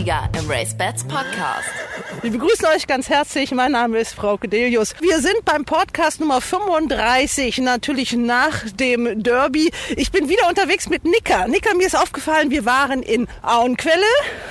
[0.00, 1.89] Derby-Sieger im Race Bats Podcast.
[2.22, 3.50] Wir begrüßen euch ganz herzlich.
[3.52, 4.94] Mein Name ist Frau Kedelius.
[5.00, 9.70] Wir sind beim Podcast Nummer 35, natürlich nach dem Derby.
[9.96, 11.48] Ich bin wieder unterwegs mit Nicker.
[11.48, 14.04] Nicker, mir ist aufgefallen, wir waren in Auenquelle,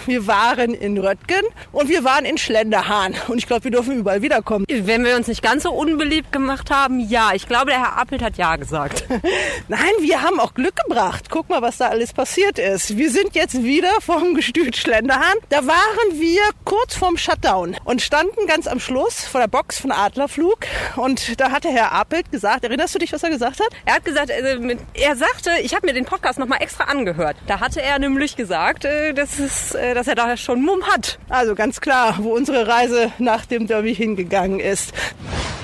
[0.07, 3.13] wir waren in Röttgen und wir waren in Schlenderhahn.
[3.27, 4.65] Und ich glaube, wir dürfen überall wiederkommen.
[4.67, 7.33] Wenn wir uns nicht ganz so unbeliebt gemacht haben, ja.
[7.35, 9.03] Ich glaube, der Herr Appelt hat ja gesagt.
[9.67, 11.25] Nein, wir haben auch Glück gebracht.
[11.29, 12.97] Guck mal, was da alles passiert ist.
[12.97, 15.37] Wir sind jetzt wieder vom Gestüt Schlenderhahn.
[15.49, 19.91] Da waren wir kurz vorm Shutdown und standen ganz am Schluss vor der Box von
[19.91, 20.59] Adlerflug.
[20.95, 23.67] Und da hatte Herr Appelt gesagt, erinnerst du dich, was er gesagt hat?
[23.85, 27.37] Er hat gesagt, äh, er sagte, ich habe mir den Podcast nochmal extra angehört.
[27.47, 31.19] Da hatte er nämlich gesagt, äh, dass, es, äh, dass er da schon Mumm hat.
[31.29, 34.93] Also ganz klar, wo unsere Reise nach dem Derby hingegangen ist.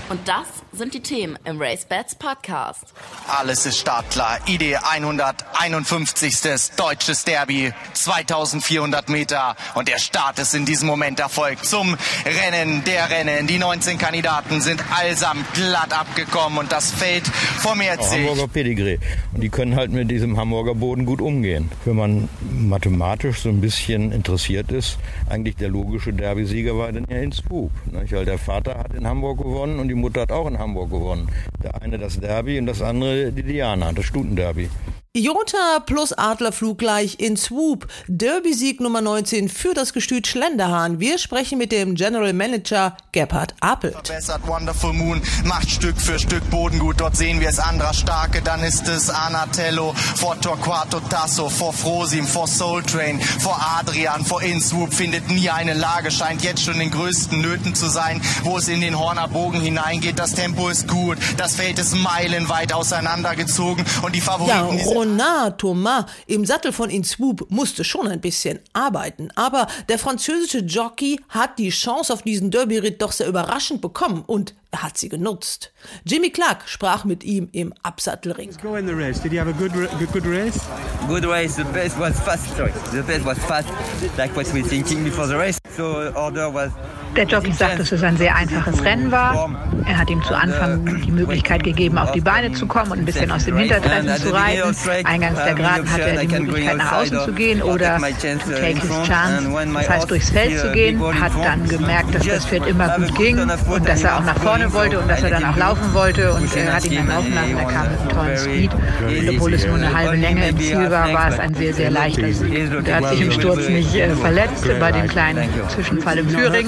[0.09, 2.93] Und das sind die Themen im Race Bats Podcast.
[3.27, 4.39] Alles ist startklar.
[4.45, 6.75] ID 151.
[6.75, 7.71] Deutsches Derby.
[7.93, 9.55] 2400 Meter.
[9.75, 13.47] Und der Start ist in diesem Moment erfolgt zum Rennen der Rennen.
[13.47, 18.27] Die 19 Kandidaten sind allsamt glatt abgekommen und das Feld formiert sich.
[18.27, 18.99] Hamburger Pedigree.
[19.33, 21.71] Und die können halt mit diesem Hamburger Boden gut umgehen.
[21.85, 24.97] Wenn man mathematisch so ein bisschen interessiert ist,
[25.29, 27.71] eigentlich der logische Derby-Sieger war dann ja in Swoop.
[27.85, 28.11] Nicht?
[28.11, 31.29] Weil der Vater hat in Hamburg gewonnen und die Mutter hat auch in Hamburg gewonnen.
[31.61, 34.69] Der eine das Derby und das andere die Diana, das Stutenderby.
[35.17, 37.87] Iota plus Adlerflug gleich in Swoop.
[38.09, 40.99] Derby-Sieg Nummer 19 für das Gestüt Schlenderhahn.
[40.99, 43.93] Wir sprechen mit dem General Manager Gebhard Apelt.
[43.93, 46.99] Verbessert Wonderful Moon, macht Stück für Stück Boden gut.
[46.99, 52.27] Dort sehen wir es Andra Starke, dann ist es Anatello, vor Torquato Tasso, vor Frosim,
[52.27, 54.93] vor Soul Train, vor Adrian, vor Inswoop.
[54.93, 58.67] Findet nie eine Lage, scheint jetzt schon in den größten Nöten zu sein, wo es
[58.67, 60.19] in den Horner Bogen hineingeht.
[60.19, 66.45] Das Tempo ist gut, das Feld ist meilenweit auseinandergezogen und die Ja, Ronald Thomas im
[66.45, 69.29] Sattel von Inswoop musste schon ein bisschen arbeiten.
[69.35, 74.55] Aber der französische Jockey hat die Chance auf diesen Derby-Ritt doch sehr überraschend bekommen und
[74.71, 75.71] er hat sie genutzt.
[76.05, 78.51] Jimmy Clark sprach mit ihm im Absattelring.
[78.61, 79.19] go in the race?
[79.19, 80.59] Did you have a good, good, good race?
[81.07, 81.55] Good race.
[81.55, 82.55] The best was fast.
[82.57, 83.69] Sorry, the best was fast,
[84.17, 85.59] like what we were thinking before the race.
[85.75, 86.71] So order was.
[87.15, 89.49] Der Jockey sagt, dass es ein sehr einfaches Rennen war.
[89.85, 93.05] Er hat ihm zu Anfang die Möglichkeit gegeben, auf die Beine zu kommen und ein
[93.05, 94.75] bisschen aus dem Hintertreffen zu reiten.
[95.05, 99.07] Eingangs der Geraden hatte er die Möglichkeit, nach außen zu gehen oder to take his
[99.07, 100.99] chance, das heißt durchs Feld zu gehen.
[101.21, 104.64] Hat dann gemerkt, dass das Pferd immer gut ging und dass er auch nach vorne
[104.73, 107.57] wollte und dass er dann auch laufen wollte und er hat ihn dann laufen lassen.
[107.57, 108.71] Er kam mit einem tollen Speed.
[108.73, 111.91] Und obwohl es nur eine halbe Länge im Ziel war, war es ein sehr, sehr
[111.91, 112.71] leichter Sieg.
[112.85, 116.67] Er hat sich im Sturz nicht äh, verletzt bei dem kleinen Zwischenfall im Führing.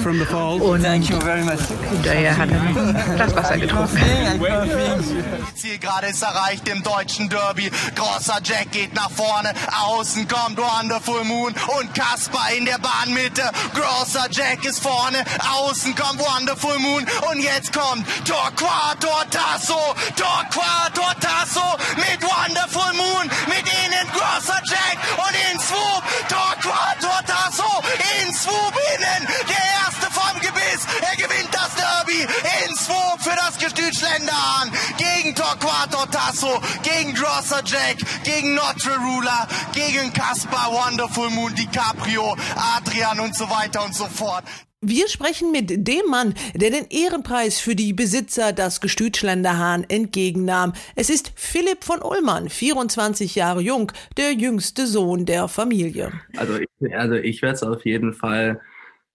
[0.60, 1.58] Und Thank you very much.
[1.90, 3.98] hinterher hat er das Wasser getrunken.
[3.98, 7.70] Die Zielgerade ist erreicht im deutschen Derby.
[7.94, 9.52] Großer Jack geht nach vorne.
[9.86, 13.42] Außen kommt Wonderful Moon und Kasper in der Bahnmitte.
[13.74, 15.18] Großer Jack ist vorne.
[15.60, 17.04] Außen kommt Wonderful Moon.
[17.30, 19.94] Und jetzt kommt Torquato Tasso.
[20.16, 23.30] Torquato Tasso mit Wonderful Moon.
[23.46, 26.02] Mit innen Großer Jack und in Swoop.
[26.28, 27.82] Torquato Tasso
[28.20, 29.28] in Swoop innen.
[29.46, 30.86] Der erste vom Gebiss.
[31.08, 32.26] Er gewinnt das Derby
[32.66, 34.72] in Swoop für das Gestüt Schlendern.
[34.96, 42.36] Gegen Torquato Tasso, gegen Grosser Jack, gegen Notre Ruler, gegen Caspar, Wonderful Moon, DiCaprio,
[42.76, 44.42] Adrian und so weiter und so fort.
[44.80, 50.72] Wir sprechen mit dem Mann, der den Ehrenpreis für die Besitzer das Gestüt Schlenderhahn entgegennahm.
[50.94, 56.12] Es ist Philipp von Ullmann, 24 Jahre jung, der jüngste Sohn der Familie.
[56.36, 58.60] Also ich, also ich werde es auf jeden Fall,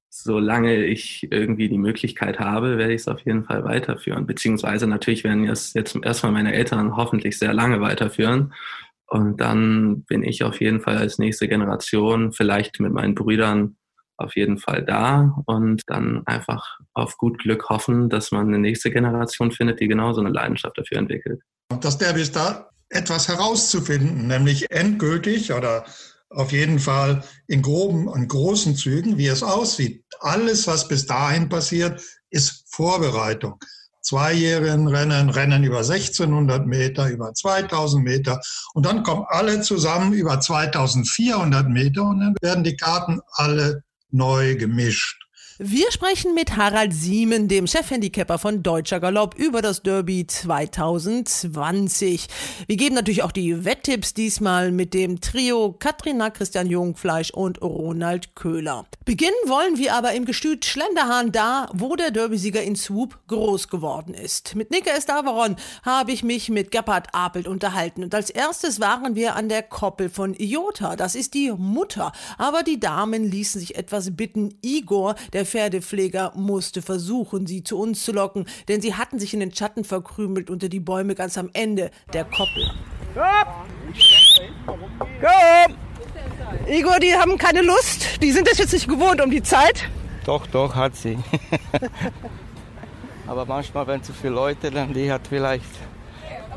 [0.10, 4.26] solange ich irgendwie die Möglichkeit habe, werde ich es auf jeden Fall weiterführen.
[4.26, 8.54] Beziehungsweise natürlich werden es jetzt erstmal meine Eltern hoffentlich sehr lange weiterführen.
[9.08, 13.78] Und dann bin ich auf jeden Fall als nächste Generation, vielleicht mit meinen Brüdern,
[14.18, 18.92] auf jeden Fall da und dann einfach auf gut Glück hoffen, dass man eine nächste
[18.92, 21.42] Generation findet, die genauso eine Leidenschaft dafür entwickelt.
[21.82, 25.86] Das Derby ist da, etwas herauszufinden, nämlich endgültig oder
[26.30, 30.04] auf jeden Fall in groben und großen Zügen, wie es aussieht.
[30.20, 33.60] Alles, was bis dahin passiert, ist Vorbereitung.
[34.02, 38.42] Zweijährigen Rennen, Rennen über 1600 Meter, über 2000 Meter
[38.74, 43.84] und dann kommen alle zusammen über 2400 Meter und dann werden die Karten alle
[44.14, 45.23] neu gemischt.
[45.60, 52.26] Wir sprechen mit Harald Siemen, dem Chefhandicapper von Deutscher Galopp, über das Derby 2020.
[52.66, 58.36] Wir geben natürlich auch die Wetttipps diesmal mit dem Trio Katrina, Christian Jungfleisch und Ronald
[58.36, 58.88] Köhler.
[59.06, 64.16] Beginnen wollen wir aber im Gestüt Schlenderhahn da, wo der Derbysieger in Swoop groß geworden
[64.16, 64.56] ist.
[64.56, 69.36] Mit Nika Estavaron habe ich mich mit Gebhard Apelt unterhalten und als erstes waren wir
[69.36, 70.96] an der Koppel von Iota.
[70.96, 74.58] Das ist die Mutter, aber die Damen ließen sich etwas bitten.
[74.64, 79.34] Igor, der der Pferdepfleger musste versuchen, sie zu uns zu locken, denn sie hatten sich
[79.34, 82.72] in den Schatten verkrümelt unter die Bäume ganz am Ende der Koppel.
[83.14, 83.68] Komm!
[84.66, 85.76] Komm!
[86.68, 88.22] Igor, die haben keine Lust.
[88.22, 89.90] Die sind es jetzt nicht gewohnt um die Zeit.
[90.26, 91.18] Doch, doch, hat sie.
[93.28, 95.66] Aber manchmal, wenn zu viele Leute, dann die hat vielleicht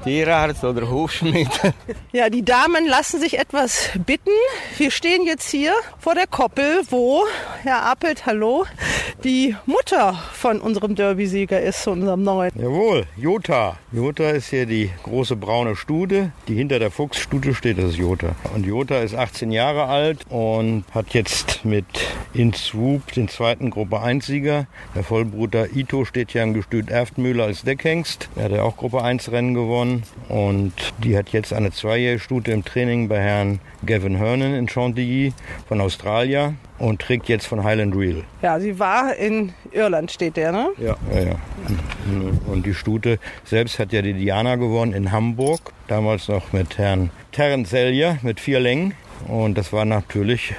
[0.05, 1.49] Tierarzt oder Hufschmied.
[2.13, 4.31] Ja, die Damen lassen sich etwas bitten.
[4.79, 7.25] Wir stehen jetzt hier vor der Koppel, wo,
[7.63, 8.65] Herr Appelt, hallo,
[9.25, 12.53] die Mutter von unserem Derby-Sieger ist, unserem neuen.
[12.55, 13.79] Jawohl, Jota.
[13.93, 18.37] Jota ist hier die große braune Stude, die hinter der Fuchsstute steht, das ist Jota.
[18.55, 21.87] Und Jota ist 18 Jahre alt und hat jetzt mit
[22.33, 24.67] In Swoop den zweiten Gruppe 1-Sieger.
[24.95, 28.29] Der Vollbruder Ito steht hier am Gestüt Erftmühle als Deckhengst.
[28.37, 29.55] Er hat ja auch Gruppe 1 Rennen
[29.87, 34.69] gewonnen und die hat jetzt eine zweijährige Stute im Training bei Herrn Gavin Hernan in
[34.69, 35.33] Chantilly
[35.69, 38.23] von Australien und trägt jetzt von Highland Real.
[38.43, 40.69] Ja, sie war in Irland, steht der, ne?
[40.79, 41.37] Ja, ja, ja.
[42.47, 47.11] Und die Stute selbst hat ja die Diana gewonnen in Hamburg, damals noch mit Herrn
[47.33, 48.95] Terence Sellier mit vier Längen.
[49.29, 50.55] Und das war natürlich,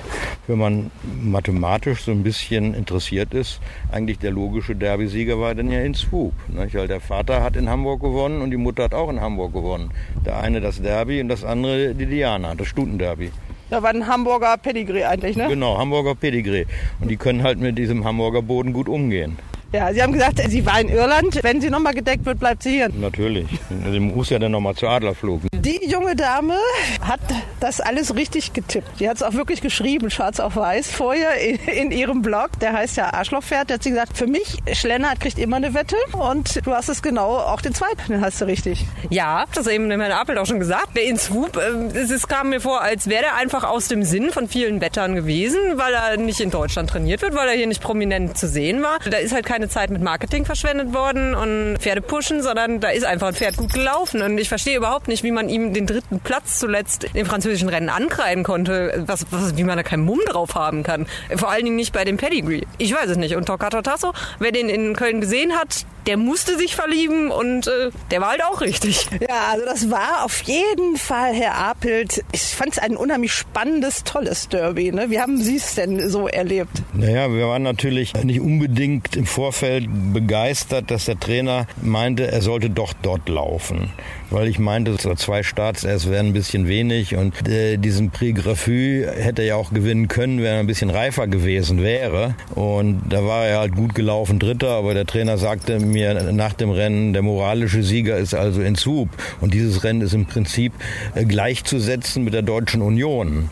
[0.47, 3.59] wenn man mathematisch so ein bisschen interessiert ist,
[3.91, 6.33] eigentlich der logische Derby-Sieger war dann ja in Swoop.
[6.47, 6.75] Nicht?
[6.75, 9.91] Weil der Vater hat in Hamburg gewonnen und die Mutter hat auch in Hamburg gewonnen.
[10.25, 13.31] Der eine das Derby und das andere die Diana, das Stutenderby.
[13.69, 15.47] Da war ein Hamburger Pedigree eigentlich, ne?
[15.49, 16.65] Genau, Hamburger Pedigree.
[17.01, 19.37] Und die können halt mit diesem Hamburger Boden gut umgehen.
[19.73, 21.39] Ja, Sie haben gesagt, sie war in Irland.
[21.43, 22.89] Wenn sie nochmal gedeckt wird, bleibt sie hier.
[22.89, 23.47] Natürlich.
[23.91, 25.41] Sie muss ja dann nochmal zu Adlerflug.
[25.53, 26.55] Die junge Dame
[27.01, 27.19] hat
[27.59, 28.99] das alles richtig getippt.
[28.99, 32.51] Die hat es auch wirklich geschrieben, schwarz auf weiß, vorher in, in, ihrem Blog.
[32.61, 33.69] Der heißt ja Arschlochpferd.
[33.69, 35.97] Der hat sie gesagt, für mich, Schlennert kriegt immer eine Wette.
[36.13, 38.85] Und du hast es genau, auch den zweiten, den hast du richtig.
[39.09, 40.95] Ja, das hat eben Herr Appel auch schon gesagt.
[40.95, 44.31] Der in Swoop, äh, es kam mir vor, als wäre der einfach aus dem Sinn
[44.31, 47.81] von vielen Wettern gewesen, weil er nicht in Deutschland trainiert wird, weil er hier nicht
[47.81, 48.99] prominent zu sehen war.
[49.09, 52.89] Da ist halt kein keine Zeit mit Marketing verschwendet worden und Pferde pushen, sondern da
[52.89, 54.21] ist einfach ein Pferd gut gelaufen.
[54.21, 57.89] Und ich verstehe überhaupt nicht, wie man ihm den dritten Platz zuletzt im französischen Rennen
[57.89, 61.07] ankreiden konnte, was, was, wie man da keinen Mumm drauf haben kann.
[61.35, 62.65] Vor allen Dingen nicht bei dem Pedigree.
[62.77, 63.35] Ich weiß es nicht.
[63.35, 67.91] Und Torquato Tasso, wer den in Köln gesehen hat, der musste sich verlieben und äh,
[68.11, 69.07] der war halt auch richtig.
[69.19, 74.03] Ja, also das war auf jeden Fall, Herr Apelt, ich fand es ein unheimlich spannendes,
[74.05, 74.91] tolles Derby.
[74.91, 75.09] Ne?
[75.09, 76.81] Wie haben Sie es denn so erlebt?
[76.93, 82.41] Naja, wir waren natürlich nicht unbedingt im Vor Vorfeld begeistert, dass der Trainer meinte, er
[82.41, 83.91] sollte doch dort laufen.
[84.29, 89.07] Weil ich meinte, zwei Starts erst wären ein bisschen wenig und äh, diesen Prix Graffü
[89.07, 92.35] hätte er ja auch gewinnen können, wenn er ein bisschen reifer gewesen wäre.
[92.55, 96.71] Und da war er halt gut gelaufen, Dritter, aber der Trainer sagte mir nach dem
[96.71, 99.07] Rennen, der moralische Sieger ist also in Zug.
[99.39, 100.73] Und dieses Rennen ist im Prinzip
[101.15, 103.49] äh, gleichzusetzen mit der Deutschen Union.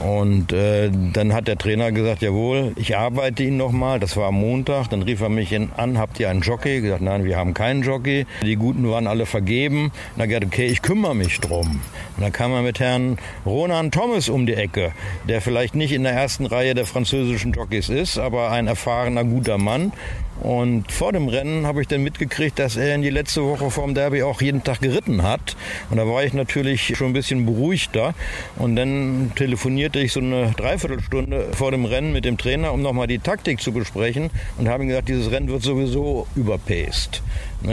[0.00, 3.98] Und äh, dann hat der Trainer gesagt, jawohl, ich arbeite ihn nochmal.
[3.98, 4.88] Das war am Montag.
[4.90, 6.76] Dann rief er mich an, habt ihr einen Jockey?
[6.76, 8.26] Ich gesagt, nein, wir haben keinen Jockey.
[8.42, 9.84] Die Guten waren alle vergeben.
[9.86, 11.80] Und dann er gesagt, okay, ich kümmere mich drum.
[12.16, 14.92] Und dann kam er mit Herrn Ronan Thomas um die Ecke,
[15.28, 19.58] der vielleicht nicht in der ersten Reihe der französischen Jockeys ist, aber ein erfahrener, guter
[19.58, 19.92] Mann.
[20.40, 23.94] Und vor dem Rennen habe ich dann mitgekriegt, dass er in die letzte Woche vorm
[23.94, 25.56] Derby auch jeden Tag geritten hat.
[25.90, 28.14] Und da war ich natürlich schon ein bisschen beruhigter.
[28.56, 33.06] Und dann telefonierte ich so eine Dreiviertelstunde vor dem Rennen mit dem Trainer, um nochmal
[33.06, 34.30] die Taktik zu besprechen.
[34.58, 37.22] Und habe ihm gesagt, dieses Rennen wird sowieso überpaced.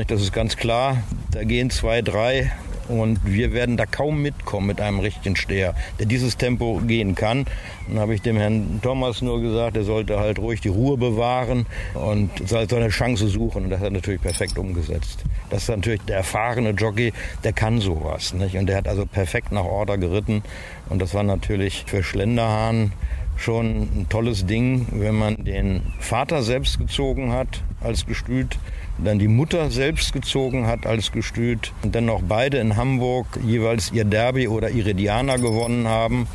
[0.07, 1.03] Das ist ganz klar.
[1.31, 2.51] Da gehen zwei, drei
[2.87, 7.45] und wir werden da kaum mitkommen mit einem richtigen Steher, der dieses Tempo gehen kann.
[7.87, 11.65] Dann habe ich dem Herrn Thomas nur gesagt, er sollte halt ruhig die Ruhe bewahren
[11.93, 13.65] und soll eine Chance suchen.
[13.65, 15.23] Und das hat er natürlich perfekt umgesetzt.
[15.49, 17.13] Das ist natürlich der erfahrene Jockey,
[17.43, 18.33] der kann sowas.
[18.33, 18.55] Nicht?
[18.55, 20.43] Und der hat also perfekt nach Order geritten.
[20.89, 22.91] Und das war natürlich für Schlenderhahn
[23.37, 28.57] schon ein tolles Ding, wenn man den Vater selbst gezogen hat als Gestüt
[28.97, 33.91] dann die Mutter selbst gezogen hat als Gestüt und dann noch beide in Hamburg jeweils
[33.91, 36.27] ihr Derby oder ihre Diana gewonnen haben,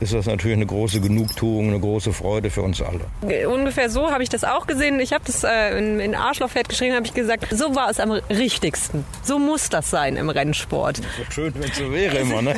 [0.00, 3.46] ist das natürlich eine große Genugtuung, eine große Freude für uns alle.
[3.48, 5.00] Ungefähr so habe ich das auch gesehen.
[5.00, 8.10] Ich habe das äh, in, in Arschlochfett geschrieben, habe ich gesagt, so war es am
[8.10, 9.04] richtigsten.
[9.22, 11.00] So muss das sein im Rennsport.
[11.30, 12.54] Schön, wenn es so wäre immer, ne?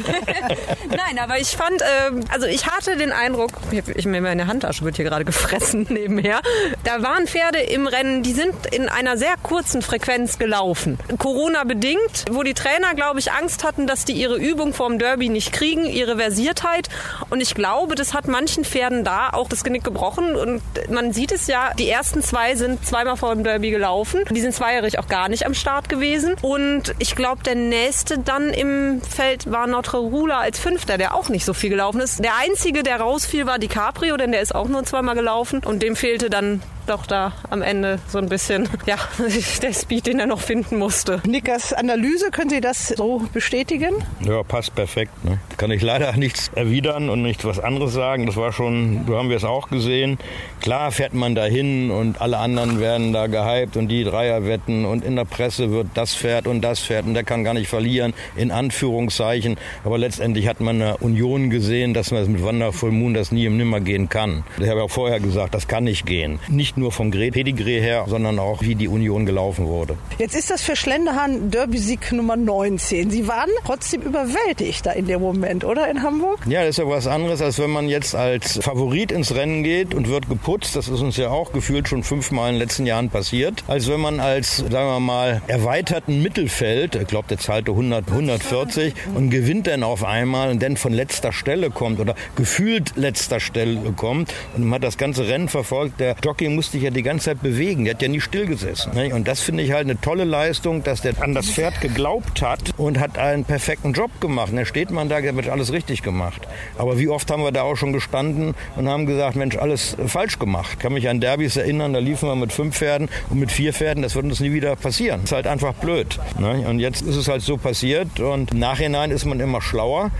[0.88, 1.84] Nein, aber ich fand, äh,
[2.30, 6.40] also ich hatte den Eindruck, ich, ich meine Handtasche wird hier gerade gefressen nebenher.
[6.84, 10.96] Da waren Pferde im Rennen, die sind in einer sehr kurzen Frequenz gelaufen.
[11.18, 15.28] Corona bedingt, wo die Trainer, glaube ich, Angst hatten, dass die ihre Übung vorm Derby
[15.28, 16.88] nicht kriegen, ihre Versiertheit.
[17.30, 20.36] Und ich glaube, das hat manchen Pferden da auch das Genick gebrochen.
[20.36, 24.20] Und man sieht es ja, die ersten zwei sind zweimal vor dem Derby gelaufen.
[24.30, 26.36] Die sind zweijährig auch gar nicht am Start gewesen.
[26.42, 31.28] Und ich glaube, der nächste dann im Feld war Notre Rula als Fünfter, der auch
[31.28, 32.22] nicht so viel gelaufen ist.
[32.22, 35.60] Der einzige, der rausfiel, war DiCaprio, denn der ist auch nur zweimal gelaufen.
[35.64, 38.96] Und dem fehlte dann doch da am Ende so ein bisschen, ja,
[39.62, 41.22] der Speed, den er noch finden musste.
[41.26, 43.94] Nickers Analyse, können Sie das so bestätigen?
[44.26, 45.24] Ja, passt perfekt.
[45.24, 45.38] Ne?
[45.56, 48.26] Kann ich leider nichts erwidern und nicht was anderes sagen.
[48.26, 50.18] Das war schon, so haben wir es auch gesehen.
[50.60, 55.04] Klar fährt man dahin und alle anderen werden da gehypt und die Dreier wetten und
[55.04, 58.14] in der Presse wird das fährt und das fährt und der kann gar nicht verlieren,
[58.34, 59.56] in Anführungszeichen.
[59.84, 63.46] Aber letztendlich hat man eine Union gesehen, dass man es mit Wonderful Moon das nie
[63.46, 64.42] im Nimmer gehen kann.
[64.58, 66.40] Ich habe auch vorher gesagt, das kann nicht gehen.
[66.48, 69.96] Nicht nur vom Pedigree her, sondern auch wie die Union gelaufen wurde.
[70.18, 73.10] Jetzt ist das für Schlenderhahn Derby-Sieg Nummer 19.
[73.10, 76.40] Sie waren trotzdem überwältigt da in dem Moment, oder in Hamburg?
[76.46, 79.94] Ja, das ist ja was anderes, als wenn man jetzt als Favorit ins Rennen geht
[79.94, 80.76] und wird geputzt.
[80.76, 83.62] Das ist uns ja auch gefühlt schon fünfmal in den letzten Jahren passiert.
[83.68, 88.94] Als wenn man als, sagen wir mal, erweiterten Mittelfeld, ich glaube, der zahlte 100, 140
[89.14, 93.92] und gewinnt dann auf einmal und dann von letzter Stelle kommt oder gefühlt letzter Stelle
[93.96, 96.00] kommt und man hat das ganze Rennen verfolgt.
[96.00, 97.84] Der Jockey sich ja die ganze Zeit bewegen.
[97.84, 98.92] Der hat ja nie stillgesessen.
[99.12, 102.60] Und das finde ich halt eine tolle Leistung, dass der an das Pferd geglaubt hat
[102.76, 104.52] und hat einen perfekten Job gemacht.
[104.54, 106.46] Da steht man da, wird alles richtig gemacht.
[106.78, 110.38] Aber wie oft haben wir da auch schon gestanden und haben gesagt, Mensch, alles falsch
[110.38, 110.70] gemacht.
[110.74, 113.72] Ich kann mich an Derbys erinnern, da liefen wir mit fünf Pferden und mit vier
[113.72, 115.20] Pferden, das wird uns nie wieder passieren.
[115.22, 116.18] Das ist halt einfach blöd.
[116.38, 120.10] Und jetzt ist es halt so passiert und im Nachhinein ist man immer schlauer.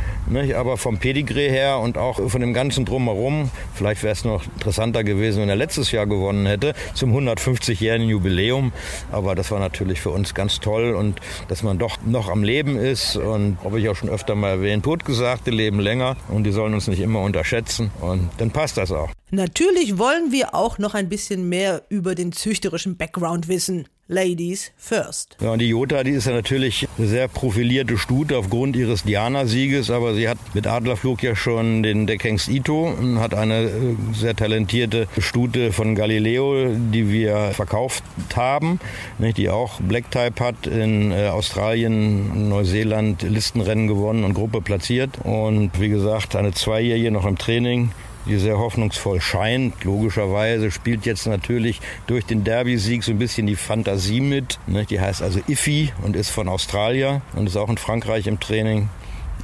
[0.57, 5.05] Aber vom Pedigree her und auch von dem ganzen Drumherum, vielleicht wäre es noch interessanter
[5.05, 8.73] gewesen, wenn er letztes Jahr gewonnen hätte zum 150-jährigen Jubiläum.
[9.11, 12.77] Aber das war natürlich für uns ganz toll und dass man doch noch am Leben
[12.77, 16.75] ist und, habe ich auch schon öfter mal erwähnt, Totgesagte leben länger und die sollen
[16.75, 19.11] uns nicht immer unterschätzen und dann passt das auch.
[19.31, 23.87] Natürlich wollen wir auch noch ein bisschen mehr über den züchterischen Background wissen.
[24.11, 25.37] Ladies first.
[25.41, 29.89] Ja, und die Jota, die ist ja natürlich eine sehr profilierte Stute aufgrund ihres Diana-Sieges,
[29.93, 33.71] aber sie hat mit Adlerflug ja schon den Deckhengst Ito und hat eine äh,
[34.13, 38.03] sehr talentierte Stute von Galileo, die wir verkauft
[38.35, 38.81] haben,
[39.21, 45.19] die auch Black Type hat, in äh, Australien, Neuseeland Listenrennen gewonnen und Gruppe platziert.
[45.23, 47.93] Und wie gesagt, eine Zweijährige noch im Training
[48.31, 49.85] die sehr hoffnungsvoll scheint.
[49.85, 54.59] Logischerweise spielt jetzt natürlich durch den Derby-Sieg so ein bisschen die Fantasie mit.
[54.67, 54.87] Ne?
[54.87, 58.89] Die heißt also Iffy und ist von Australien und ist auch in Frankreich im Training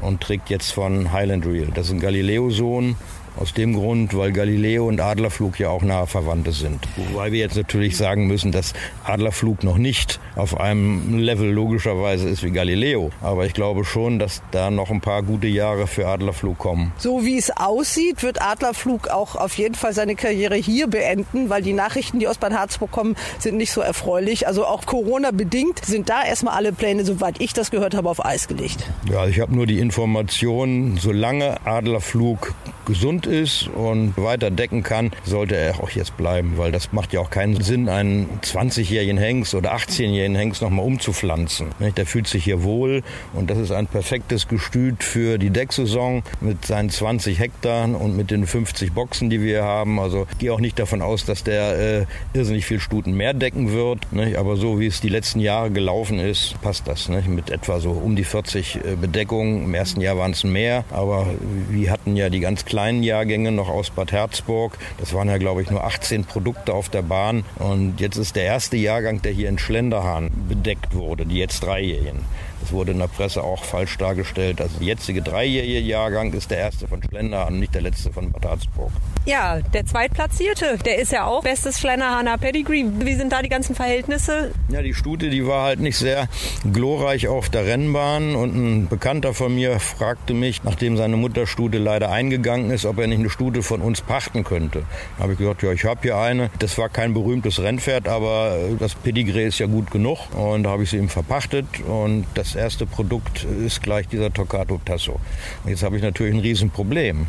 [0.01, 1.69] und trägt jetzt von Highland Real.
[1.75, 2.97] Das ist ein Galileo-Sohn
[3.39, 6.87] aus dem Grund, weil Galileo und Adlerflug ja auch nahe Verwandte sind.
[6.97, 8.73] Wobei wir jetzt natürlich sagen müssen, dass
[9.05, 13.11] Adlerflug noch nicht auf einem Level logischerweise ist wie Galileo.
[13.21, 16.93] Aber ich glaube schon, dass da noch ein paar gute Jahre für Adlerflug kommen.
[16.99, 21.63] So wie es aussieht, wird Adlerflug auch auf jeden Fall seine Karriere hier beenden, weil
[21.63, 24.47] die Nachrichten, die aus Bad Harzburg kommen, sind nicht so erfreulich.
[24.47, 28.49] Also auch Corona-bedingt sind da erstmal alle Pläne, soweit ich das gehört habe, auf Eis
[28.49, 28.89] gelegt.
[29.11, 32.55] Ja, ich habe nur die Information, solange Adlerflug
[32.87, 37.21] gesund ist und weiter decken kann, sollte er auch jetzt bleiben, weil das macht ja
[37.21, 41.69] auch keinen Sinn, einen 20-jährigen Hengst oder 18-jährigen Hengst nochmal umzupflanzen.
[41.97, 43.03] Der fühlt sich hier wohl
[43.35, 48.31] und das ist ein perfektes Gestüt für die Decksaison mit seinen 20 Hektar und mit
[48.31, 49.99] den 50 Boxen, die wir haben.
[49.99, 53.73] Also ich gehe auch nicht davon aus, dass der äh, irrsinnig viel Stuten mehr decken
[53.73, 54.37] wird, nicht?
[54.37, 57.29] aber so wie es die letzten Jahre gelaufen ist, passt das nicht?
[57.29, 59.65] mit etwa so um die 40 äh, Bedeckungen.
[59.65, 61.27] Im ersten Jahr waren es mehr, aber
[61.71, 64.77] wir hatten ja die ganz kleinen Jahrgänge noch aus Bad Herzburg.
[64.99, 67.45] Das waren ja, glaube ich, nur 18 Produkte auf der Bahn.
[67.59, 72.21] Und jetzt ist der erste Jahrgang, der hier in Schlenderhahn bedeckt wurde, die jetzt Dreijährigen.
[72.67, 74.61] Das wurde in der Presse auch falsch dargestellt.
[74.61, 78.33] Also der jetzige dreijährige Jahrgang ist der erste von Schlender und nicht der letzte von
[78.33, 78.91] Bad Harzburg.
[79.25, 82.85] Ja, der Zweitplatzierte, der ist ja auch bestes Schlenderhahner Pedigree.
[82.99, 84.53] Wie sind da die ganzen Verhältnisse?
[84.69, 86.29] Ja, die Stute, die war halt nicht sehr
[86.73, 92.11] glorreich auf der Rennbahn und ein Bekannter von mir fragte mich, nachdem seine Mutterstute leider
[92.11, 94.83] eingegangen ist, ob er nicht eine Stute von uns pachten könnte.
[95.17, 96.51] Da habe ich gesagt, ja, ich habe hier eine.
[96.59, 100.83] Das war kein berühmtes Rennpferd, aber das Pedigree ist ja gut genug und da habe
[100.83, 105.21] ich sie ihm verpachtet und das erste Produkt ist gleich dieser Toccato Tasso.
[105.65, 107.27] Und jetzt habe ich natürlich ein Riesenproblem.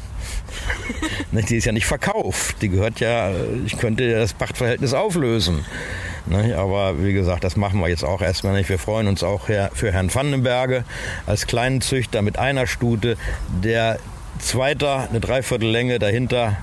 [1.32, 2.62] Die ist ja nicht verkauft.
[2.62, 3.32] Die gehört ja,
[3.66, 5.66] ich könnte das Pachtverhältnis auflösen.
[6.56, 8.70] Aber wie gesagt, das machen wir jetzt auch erstmal nicht.
[8.70, 10.84] Wir freuen uns auch für Herrn Vandenberge
[11.26, 13.18] als kleinen Züchter mit einer Stute,
[13.64, 14.00] der
[14.40, 16.58] Zweiter, eine Dreiviertellänge dahinter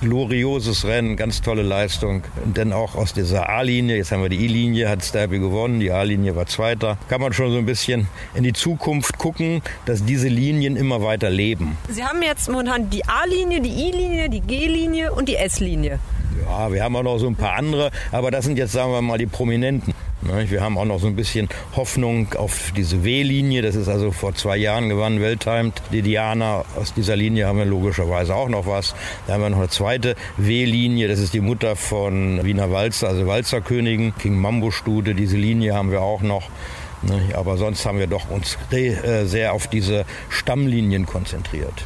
[0.00, 2.22] glorioses Rennen, ganz tolle Leistung.
[2.44, 6.36] Denn auch aus dieser A-Linie, jetzt haben wir die I-Linie, hat Stabby gewonnen, die A-Linie
[6.36, 6.98] war Zweiter.
[7.08, 11.30] Kann man schon so ein bisschen in die Zukunft gucken, dass diese Linien immer weiter
[11.30, 11.76] leben.
[11.88, 15.98] Sie haben jetzt momentan die A-Linie, die I-Linie, die G-Linie und die S-Linie.
[16.44, 19.02] Ja, wir haben auch noch so ein paar andere, aber das sind jetzt, sagen wir
[19.02, 19.94] mal, die Prominenten.
[20.22, 23.60] Ne, wir haben auch noch so ein bisschen Hoffnung auf diese W-Linie.
[23.62, 25.82] Das ist also vor zwei Jahren gewonnen, Welttimed.
[25.90, 28.94] Die Diana, aus dieser Linie haben wir logischerweise auch noch was.
[29.26, 31.08] Da haben wir noch eine zweite W-Linie.
[31.08, 35.16] Das ist die Mutter von Wiener Walzer, also Walzerkönigin, King Mambo Stute.
[35.16, 36.48] Diese Linie haben wir auch noch.
[37.02, 41.84] Ne, aber sonst haben wir doch uns äh, sehr auf diese Stammlinien konzentriert.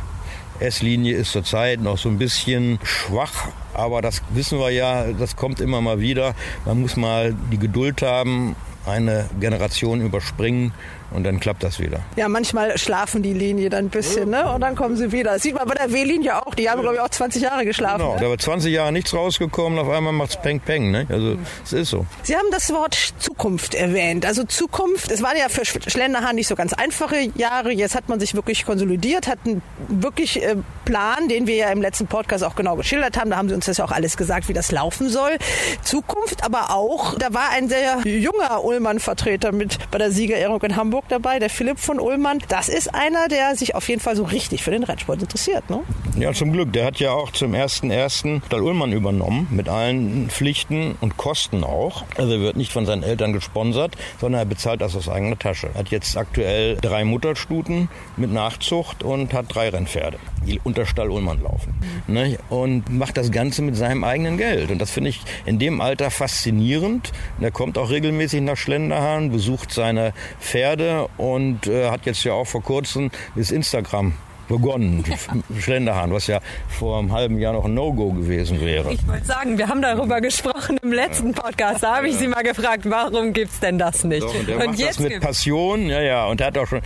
[0.61, 5.61] S-Linie ist zurzeit noch so ein bisschen schwach, aber das wissen wir ja, das kommt
[5.61, 6.35] immer mal wieder.
[6.65, 10.73] Man muss mal die Geduld haben, eine Generation überspringen
[11.11, 12.01] und dann klappt das wieder.
[12.17, 14.53] Ja, manchmal schlafen die Linien dann ein bisschen, ne?
[14.53, 15.35] Und dann kommen sie wieder.
[15.35, 16.55] Das sieht man bei der W-Linie auch.
[16.55, 17.99] Die haben, glaube ich, auch 20 Jahre geschlafen.
[17.99, 18.21] Genau, ne?
[18.21, 21.07] da wird 20 Jahre nichts rausgekommen, auf einmal macht es Peng Peng, ne?
[21.09, 22.07] Also, es ist so.
[22.23, 24.27] Sie haben das Wort Zukunft erwähnt.
[24.27, 27.73] Also Zukunft, es waren ja für Schlenderhahn nicht so ganz einfache Jahre.
[27.73, 31.81] Jetzt hat man sich wirklich konsolidiert, hat einen wirklich äh, Plan, den wir ja im
[31.81, 33.31] letzten Podcast auch genau geschildert haben.
[33.31, 35.39] Da haben sie uns das ja auch alles gesagt, wie das laufen soll.
[35.83, 40.96] Zukunft, aber auch, da war ein sehr junger Ullmann-Vertreter mit bei der Siegerehrung in Hamburg
[41.09, 42.39] dabei, der Philipp von Ullmann.
[42.49, 45.81] Das ist einer, der sich auf jeden Fall so richtig für den Rennsport interessiert, ne?
[46.19, 46.73] Ja, zum Glück.
[46.73, 48.41] Der hat ja auch zum 1.1.
[48.49, 52.05] Dal Ullmann übernommen, mit allen Pflichten und Kosten auch.
[52.17, 55.69] Also er wird nicht von seinen Eltern gesponsert, sondern er bezahlt das aus eigener Tasche.
[55.75, 61.11] Er hat jetzt aktuell drei Mutterstuten mit Nachzucht und hat drei Rennpferde, die unter Stall
[61.11, 61.75] Ullmann laufen.
[62.07, 62.15] Mhm.
[62.15, 62.39] Ne?
[62.49, 64.71] Und macht das Ganze mit seinem eigenen Geld.
[64.71, 67.13] Und das finde ich in dem Alter faszinierend.
[67.39, 70.86] Und er kommt auch regelmäßig nach Schlenderhahn, besucht seine Pferde
[71.17, 74.13] und äh, hat jetzt ja auch vor kurzem das Instagram
[74.49, 75.05] begonnen,
[75.59, 78.93] Schlenderhahn, was ja vor einem halben Jahr noch ein No-Go gewesen wäre.
[78.93, 81.83] Ich wollte sagen, wir haben darüber gesprochen im letzten Podcast.
[81.83, 84.23] Da habe ich Sie mal gefragt, warum gibt es denn das nicht?
[84.23, 86.27] Doch, und der und macht das mit Passion, ja, ja.
[86.27, 86.81] Und er hat auch schon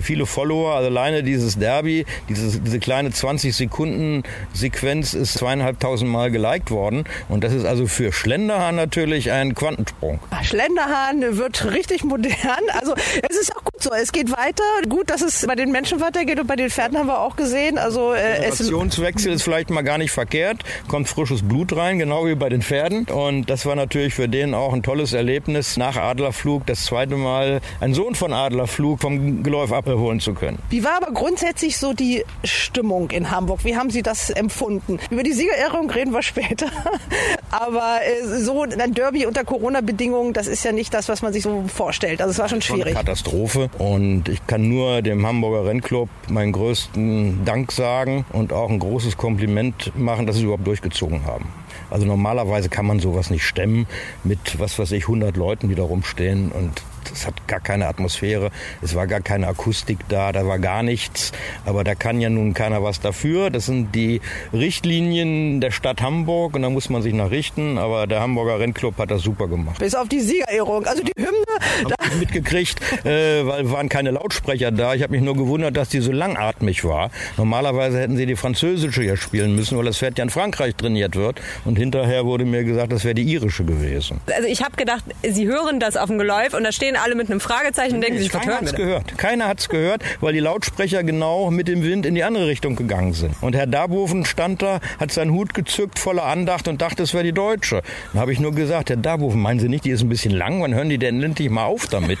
[0.00, 0.74] viele Follower.
[0.74, 7.04] Also alleine dieses Derby, dieses, diese kleine 20-Sekunden-Sequenz ist zweieinhalbtausend Mal geliked worden.
[7.28, 10.20] Und das ist also für Schlenderhahn natürlich ein Quantensprung.
[10.42, 12.36] Schlenderhahn wird richtig modern.
[12.78, 12.94] Also
[13.28, 13.90] es ist auch gut so.
[13.92, 14.62] Es geht weiter.
[14.88, 17.78] Gut, dass es bei den Menschen weitergeht und bei den Pferden haben wir auch gesehen.
[17.78, 20.62] Also äh, Generationswechsel ist vielleicht mal gar nicht verkehrt.
[20.86, 23.06] Kommt frisches Blut rein, genau wie bei den Pferden.
[23.06, 27.60] Und das war natürlich für den auch ein tolles Erlebnis, nach Adlerflug das zweite Mal
[27.80, 30.58] einen Sohn von Adlerflug vom Geläuf abholen zu können.
[30.70, 33.64] Wie war aber grundsätzlich so die Stimmung in Hamburg?
[33.64, 35.00] Wie haben Sie das empfunden?
[35.10, 36.66] Über die Siegerehrung reden wir später.
[37.50, 41.42] aber äh, so ein Derby unter Corona-Bedingungen, das ist ja nicht das, was man sich
[41.42, 42.20] so vorstellt.
[42.20, 42.94] Also es war schon schwierig.
[42.94, 43.70] Katastrophe.
[43.78, 49.16] Und ich kann nur dem Hamburger Rennclub meinen größten Dank sagen und auch ein großes
[49.16, 51.46] Kompliment machen, dass sie überhaupt durchgezogen haben.
[51.90, 53.86] Also normalerweise kann man sowas nicht stemmen
[54.24, 58.50] mit, was weiß ich, 100 Leuten, die da rumstehen und es hat gar keine Atmosphäre,
[58.82, 61.32] es war gar keine Akustik da, da war gar nichts.
[61.64, 63.50] Aber da kann ja nun keiner was dafür.
[63.50, 64.20] Das sind die
[64.52, 67.78] Richtlinien der Stadt Hamburg und da muss man sich nach richten.
[67.78, 69.78] Aber der Hamburger Rennclub hat das super gemacht.
[69.78, 71.92] Bis auf die Siegerehrung, also die Hymne.
[71.92, 74.94] Hab ich mitgekriegt, äh, weil waren keine Lautsprecher da.
[74.94, 77.10] Ich habe mich nur gewundert, dass die so langatmig war.
[77.36, 81.16] Normalerweise hätten sie die französische hier spielen müssen, weil das Pferd ja in Frankreich trainiert
[81.16, 81.40] wird.
[81.64, 84.20] Und hinterher wurde mir gesagt, das wäre die irische gewesen.
[84.34, 87.30] Also ich habe gedacht, sie hören das auf dem Geläuf und da stehen alle mit
[87.30, 89.18] einem Fragezeichen und denken sich, Keiner hat es gehört.
[89.18, 92.76] Keiner hat es gehört, weil die Lautsprecher genau mit dem Wind in die andere Richtung
[92.76, 93.34] gegangen sind.
[93.40, 97.24] Und Herr Darboven stand da, hat seinen Hut gezückt, voller Andacht und dachte, es wäre
[97.24, 97.82] die Deutsche.
[98.12, 100.62] Dann habe ich nur gesagt, Herr Darboven, meinen Sie nicht, die ist ein bisschen lang?
[100.62, 102.18] Wann hören die denn endlich mal auf damit?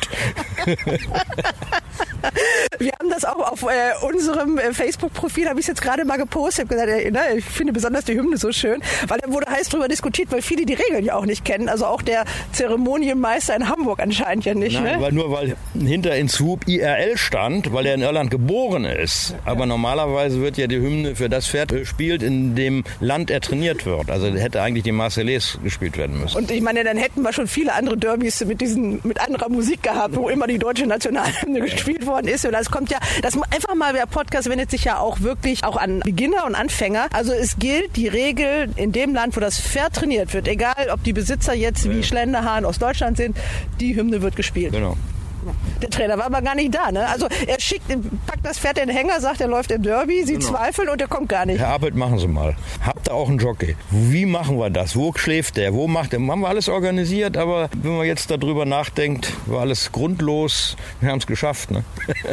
[2.78, 6.68] Wir haben das auch auf äh, unserem äh, Facebook-Profil, habe ich jetzt gerade mal gepostet,
[6.68, 9.88] gesagt, äh, ne, ich finde besonders die Hymne so schön, weil da wurde heiß drüber
[9.88, 11.68] diskutiert, weil viele die Regeln ja auch nicht kennen.
[11.68, 14.65] Also auch der Zeremonienmeister in Hamburg anscheinend ja nicht.
[14.74, 15.00] Nein, ne?
[15.00, 19.34] weil nur weil hinter in Swoop IRL stand, weil er in Irland geboren ist.
[19.44, 23.86] Aber normalerweise wird ja die Hymne für das Pferd gespielt, in dem Land er trainiert
[23.86, 24.10] wird.
[24.10, 26.36] Also hätte eigentlich die Marseillaise gespielt werden müssen.
[26.36, 29.82] Und ich meine, dann hätten wir schon viele andere Derbys mit diesen mit anderer Musik
[29.82, 32.44] gehabt, wo immer die deutsche Nationalhymne gespielt worden ist.
[32.44, 35.76] Und das kommt ja, das einfach mal der Podcast wendet sich ja auch wirklich auch
[35.76, 37.06] an Beginner und Anfänger.
[37.12, 41.02] Also es gilt die Regel in dem Land, wo das Pferd trainiert wird, egal ob
[41.04, 43.36] die Besitzer jetzt wie Schlenderhahn aus Deutschland sind,
[43.80, 44.45] die Hymne wird gespielt.
[44.54, 44.96] Genau.
[45.80, 47.06] Der Trainer war aber gar nicht da, ne?
[47.06, 47.86] Also er schickt,
[48.26, 50.46] packt das Pferd in den Hänger, sagt, er läuft im Derby, sie Genau.
[50.46, 51.60] zweifeln und er kommt gar nicht.
[51.60, 52.56] Herr Appelt, machen Sie mal.
[52.84, 53.76] Habt ihr auch einen Jockey?
[53.90, 54.96] Wie machen wir das?
[54.96, 55.72] Wo schläft der?
[55.72, 56.18] Wo macht der?
[56.20, 60.76] Haben wir alles organisiert, aber wenn man jetzt darüber nachdenkt, war alles grundlos.
[61.00, 61.84] Wir haben es geschafft, ne?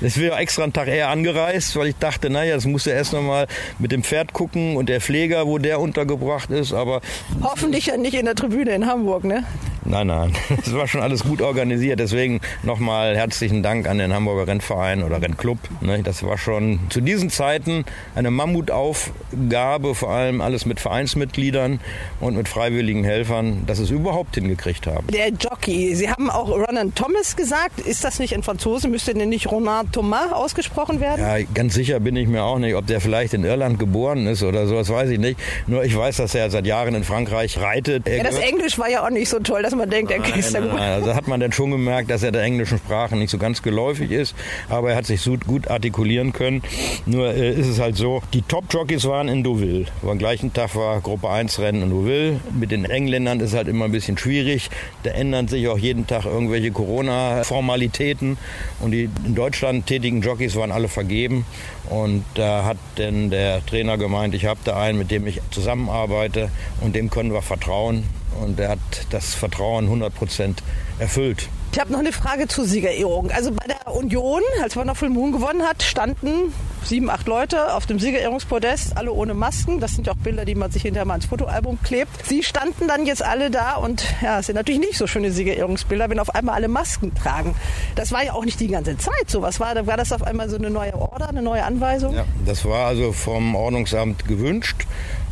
[0.00, 2.92] Ich bin ja extra einen Tag eher angereist, weil ich dachte, naja, das muss ja
[2.92, 3.46] erst noch mal
[3.78, 6.72] mit dem Pferd gucken und der Pfleger, wo der untergebracht ist.
[6.72, 7.00] Aber
[7.42, 9.44] Hoffentlich ja nicht in der Tribüne in Hamburg, ne?
[9.84, 12.00] nein, nein, es war schon alles gut organisiert.
[12.00, 15.58] Deswegen nochmal herzlichen Dank an den Hamburger Rennverein oder Rennclub.
[15.80, 16.02] ne?
[16.02, 17.84] Das war schon zu diesen Zeiten
[18.14, 21.80] eine Mammutaufgabe, vor allem alles mit Vereinsmitgliedern
[22.20, 25.06] und mit freiwilligen Helfern, dass es überhaupt hingekriegt haben.
[25.08, 27.80] Der Jockey, Sie haben auch Ronan Thomas gesagt.
[27.80, 28.88] Ist das nicht in Franzose?
[28.88, 31.20] Müsste denn nicht Ronan Thomas ausgesprochen werden?
[31.20, 34.42] Ja, ganz sicher bin ich mir auch nicht, ob der vielleicht in Irland geboren ist
[34.42, 35.38] oder so, das weiß ich nicht.
[35.66, 38.06] Nur ich weiß, dass er seit Jahren in Frankreich reitet.
[38.06, 40.24] Er Ja, das Englisch war ja auch nicht so toll, dass man denkt, er ja
[40.52, 40.72] Nein, gut.
[40.78, 43.62] nein, also hat man dann schon gemerkt, dass er der englischen Sprache nicht so ganz
[43.62, 44.34] geläufig ist,
[44.68, 46.62] aber er hat sich so gut artikulieren können.
[47.06, 49.86] Nur äh, ist es halt so, die Top-Jockeys waren in Deauville.
[50.02, 52.40] Am gleichen Tag war Gruppe 1 Rennen in Deauville.
[52.58, 54.70] Mit den Engländern ist halt immer ein bisschen schwierig.
[55.02, 58.36] Da ändern sich auch jeden Tag irgendwelche Corona-Formalitäten
[58.80, 61.46] und die in Deutschland tätigen Jockeys waren alle vergeben.
[61.88, 66.50] Und da hat denn der Trainer gemeint, ich habe da einen, mit dem ich zusammenarbeite
[66.82, 68.04] und dem können wir vertrauen.
[68.42, 70.62] Und er hat das Vertrauen 100 Prozent
[70.98, 71.48] erfüllt.
[71.72, 73.30] Ich habe noch eine Frage zur Siegerehrung.
[73.30, 76.52] Also bei der Union, als Full Moon gewonnen hat, standen
[76.84, 79.80] sieben, acht Leute auf dem Siegerehrungspodest, alle ohne Masken.
[79.80, 82.26] Das sind ja auch Bilder, die man sich hinterher mal ins Fotoalbum klebt.
[82.26, 86.10] Sie standen dann jetzt alle da und ja, es sind natürlich nicht so schöne Siegerehrungsbilder,
[86.10, 87.54] wenn auf einmal alle Masken tragen.
[87.94, 89.40] Das war ja auch nicht die ganze Zeit so.
[89.40, 92.14] Was war, war das auf einmal so eine neue Order, eine neue Anweisung?
[92.14, 94.86] Ja, das war also vom Ordnungsamt gewünscht.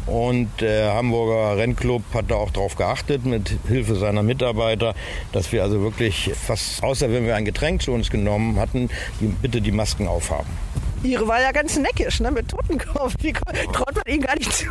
[0.06, 4.94] Und der Hamburger Rennclub hat da auch darauf geachtet, mit Hilfe seiner Mitarbeiter,
[5.32, 8.88] dass wir also wirklich fast, außer wenn wir ein Getränk zu uns genommen hatten,
[9.20, 10.48] die, bitte die Masken aufhaben.
[11.02, 13.14] Ihre war ja ganz neckisch, ne, mit Totenkopf.
[13.22, 13.40] Wie ko-
[13.72, 14.66] traut man ihnen gar nicht zu?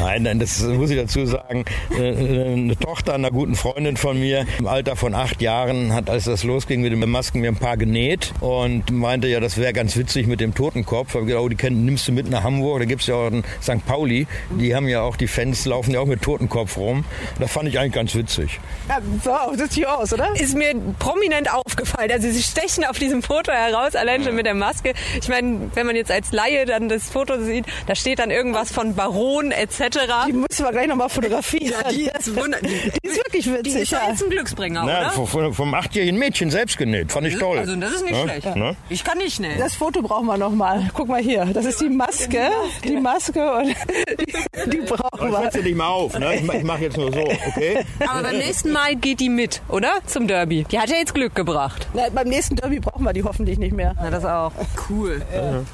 [0.00, 1.64] Nein, nein, das muss ich dazu sagen.
[1.98, 6.24] Äh, Eine Tochter einer guten Freundin von mir im Alter von acht Jahren hat, als
[6.24, 9.96] das losging mit den Masken, mir ein paar genäht und meinte ja, das wäre ganz
[9.96, 11.14] witzig mit dem Totenkopf.
[11.14, 12.78] Hab ich gedacht, oh, die kenn- nimmst du mit nach Hamburg.
[12.80, 13.84] Da gibt's ja auch in St.
[13.86, 14.26] Pauli.
[14.58, 17.04] Die haben ja auch, die Fans laufen ja auch mit Totenkopf rum.
[17.38, 18.58] Das fand ich eigentlich ganz witzig.
[18.88, 20.28] Ja, wow, sieht hier aus, oder?
[20.34, 22.10] Ist mir prominent aufgefallen.
[22.10, 24.94] Also sie stechen auf diesem Foto heraus, allein schon mit der Maske.
[25.20, 25.41] Ich meine,
[25.74, 29.50] wenn man jetzt als Laie dann das Foto sieht, da steht dann irgendwas von Baron
[29.52, 29.80] etc.
[30.26, 31.72] Die müssen wir gleich nochmal fotografieren.
[31.84, 33.62] Ja, die ist Die ist wirklich witzig.
[33.62, 35.10] Die ist ja jetzt ein Glücksbringer, Na, oder?
[35.26, 37.12] vom, vom, achtjährigen Mädchen selbst genäht.
[37.12, 37.58] Fand ich toll.
[37.58, 38.22] Also das ist nicht Ne?
[38.40, 38.56] schlecht.
[38.56, 38.76] Ne?
[38.88, 39.56] Ich kann nicht schnell.
[39.58, 40.90] Das Foto brauchen wir noch mal.
[40.94, 41.46] Guck mal hier.
[41.46, 42.48] Das ist die Maske.
[42.84, 45.42] Die Maske und die, die brauchen Ich wir.
[45.42, 46.18] setze dich mal auf.
[46.18, 46.34] Ne?
[46.36, 47.80] Ich, mach- ich mache jetzt nur so, okay?
[48.08, 49.92] Aber beim nächsten Mal geht die mit, oder?
[50.06, 50.64] Zum Derby.
[50.70, 51.86] Die hat ja jetzt Glück gebracht.
[51.94, 53.94] Na, beim nächsten Derby brauchen wir die hoffentlich nicht mehr.
[54.00, 54.52] Na, das auch.
[54.88, 55.22] Cool.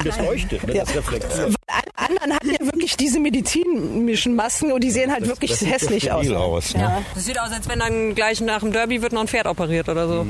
[0.03, 0.73] Das leuchtet, ne?
[0.73, 1.53] das reflektiert.
[1.67, 5.59] Weil alle anderen hatten ja wirklich diese medizinischen Masken und die sehen halt wirklich das
[5.59, 6.29] sieht hässlich aus.
[6.29, 6.81] aus, ne?
[6.81, 7.01] Ja.
[7.13, 9.89] Das sieht aus, als wenn dann gleich nach dem Derby wird noch ein Pferd operiert
[9.89, 10.25] oder so.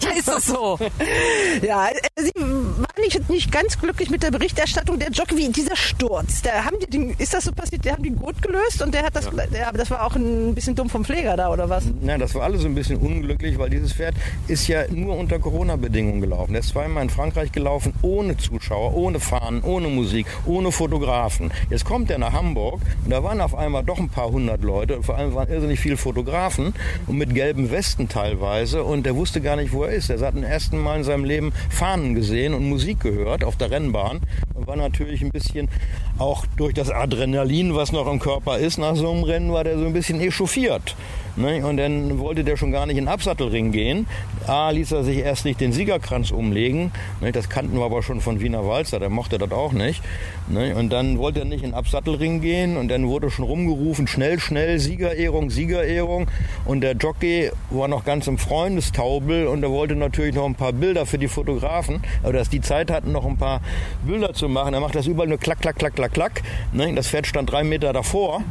[0.00, 0.78] ja, ist das so?
[1.62, 5.76] Ja, äh, Sie waren nicht, nicht ganz glücklich mit der Berichterstattung der Jockey, wie dieser
[5.76, 6.42] Sturz.
[6.42, 9.02] Da haben die den, ist das so passiert, der haben den Gurt gelöst und der
[9.02, 9.68] hat das, ja.
[9.68, 11.84] aber das war auch ein bisschen dumm vom Pfleger da, oder was?
[12.00, 14.14] Na, das war alles so ein bisschen unglücklich, weil dieses Pferd
[14.48, 16.52] ist ja nur unter Corona-Bedingungen gelaufen.
[16.52, 21.50] Der ist zweimal in Frankreich gelaufen, ohne Zuschauer, ohne Fahnen, ohne Musik, ohne Fotografen.
[21.70, 24.96] Jetzt kommt er nach Hamburg und da waren auf einmal doch ein paar hundert Leute
[24.96, 26.74] und vor allem waren irrsinnig viele Fotografen
[27.06, 30.10] und mit gelben Westen teilweise und der wusste gar nicht, wo er ist.
[30.10, 33.70] Er hat zum ersten Mal in seinem Leben Fahnen gesehen und Musik gehört auf der
[33.70, 34.20] Rennbahn
[34.54, 35.68] und war natürlich ein bisschen
[36.18, 39.78] auch durch das Adrenalin, was noch im Körper ist, nach so einem Rennen war der
[39.78, 40.96] so ein bisschen echauffiert.
[41.36, 41.66] Ne?
[41.66, 44.06] Und dann wollte der schon gar nicht in den Absattelring gehen.
[44.46, 46.92] A, ließ er sich erst nicht den Siegerkranz umlegen.
[47.20, 47.32] Ne?
[47.32, 50.02] Das kannten wir aber schon von Wiener Walzer, der mochte das auch nicht.
[50.48, 50.74] Ne?
[50.76, 54.38] Und dann wollte er nicht in den Absattelring gehen und dann wurde schon rumgerufen, schnell,
[54.38, 56.28] schnell, Siegerehrung, Siegerehrung.
[56.64, 60.72] Und der Jockey war noch ganz im Freundestaubel und er wollte natürlich noch ein paar
[60.72, 63.60] Bilder für die Fotografen, aber dass die Zeit hatten, noch ein paar
[64.06, 64.74] Bilder zu machen.
[64.74, 66.42] Er macht das überall nur klack, klack, klack, klack, klack.
[66.72, 66.94] Ne?
[66.94, 68.42] Das Pferd stand drei Meter davor.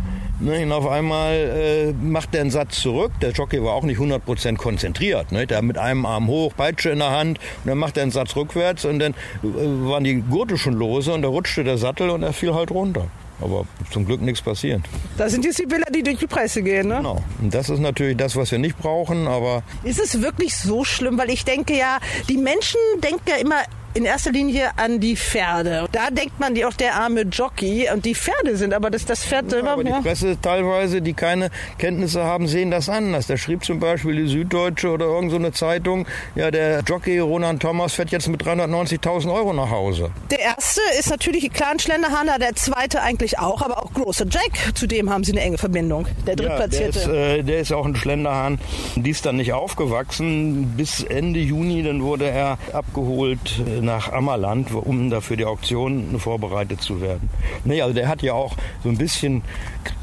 [0.43, 3.13] Ne, und auf einmal äh, macht er einen Satz zurück.
[3.21, 5.31] Der Jockey war auch nicht 100% konzentriert.
[5.31, 5.47] Ne?
[5.47, 7.39] Der mit einem Arm hoch, Peitsche in der Hand.
[7.63, 11.13] Und dann macht er einen Satz rückwärts und dann äh, waren die Gurte schon lose
[11.13, 13.07] und da rutschte der Sattel und er fiel halt runter.
[13.39, 14.81] Aber zum Glück nichts passiert.
[15.17, 16.97] Da sind jetzt die Bilder, die durch die Presse gehen, ne?
[16.97, 17.23] Genau.
[17.41, 19.63] Und das ist natürlich das, was wir nicht brauchen, aber.
[19.83, 21.17] Ist es wirklich so schlimm?
[21.17, 23.61] Weil ich denke ja, die Menschen denken ja immer,
[23.93, 25.87] in erster Linie an die Pferde.
[25.91, 29.23] Da denkt man die auch der arme Jockey und die Pferde sind, aber das, das
[29.23, 29.67] Pferd selber.
[29.67, 33.27] Ja, aber die Presse teilweise, die keine Kenntnisse haben, sehen das anders.
[33.27, 37.93] Da schrieb zum Beispiel die Süddeutsche oder irgendeine so Zeitung, ja, der Jockey Roland Thomas
[37.93, 40.11] fährt jetzt mit 390.000 Euro nach Hause.
[40.31, 44.87] Der erste ist natürlich Clan Schlenderhahner, der zweite eigentlich auch, aber auch großer Jack, zu
[44.87, 46.07] dem haben sie eine enge Verbindung.
[46.25, 46.99] Der drittplatzierte.
[46.99, 48.59] Ja, der, ist, äh, der ist auch ein Schlenderhahn.
[48.95, 50.73] Die ist dann nicht aufgewachsen.
[50.75, 56.81] Bis Ende Juni, dann wurde er abgeholt äh, nach Ammerland, um dafür die Auktion vorbereitet
[56.81, 57.29] zu werden.
[57.65, 59.43] Nee, also der hat ja auch so ein bisschen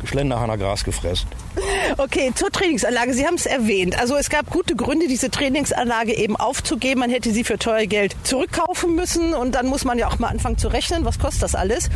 [0.05, 1.29] Schlenderhahner Gras gefressen.
[1.99, 3.13] Okay, zur Trainingsanlage.
[3.15, 3.99] Sie haben es erwähnt.
[3.99, 7.01] Also es gab gute Gründe, diese Trainingsanlage eben aufzugeben.
[7.01, 10.29] Man hätte sie für teuer Geld zurückkaufen müssen und dann muss man ja auch mal
[10.29, 11.91] anfangen zu rechnen, was kostet das alles.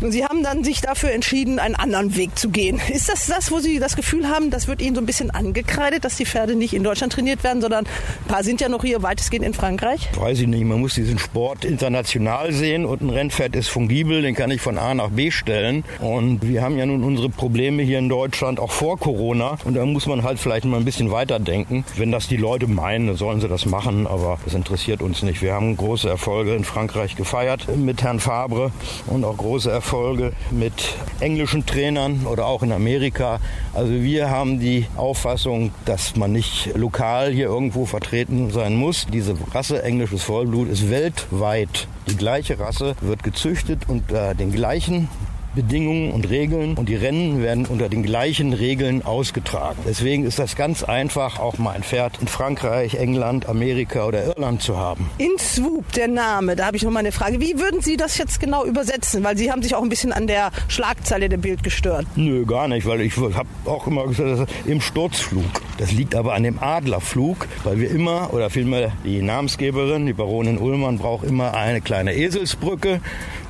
[0.00, 2.80] Und Sie haben dann sich dafür entschieden, einen anderen Weg zu gehen.
[2.92, 6.04] Ist das das, wo Sie das Gefühl haben, das wird Ihnen so ein bisschen angekreidet,
[6.04, 9.02] dass die Pferde nicht in Deutschland trainiert werden, sondern ein paar sind ja noch hier
[9.02, 10.08] weitestgehend in Frankreich?
[10.16, 10.64] Weiß ich nicht.
[10.64, 14.78] Man muss diesen Sport international sehen und ein Rennpferd ist fungibel, den kann ich von
[14.78, 15.84] A nach B stellen.
[16.00, 19.58] Und wir haben ja nun unsere Probleme hier in Deutschland auch vor Corona.
[19.64, 21.84] Und da muss man halt vielleicht mal ein bisschen weiterdenken.
[21.96, 25.42] Wenn das die Leute meinen, dann sollen sie das machen, aber das interessiert uns nicht.
[25.42, 28.72] Wir haben große Erfolge in Frankreich gefeiert mit Herrn Fabre
[29.06, 33.38] und auch große Erfolge mit englischen Trainern oder auch in Amerika.
[33.74, 39.06] Also wir haben die Auffassung, dass man nicht lokal hier irgendwo vertreten sein muss.
[39.12, 40.88] Diese Rasse englisches Vollblut ist
[41.18, 45.08] weltweit die gleiche Rasse, wird gezüchtet unter den gleichen
[45.58, 49.80] Bedingungen und Regeln und die Rennen werden unter den gleichen Regeln ausgetragen.
[49.84, 54.62] Deswegen ist das ganz einfach, auch mal ein Pferd in Frankreich, England, Amerika oder Irland
[54.62, 55.10] zu haben.
[55.18, 57.40] In Swoop, der Name, da habe ich noch mal eine Frage.
[57.40, 59.24] Wie würden Sie das jetzt genau übersetzen?
[59.24, 62.06] Weil Sie haben sich auch ein bisschen an der Schlagzeile der Bild gestört.
[62.14, 65.42] Nö, gar nicht, weil ich habe auch immer gesagt, im Sturzflug.
[65.78, 70.58] Das liegt aber an dem Adlerflug, weil wir immer, oder vielmehr die Namensgeberin, die Baronin
[70.58, 73.00] Ullmann, braucht immer eine kleine Eselsbrücke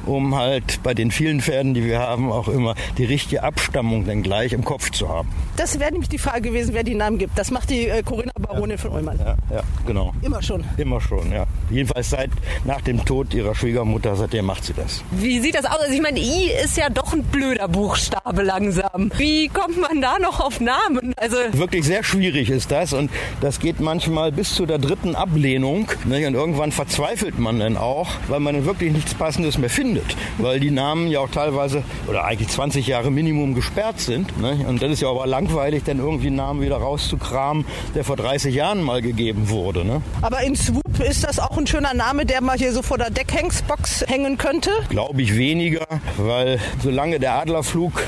[0.08, 4.22] um halt bei den vielen Pferden, die wir haben, auch immer die richtige Abstammung dann
[4.22, 5.28] gleich im Kopf zu haben.
[5.58, 7.38] Das wäre nämlich die Frage gewesen, wer die Namen gibt.
[7.38, 9.18] Das macht die äh, Corinna Baronin ja, von Ullmann.
[9.18, 10.14] Ja, ja, genau.
[10.22, 10.64] Immer schon.
[10.76, 11.46] Immer schon, ja.
[11.70, 12.30] Jedenfalls seit
[12.64, 15.02] nach dem Tod ihrer Schwiegermutter, seitdem macht sie das.
[15.10, 15.78] Wie sieht das aus?
[15.80, 19.10] Also ich meine, I ist ja doch ein blöder Buchstabe langsam.
[19.16, 21.12] Wie kommt man da noch auf Namen?
[21.16, 25.88] Also Wirklich sehr schwierig ist das und das geht manchmal bis zu der dritten Ablehnung.
[26.04, 26.26] Ne?
[26.26, 30.60] Und irgendwann verzweifelt man dann auch, weil man dann wirklich nichts Passendes mehr findet weil
[30.60, 34.40] die Namen ja auch teilweise oder eigentlich 20 Jahre Minimum gesperrt sind.
[34.40, 34.64] Ne?
[34.66, 38.54] Und das ist ja aber langweilig, dann irgendwie einen Namen wieder rauszukramen, der vor 30
[38.54, 39.84] Jahren mal gegeben wurde.
[39.84, 40.02] Ne?
[40.20, 43.10] Aber in Swoop ist das auch ein schöner Name, der mal hier so vor der
[43.10, 44.70] Deckhengsbox hängen könnte?
[44.90, 45.86] Glaube ich weniger,
[46.18, 48.02] weil solange der Adlerflug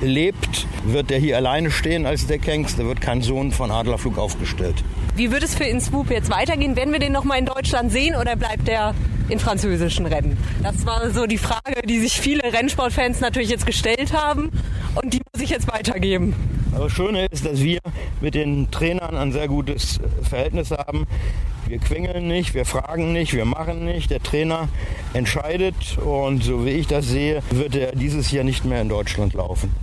[0.00, 2.78] lebt, wird er hier alleine stehen als Deckhengst.
[2.78, 4.82] Da wird kein Sohn von Adlerflug aufgestellt.
[5.16, 6.76] Wie wird es für Inswoop jetzt weitergehen?
[6.76, 8.94] Werden wir den noch mal in Deutschland sehen oder bleibt der
[9.28, 10.36] in französischen Rennen?
[10.62, 14.50] Das war so die Frage, die sich viele Rennsportfans natürlich jetzt gestellt haben
[14.94, 16.34] und die muss ich jetzt weitergeben.
[16.72, 17.78] Also das Schöne ist, dass wir
[18.20, 21.06] mit den Trainern ein sehr gutes Verhältnis haben.
[21.66, 24.10] Wir quengeln nicht, wir fragen nicht, wir machen nicht.
[24.10, 24.68] Der Trainer
[25.14, 29.34] entscheidet und so wie ich das sehe, wird er dieses Jahr nicht mehr in Deutschland
[29.34, 29.74] laufen.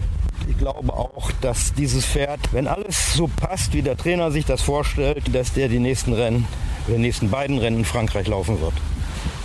[0.50, 4.62] Ich glaube auch, dass dieses Pferd, wenn alles so passt, wie der Trainer sich das
[4.62, 6.48] vorstellt, dass der die nächsten Rennen,
[6.88, 8.74] die nächsten beiden Rennen in Frankreich laufen wird.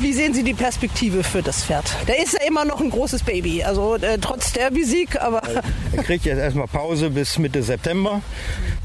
[0.00, 1.92] Wie sehen Sie die Perspektive für das Pferd?
[2.06, 5.42] Der ist ja immer noch ein großes Baby, also äh, trotz Derby-Sieg, aber...
[5.92, 8.22] Er kriegt jetzt erstmal Pause bis Mitte September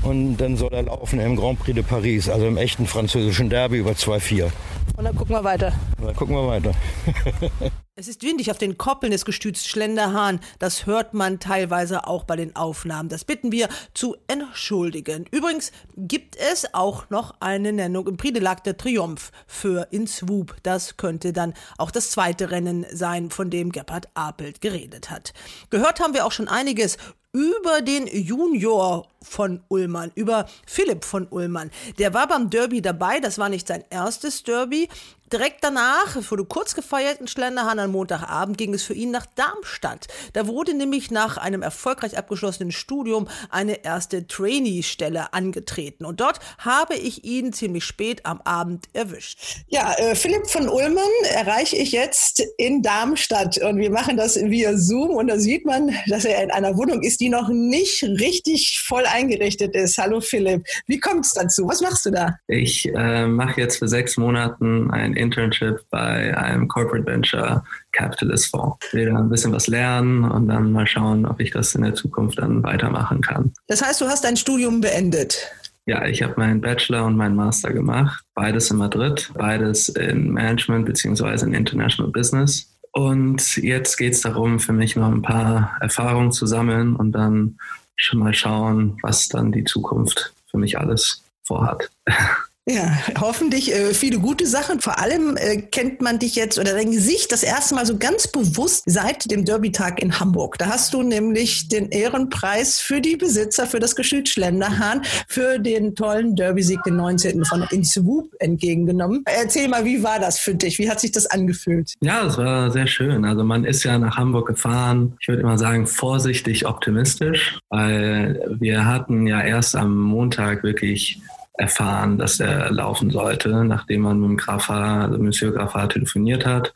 [0.01, 3.77] und dann soll er laufen im Grand Prix de Paris, also im echten französischen Derby
[3.77, 4.49] über 2-4.
[4.95, 5.73] Und dann gucken wir weiter.
[5.97, 6.71] Und dann gucken wir weiter.
[7.95, 10.39] Es ist windig auf den Koppeln des Gestüts Schlenderhahn.
[10.57, 13.07] Das hört man teilweise auch bei den Aufnahmen.
[13.07, 15.27] Das bitten wir zu entschuldigen.
[15.29, 20.07] Übrigens gibt es auch noch eine Nennung im Prix de l'Arc de Triomphe für In
[20.07, 20.55] Swoop.
[20.63, 25.31] Das könnte dann auch das zweite Rennen sein, von dem Gebhard Apelt geredet hat.
[25.69, 26.97] Gehört haben wir auch schon einiges
[27.33, 31.71] über den Junior von Ullmann, über Philipp von Ullmann.
[31.97, 34.87] Der war beim Derby dabei, das war nicht sein erstes Derby.
[35.33, 39.25] Direkt danach, es wurde kurz gefeiert in Schlenderhahn am Montagabend, ging es für ihn nach
[39.25, 40.05] Darmstadt.
[40.33, 46.05] Da wurde nämlich nach einem erfolgreich abgeschlossenen Studium eine erste Trainee-Stelle angetreten.
[46.05, 49.63] Und dort habe ich ihn ziemlich spät am Abend erwischt.
[49.69, 54.77] Ja, äh, Philipp von Ullmann erreiche ich jetzt in Darmstadt und wir machen das via
[54.77, 58.83] Zoom und da sieht man, dass er in einer Wohnung ist, die noch nicht richtig
[58.85, 59.97] voll eingerichtet ist.
[59.97, 61.67] Hallo Philipp, wie kommt es dazu?
[61.67, 62.37] Was machst du da?
[62.47, 68.77] Ich äh, mache jetzt für sechs Monaten ein Internship bei einem Corporate Venture Capitalist Fonds.
[68.87, 71.83] Ich will da ein bisschen was lernen und dann mal schauen, ob ich das in
[71.83, 73.53] der Zukunft dann weitermachen kann.
[73.67, 75.51] Das heißt, du hast dein Studium beendet.
[75.85, 78.23] Ja, ich habe meinen Bachelor und meinen Master gemacht.
[78.35, 82.69] Beides in Madrid, beides in Management beziehungsweise in International Business.
[82.93, 87.57] Und jetzt geht es darum, für mich noch ein paar Erfahrungen zu sammeln und dann
[87.95, 91.89] schon mal schauen, was dann die Zukunft für mich alles vorhat.
[92.65, 94.79] Ja, hoffentlich äh, viele gute Sachen.
[94.79, 98.27] Vor allem äh, kennt man dich jetzt oder dein Gesicht das erste Mal so ganz
[98.27, 100.57] bewusst seit dem Derby-Tag in Hamburg.
[100.59, 105.93] Da hast du nämlich den Ehrenpreis für die Besitzer, für das Geschütz Schlenderhahn, für den
[105.93, 107.43] tollen Derby-Sieg, den 19.
[107.43, 109.23] von Innswoop entgegengenommen.
[109.25, 110.79] Erzähl mal, wie war das für dich?
[110.79, 111.95] Wie hat sich das angefühlt?
[111.99, 113.25] Ja, es war sehr schön.
[113.25, 115.17] Also man ist ja nach Hamburg gefahren.
[115.19, 121.19] Ich würde immer sagen, vorsichtig optimistisch, weil wir hatten ja erst am Montag wirklich
[121.57, 126.73] erfahren, dass er laufen sollte, nachdem man mit dem Graffa, also Monsieur Graffa telefoniert hat.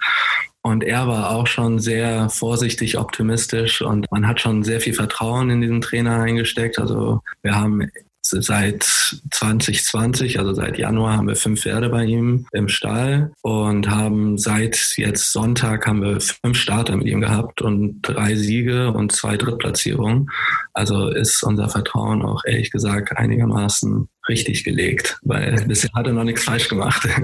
[0.62, 5.50] Und er war auch schon sehr vorsichtig optimistisch und man hat schon sehr viel Vertrauen
[5.50, 6.78] in diesen Trainer eingesteckt.
[6.78, 7.90] Also wir haben
[8.22, 14.38] seit 2020, also seit Januar, haben wir fünf Pferde bei ihm im Stall und haben
[14.38, 19.38] seit jetzt Sonntag haben wir fünf Starter mit ihm gehabt und drei Siege und zwei
[19.38, 20.30] Drittplatzierungen.
[20.74, 26.24] Also ist unser Vertrauen auch ehrlich gesagt einigermaßen richtig gelegt, weil bisher hat er noch
[26.24, 27.08] nichts falsch gemacht.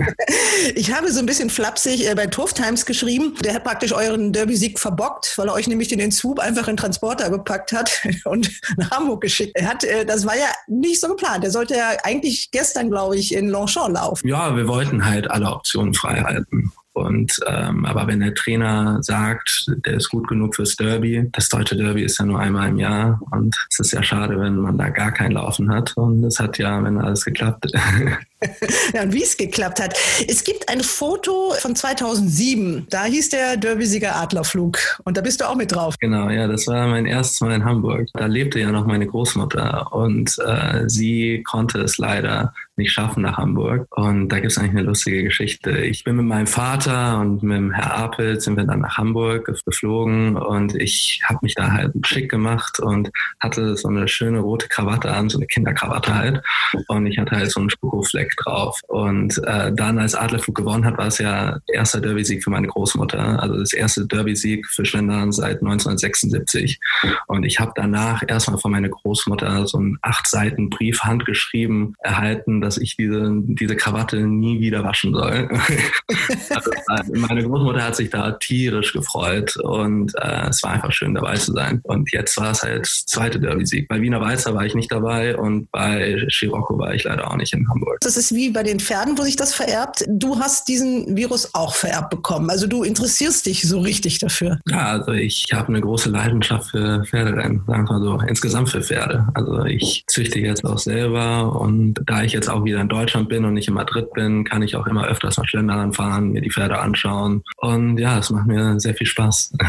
[0.75, 3.35] Ich habe so ein bisschen flapsig äh, bei Turf Times geschrieben.
[3.43, 7.29] Der hat praktisch euren Derby-Sieg verbockt, weil er euch nämlich den Entzug einfach in Transporter
[7.29, 9.51] gepackt hat und nach Hamburg geschickt.
[9.55, 11.43] Er hat, äh, das war ja nicht so geplant.
[11.43, 14.27] Er sollte ja eigentlich gestern, glaube ich, in Longchamp laufen.
[14.27, 16.71] Ja, wir wollten halt alle Optionen frei halten.
[16.93, 21.75] Und ähm, aber wenn der Trainer sagt, der ist gut genug fürs Derby, das deutsche
[21.75, 24.89] Derby ist ja nur einmal im Jahr und es ist ja schade, wenn man da
[24.89, 25.93] gar kein Laufen hat.
[25.95, 27.71] Und es hat ja, wenn alles geklappt.
[28.93, 29.97] ja, und wie es geklappt hat.
[30.27, 32.87] Es gibt ein Foto von 2007.
[32.89, 34.77] Da hieß der Derby-Sieger Adlerflug.
[35.03, 35.95] Und da bist du auch mit drauf.
[35.99, 38.07] Genau, ja, das war mein erstes Mal in Hamburg.
[38.13, 43.37] Da lebte ja noch meine Großmutter und äh, sie konnte es leider nicht schaffen nach
[43.37, 43.87] Hamburg.
[43.91, 45.71] Und da gibt es eigentlich eine lustige Geschichte.
[45.79, 49.45] Ich bin mit meinem Vater und mit dem Herr Apel sind wir dann nach Hamburg
[49.65, 54.67] geflogen und ich habe mich da halt schick gemacht und hatte so eine schöne rote
[54.67, 56.41] Krawatte an, so eine Kinderkrawatte halt.
[56.87, 58.81] Und ich hatte halt so einen Schokofleck drauf.
[58.87, 63.41] Und äh, dann, als Adlerflug gewonnen hat, war es ja erster Derby-Sieg für meine Großmutter.
[63.41, 66.79] Also das erste Derby-Sieg für Schlendern seit 1976.
[67.27, 72.61] Und ich habe danach erstmal von meiner Großmutter so einen acht Seiten Brief handgeschrieben erhalten,
[72.61, 75.49] dass ich diese, diese Krawatte nie wieder waschen soll.
[76.49, 81.13] also, äh, meine Großmutter hat sich da tierisch gefreut und äh, es war einfach schön
[81.13, 81.81] dabei zu sein.
[81.83, 83.87] Und jetzt war es halt zweite Derby-Sieg.
[83.87, 87.53] Bei Wiener Weißer war ich nicht dabei und bei Scirocco war ich leider auch nicht
[87.53, 87.97] in Hamburg.
[88.01, 90.05] Das ist wie bei den Pferden, wo sich das vererbt.
[90.07, 92.49] Du hast diesen Virus auch vererbt bekommen.
[92.49, 94.59] Also du interessierst dich so richtig dafür.
[94.69, 99.27] Ja, also ich habe eine große Leidenschaft für Pferderennen, sagen wir so, insgesamt für Pferde.
[99.33, 103.45] Also ich züchte jetzt auch selber und da ich jetzt auch wieder in Deutschland bin
[103.45, 106.51] und nicht in Madrid bin, kann ich auch immer öfters nach Schlendern fahren, mir die
[106.51, 107.43] Pferde anschauen.
[107.57, 109.53] Und ja, es macht mir sehr viel Spaß.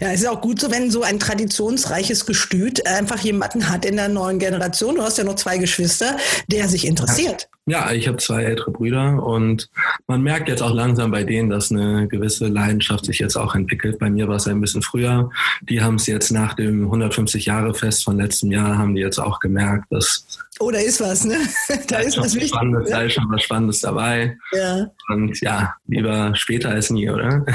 [0.00, 3.96] Ja, es ist auch gut so, wenn so ein traditionsreiches Gestüt einfach jemanden hat in
[3.96, 4.96] der neuen Generation.
[4.96, 7.48] Du hast ja noch zwei Geschwister, der sich interessiert.
[7.66, 9.68] Ja, ich habe zwei ältere Brüder und
[10.06, 13.98] man merkt jetzt auch langsam bei denen, dass eine gewisse Leidenschaft sich jetzt auch entwickelt.
[13.98, 15.30] Bei mir war es ein bisschen früher.
[15.68, 19.18] Die haben es jetzt nach dem 150 Jahre Fest von letztem Jahr haben die jetzt
[19.18, 20.24] auch gemerkt, dass
[20.60, 21.36] Oh, da ist was, ne?
[21.88, 22.48] Da ist was Wichtiges.
[22.50, 22.90] Spannendes, ne?
[22.90, 24.36] Da ist schon was Spannendes dabei.
[24.52, 24.90] Ja.
[25.08, 27.44] Und ja, lieber später als nie, oder?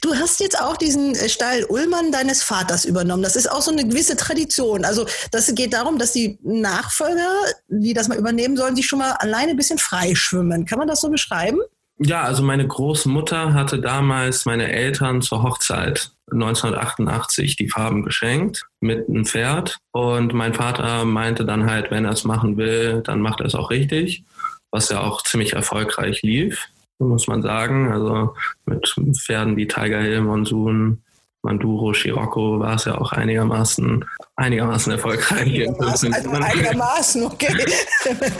[0.00, 3.22] Du hast jetzt auch diesen Stall Ullmann deines Vaters übernommen.
[3.22, 4.84] Das ist auch so eine gewisse Tradition.
[4.84, 7.30] Also das geht darum, dass die Nachfolger,
[7.68, 10.66] die das mal übernehmen sollen, sich schon mal alleine ein bisschen freischwimmen.
[10.66, 11.58] Kann man das so beschreiben?
[11.98, 19.08] Ja, also meine Großmutter hatte damals meine Eltern zur Hochzeit 1988 die Farben geschenkt mit
[19.08, 19.78] einem Pferd.
[19.92, 23.54] Und mein Vater meinte dann halt, wenn er es machen will, dann macht er es
[23.54, 24.24] auch richtig,
[24.72, 26.66] was ja auch ziemlich erfolgreich lief,
[26.98, 27.92] muss man sagen.
[27.92, 28.34] Also
[28.66, 31.02] mit Pferden wie Tiger Hill, Monsoon,
[31.42, 34.04] Manduro, Scirocco war es ja auch einigermaßen
[34.36, 35.40] einigermaßen erfolgreich.
[35.40, 37.54] Einigermaßen, also einigermaßen okay.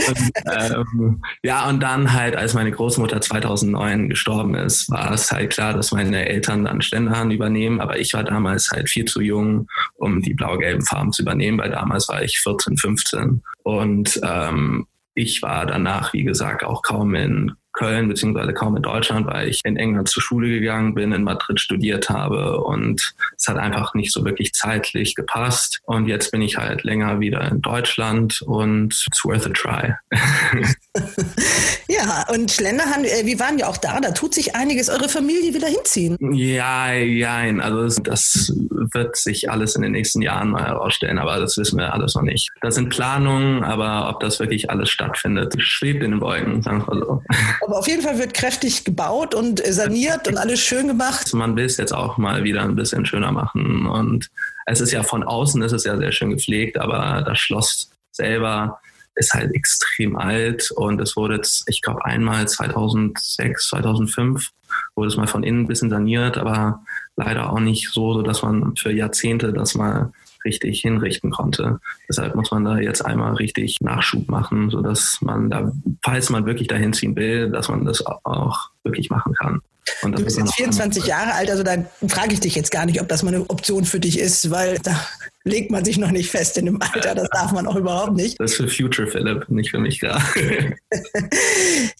[0.08, 5.52] und, ähm, ja, und dann halt, als meine Großmutter 2009 gestorben ist, war es halt
[5.52, 7.80] klar, dass meine Eltern dann Ständerhahn übernehmen.
[7.80, 11.70] Aber ich war damals halt viel zu jung, um die blau-gelben Farben zu übernehmen, weil
[11.70, 13.42] damals war ich 14, 15.
[13.62, 19.26] Und ähm, ich war danach, wie gesagt, auch kaum in Köln beziehungsweise kaum in Deutschland,
[19.26, 23.58] weil ich in England zur Schule gegangen bin, in Madrid studiert habe und es hat
[23.58, 25.80] einfach nicht so wirklich zeitlich gepasst.
[25.84, 29.94] Und jetzt bin ich halt länger wieder in Deutschland und it's worth a try.
[32.04, 34.88] ja, und Schlenderhand, äh, wir waren ja auch da, da tut sich einiges.
[34.88, 36.16] Eure Familie wieder hinziehen?
[36.32, 38.52] Ja, ja, also das
[38.92, 42.22] wird sich alles in den nächsten Jahren mal herausstellen, aber das wissen wir alles noch
[42.22, 42.50] nicht.
[42.60, 46.98] Das sind Planungen, aber ob das wirklich alles stattfindet, schwebt in den Wolken, sagen wir
[46.98, 47.22] so.
[47.64, 51.32] Aber auf jeden Fall wird kräftig gebaut und saniert und alles schön gemacht.
[51.32, 53.86] Man will es jetzt auch mal wieder ein bisschen schöner machen.
[53.86, 54.28] Und
[54.66, 58.80] es ist ja von außen, ist es ja sehr schön gepflegt, aber das Schloss selber
[59.16, 64.50] ist halt extrem alt und es wurde jetzt, ich glaube, einmal 2006, 2005
[64.94, 66.82] wurde es mal von innen ein bisschen saniert, aber
[67.16, 70.12] leider auch nicht so, dass man für Jahrzehnte das mal
[70.44, 71.80] richtig hinrichten konnte.
[72.08, 76.68] Deshalb muss man da jetzt einmal richtig Nachschub machen, sodass man da, falls man wirklich
[76.68, 79.62] dahin ziehen will, dass man das auch wirklich machen kann.
[80.02, 81.76] Und du bist jetzt 24 Jahre alt, also da
[82.08, 84.78] frage ich dich jetzt gar nicht, ob das mal eine Option für dich ist, weil
[84.78, 84.98] da
[85.44, 87.14] legt man sich noch nicht fest in dem Alter.
[87.14, 88.40] Das darf man auch überhaupt nicht.
[88.40, 90.24] Das ist für Future Philip, nicht für mich gerade.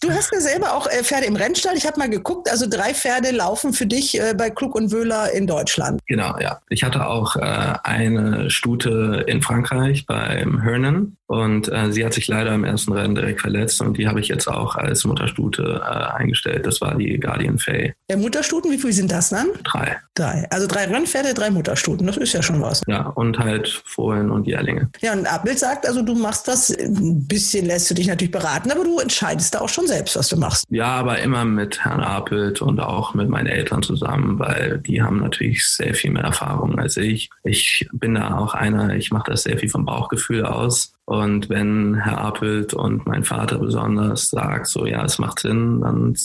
[0.01, 1.77] du hast ja selber auch äh, Pferde im Rennstall.
[1.77, 5.31] Ich habe mal geguckt, also drei Pferde laufen für dich äh, bei Klug und Wöhler
[5.31, 6.01] in Deutschland.
[6.07, 6.59] Genau, ja.
[6.69, 12.53] Ich hatte auch äh, eine Stute in Frankreich beim Hernan und sie hat sich leider
[12.53, 15.83] im ersten Rennen direkt verletzt und die habe ich jetzt auch als Mutterstute
[16.13, 16.67] eingestellt.
[16.67, 17.95] Das war die Guardian Fay.
[18.09, 19.47] Der Mutterstuten, wie viele sind das dann?
[19.63, 19.97] Drei.
[20.13, 20.45] Drei.
[20.51, 22.05] Also drei Rennpferde, drei Mutterstuten.
[22.05, 22.83] Das ist ja schon was.
[22.85, 24.89] Ja, und und halt Fohlen und Jährlinge.
[25.01, 28.71] Ja, und Abbild sagt also, du machst das, ein bisschen lässt du dich natürlich beraten,
[28.71, 30.65] aber du entscheidest da auch schon selbst, was du machst.
[30.69, 35.19] Ja, aber immer mit Herrn Apelt und auch mit meinen Eltern zusammen, weil die haben
[35.19, 37.29] natürlich sehr viel mehr Erfahrung als ich.
[37.43, 40.93] Ich bin da auch einer, ich mache das sehr viel vom Bauchgefühl aus.
[41.05, 46.15] Und wenn Herr Apelt und mein Vater besonders sagt, so ja, es macht Sinn, dann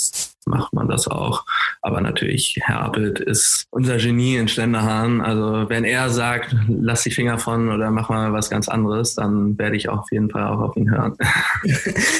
[0.50, 1.46] macht man das auch.
[1.80, 5.20] Aber natürlich, Herr Appelt ist unser Genie in Ständerhahn.
[5.20, 9.56] Also wenn er sagt, lass die Finger von oder mach mal was ganz anderes, dann
[9.58, 11.16] werde ich auf jeden Fall auch auf ihn hören.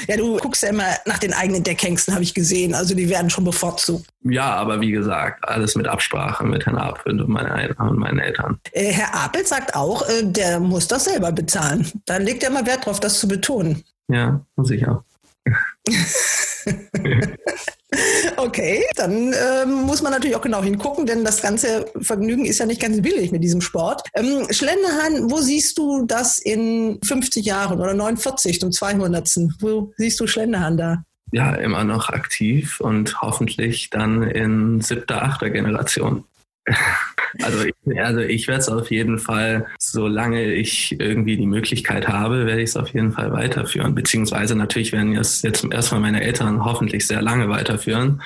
[0.07, 2.75] Ja, du guckst ja immer nach den eigenen Deckhengsten, habe ich gesehen.
[2.75, 4.07] Also die werden schon bevorzugt.
[4.23, 8.59] Ja, aber wie gesagt, alles mit Absprache mit Herrn Apelt und, meine, und meinen Eltern.
[8.73, 11.87] Äh, Herr Apelt sagt auch, äh, der muss das selber bezahlen.
[12.07, 13.83] Da legt er immer Wert drauf, das zu betonen.
[14.09, 15.03] Ja, muss ich auch.
[18.37, 22.67] Okay, dann ähm, muss man natürlich auch genau hingucken, denn das ganze Vergnügen ist ja
[22.67, 24.03] nicht ganz billig mit diesem Sport.
[24.15, 29.29] Ähm, Schlenderhahn, wo siehst du das in 50 Jahren oder 49 zum 200.
[29.59, 31.03] Wo siehst du Schlenderhahn da?
[31.33, 36.25] Ja, immer noch aktiv und hoffentlich dann in siebter, achter Generation.
[37.43, 42.47] Also ich, also ich werde es auf jeden Fall, solange ich irgendwie die Möglichkeit habe,
[42.47, 43.95] werde ich es auf jeden Fall weiterführen.
[43.95, 48.23] Beziehungsweise natürlich werden es jetzt erstmal meine Eltern hoffentlich sehr lange weiterführen.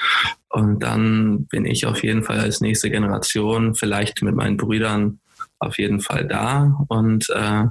[0.48, 5.20] Und dann bin ich auf jeden Fall als nächste Generation vielleicht mit meinen Brüdern
[5.58, 7.64] auf jeden Fall da und äh,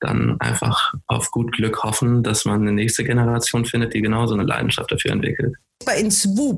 [0.00, 4.44] dann einfach auf gut Glück hoffen, dass man eine nächste Generation findet, die genauso eine
[4.44, 5.54] Leidenschaft dafür entwickelt.
[5.84, 6.10] Bei in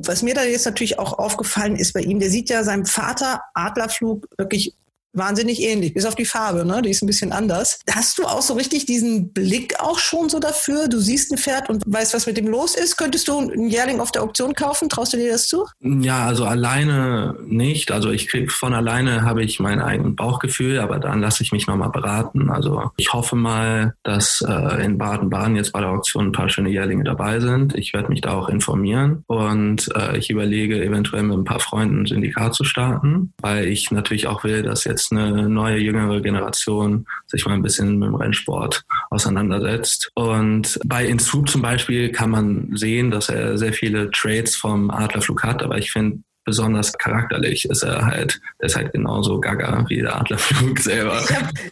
[0.08, 3.42] was mir da jetzt natürlich auch aufgefallen ist bei ihm, der sieht ja seinem Vater
[3.54, 4.74] Adlerflug wirklich
[5.12, 6.82] wahnsinnig ähnlich, bis auf die Farbe, ne?
[6.82, 7.80] Die ist ein bisschen anders.
[7.90, 10.88] Hast du auch so richtig diesen Blick auch schon so dafür?
[10.88, 12.96] Du siehst ein Pferd und weißt, was mit dem los ist.
[12.96, 14.88] Könntest du einen Jährling auf der Auktion kaufen?
[14.88, 15.66] Traust du dir das zu?
[15.80, 17.90] Ja, also alleine nicht.
[17.92, 21.66] Also ich krieg von alleine habe ich mein eigenes Bauchgefühl, aber dann lasse ich mich
[21.66, 22.50] nochmal beraten.
[22.50, 26.70] Also ich hoffe mal, dass äh, in Baden-Baden jetzt bei der Auktion ein paar schöne
[26.70, 27.74] Jährlinge dabei sind.
[27.74, 32.02] Ich werde mich da auch informieren und äh, ich überlege eventuell mit ein paar Freunden
[32.02, 36.20] ein Syndikat zu starten, weil ich natürlich auch will, dass jetzt jetzt eine neue, jüngere
[36.20, 40.10] Generation sich mal ein bisschen mit dem Rennsport auseinandersetzt.
[40.14, 45.42] Und bei Inzub zum Beispiel kann man sehen, dass er sehr viele Trades vom Adlerflug
[45.42, 50.00] hat, aber ich finde, besonders charakterlich ist er halt, der ist halt genauso gaga wie
[50.00, 51.22] der Adlerflug selber.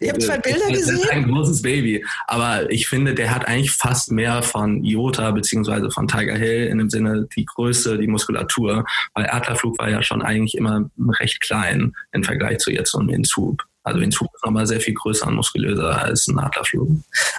[0.00, 0.96] Ich hab zwei Bilder das gesehen.
[0.96, 2.04] ist ein großes Baby.
[2.26, 6.78] Aber ich finde, der hat eigentlich fast mehr von Iota beziehungsweise von Tiger Hill in
[6.78, 8.84] dem Sinne die Größe, die Muskulatur.
[9.14, 10.88] Weil Adlerflug war ja schon eigentlich immer
[11.20, 13.69] recht klein im Vergleich zu jetzt und in Zug.
[13.82, 16.88] Also in Zug ist nochmal sehr viel größer und muskulöser als ein Adlerflug.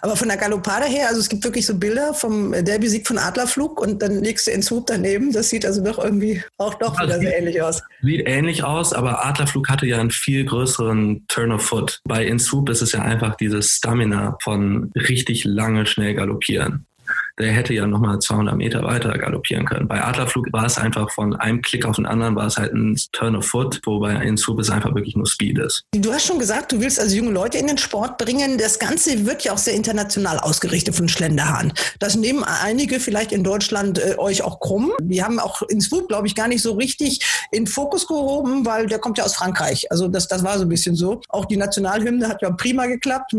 [0.01, 3.79] Aber von der Galoppade her, also es gibt wirklich so Bilder vom Derby-Sieg von Adlerflug
[3.79, 5.31] und dann legst du in Zug daneben.
[5.31, 7.81] Das sieht also doch irgendwie auch doch wieder sehr ähnlich aus.
[8.01, 11.99] Sieht ähnlich aus, aber Adlerflug hatte ja einen viel größeren Turn of Foot.
[12.05, 16.85] Bei Insub ist es ja einfach dieses Stamina von richtig lange schnell galoppieren
[17.39, 19.87] der hätte ja nochmal 200 Meter weiter galoppieren können.
[19.87, 22.95] Bei Adlerflug war es einfach von einem Klick auf den anderen, war es halt ein
[23.11, 25.83] Turn of Foot, wobei in Sub es einfach wirklich nur Speed ist.
[25.93, 28.57] Du hast schon gesagt, du willst also junge Leute in den Sport bringen.
[28.57, 31.73] Das Ganze wird ja auch sehr international ausgerichtet von Schlenderhahn.
[31.99, 34.91] Das nehmen einige vielleicht in Deutschland äh, euch auch krumm.
[35.01, 37.21] Die haben auch in Swoop, glaube ich, gar nicht so richtig
[37.51, 39.91] in Fokus gehoben, weil der kommt ja aus Frankreich.
[39.91, 41.21] Also das, das war so ein bisschen so.
[41.29, 43.33] Auch die Nationalhymne hat ja prima geklappt.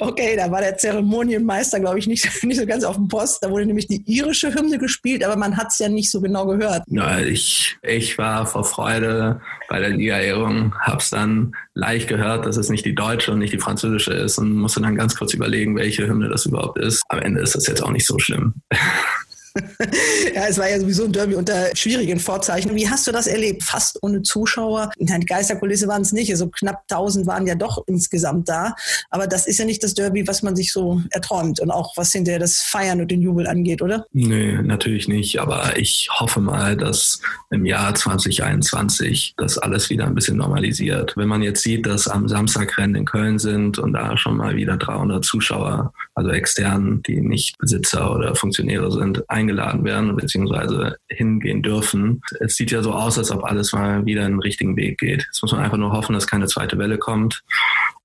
[0.00, 0.76] okay, da war der
[1.14, 3.42] Zeremonienmeister, glaube ich, nicht, nicht so ganz auf dem Post.
[3.42, 6.46] Da wurde nämlich die irische Hymne gespielt, aber man hat es ja nicht so genau
[6.46, 6.82] gehört.
[6.88, 12.56] Ja, ich, ich war vor Freude bei der Liga-Ehrung, habe es dann leicht gehört, dass
[12.56, 15.76] es nicht die deutsche und nicht die französische ist und musste dann ganz kurz überlegen,
[15.76, 17.02] welche Hymne das überhaupt ist.
[17.08, 18.54] Am Ende ist das jetzt auch nicht so schlimm.
[20.34, 22.74] ja, es war ja sowieso ein Derby unter schwierigen Vorzeichen.
[22.74, 23.62] Wie hast du das erlebt?
[23.62, 24.90] Fast ohne Zuschauer.
[24.98, 26.30] Nein, die Geisterkulisse waren es nicht.
[26.30, 28.74] Also knapp 1000 waren ja doch insgesamt da.
[29.10, 32.10] Aber das ist ja nicht das Derby, was man sich so erträumt und auch was
[32.10, 34.06] hinterher das Feiern und den Jubel angeht, oder?
[34.12, 35.38] Nee, natürlich nicht.
[35.40, 41.16] Aber ich hoffe mal, dass im Jahr 2021 das alles wieder ein bisschen normalisiert.
[41.16, 44.56] Wenn man jetzt sieht, dass am Samstag Rennen in Köln sind und da schon mal
[44.56, 50.92] wieder 300 Zuschauer, also externen, die nicht Besitzer oder Funktionäre sind, eingeladen werden bzw.
[51.08, 52.20] hingehen dürfen.
[52.40, 55.24] Es sieht ja so aus, als ob alles mal wieder einen richtigen Weg geht.
[55.26, 57.42] Jetzt muss man einfach nur hoffen, dass keine zweite Welle kommt.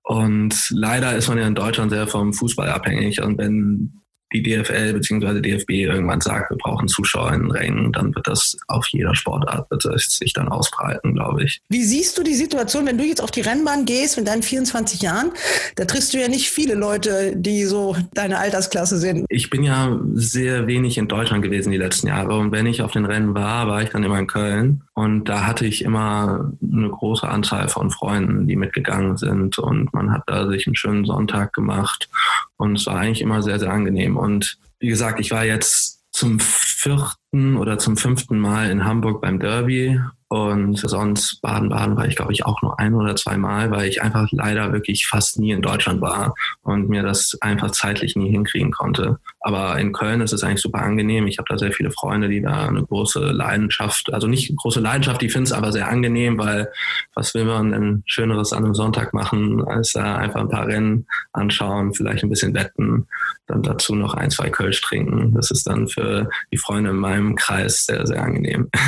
[0.01, 3.21] Und leider ist man ja in Deutschland sehr vom Fußball abhängig.
[3.21, 3.98] Und wenn
[4.33, 5.41] die DFL bzw.
[5.41, 9.69] DFB irgendwann sagt, wir brauchen Zuschauer in den Rängen, dann wird das auf jeder Sportart
[9.69, 11.61] wird das sich dann ausbreiten, glaube ich.
[11.69, 15.01] Wie siehst du die Situation, wenn du jetzt auf die Rennbahn gehst mit deinen 24
[15.01, 15.31] Jahren?
[15.75, 19.25] Da triffst du ja nicht viele Leute, die so deine Altersklasse sind.
[19.29, 22.91] Ich bin ja sehr wenig in Deutschland gewesen die letzten Jahre und wenn ich auf
[22.91, 26.89] den Rennen war, war ich dann immer in Köln und da hatte ich immer eine
[26.89, 29.57] große Anzahl von Freunden, die mitgegangen sind.
[29.57, 32.09] Und man hat da sich einen schönen Sonntag gemacht.
[32.57, 34.17] Und es war eigentlich immer sehr, sehr angenehm.
[34.17, 39.39] Und wie gesagt, ich war jetzt zum vierten oder zum fünften Mal in Hamburg beim
[39.39, 43.89] Derby und sonst Baden-Baden war ich, glaube ich, auch nur ein oder zwei Mal, weil
[43.89, 48.29] ich einfach leider wirklich fast nie in Deutschland war und mir das einfach zeitlich nie
[48.29, 49.17] hinkriegen konnte.
[49.39, 51.25] Aber in Köln ist es eigentlich super angenehm.
[51.25, 55.19] Ich habe da sehr viele Freunde, die da eine große Leidenschaft, also nicht große Leidenschaft,
[55.21, 56.69] die finden es aber sehr angenehm, weil
[57.15, 61.07] was will man denn Schöneres an einem Sonntag machen, als da einfach ein paar Rennen
[61.33, 63.07] anschauen, vielleicht ein bisschen wetten,
[63.47, 65.33] dann dazu noch ein, zwei Kölsch trinken.
[65.33, 68.69] Das ist dann für die Freunde in meinem Kreis sehr, sehr angenehm.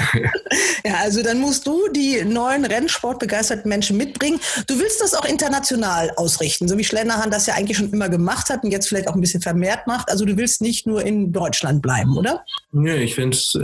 [0.83, 4.39] Ja, also dann musst du die neuen Rennsportbegeisterten Menschen mitbringen.
[4.67, 8.49] Du willst das auch international ausrichten, so wie Schlenderhahn das ja eigentlich schon immer gemacht
[8.49, 10.11] hat und jetzt vielleicht auch ein bisschen vermehrt macht.
[10.11, 12.43] Also du willst nicht nur in Deutschland bleiben, oder?
[12.73, 13.57] Nö, ich finde es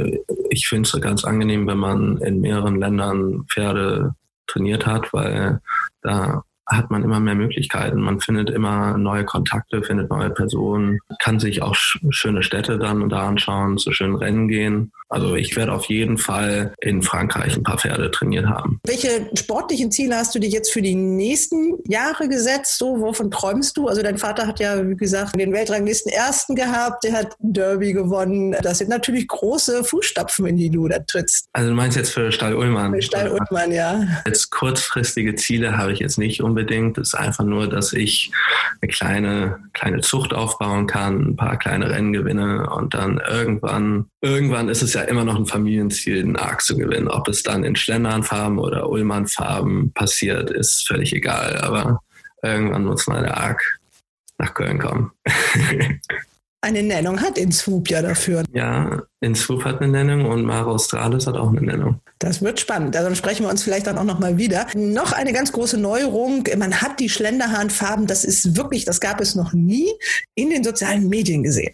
[0.49, 4.15] ich find's ganz angenehm, wenn man in mehreren Ländern Pferde
[4.47, 5.59] trainiert hat, weil
[6.01, 8.01] da hat man immer mehr Möglichkeiten.
[8.01, 11.75] Man findet immer neue Kontakte, findet neue Personen, kann sich auch
[12.09, 14.91] schöne Städte dann da anschauen, zu schönen Rennen gehen.
[15.09, 18.81] Also ich werde auf jeden Fall in Frankreich ein paar Pferde trainiert haben.
[18.85, 22.77] Welche sportlichen Ziele hast du dir jetzt für die nächsten Jahre gesetzt?
[22.77, 23.87] So, wovon träumst du?
[23.87, 28.53] Also dein Vater hat ja, wie gesagt, den Weltranglisten Ersten gehabt, der hat Derby gewonnen.
[28.61, 31.47] Das sind natürlich große Fußstapfen, in die du da trittst.
[31.53, 32.93] Also du meinst jetzt für Stall Ullmann?
[32.93, 34.05] Für Stall Ullmann, ja.
[34.25, 36.56] Jetzt kurzfristige Ziele habe ich jetzt nicht unbedingt.
[36.97, 38.31] Es ist einfach nur, dass ich
[38.81, 44.69] eine kleine, kleine Zucht aufbauen kann, ein paar kleine Rennen gewinne und dann irgendwann, irgendwann
[44.69, 47.07] ist es ja immer noch ein Familienziel, einen Arc zu gewinnen.
[47.07, 51.57] Ob es dann in Schlendernfarben oder Ullmannfarben passiert, ist völlig egal.
[51.57, 52.01] Aber
[52.41, 53.79] irgendwann muss mal der Arc
[54.37, 55.11] nach Köln kommen.
[56.67, 58.43] eine Nennung hat in Swoop ja dafür.
[58.51, 62.01] Ja, in Swoop hat eine Nennung und Mara Australis hat auch eine Nennung.
[62.19, 62.95] Das wird spannend.
[62.95, 64.67] Also dann sprechen wir uns vielleicht dann auch nochmal wieder.
[64.75, 66.43] Noch eine ganz große Neuerung.
[66.57, 69.87] Man hat die Schlenderhahnfarben, das ist wirklich, das gab es noch nie,
[70.35, 71.73] in den sozialen Medien gesehen.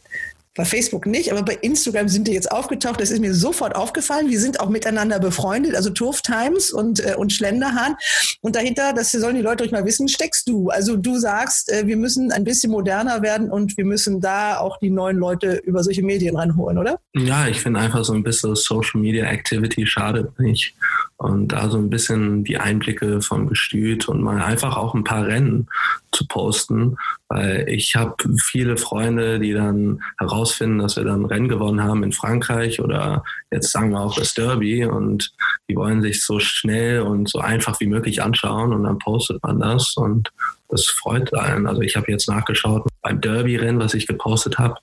[0.55, 3.01] Bei Facebook nicht, aber bei Instagram sind die jetzt aufgetaucht.
[3.01, 4.29] Das ist mir sofort aufgefallen.
[4.29, 7.95] Wir sind auch miteinander befreundet, also Turf Times und, äh, und Schlenderhahn.
[8.41, 10.69] Und dahinter, das sollen die Leute euch mal wissen, steckst du.
[10.69, 14.77] Also du sagst, äh, wir müssen ein bisschen moderner werden und wir müssen da auch
[14.77, 16.99] die neuen Leute über solche Medien ranholen, oder?
[17.15, 20.75] Ja, ich finde einfach so ein bisschen Social Media Activity schadet nicht.
[21.17, 25.25] Und da so ein bisschen die Einblicke vom Gestüt und mal einfach auch ein paar
[25.25, 25.67] Rennen
[26.11, 26.97] zu posten,
[27.29, 32.11] weil ich habe viele Freunde, die dann herausfinden, dass wir dann Rennen gewonnen haben in
[32.11, 35.33] Frankreich oder jetzt sagen wir auch das Derby und
[35.69, 39.59] die wollen sich so schnell und so einfach wie möglich anschauen und dann postet man
[39.59, 40.31] das und
[40.69, 41.67] das freut einen.
[41.67, 44.75] Also ich habe jetzt nachgeschaut beim Derby-Rennen, was ich gepostet habe,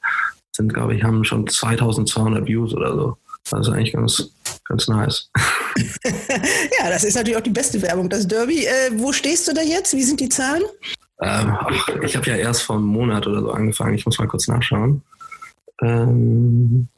[0.53, 3.17] sind glaube ich haben schon 2200 Views oder so.
[3.49, 4.31] Das ist eigentlich ganz,
[4.65, 5.31] ganz nice.
[6.05, 8.65] ja, das ist natürlich auch die beste Werbung, das Derby.
[8.65, 9.95] Äh, wo stehst du da jetzt?
[9.95, 10.63] Wie sind die Zahlen?
[11.23, 13.95] Ähm, ach, ich habe ja erst vor einem Monat oder so angefangen.
[13.95, 15.03] Ich muss mal kurz nachschauen.
[15.83, 16.89] Ähm,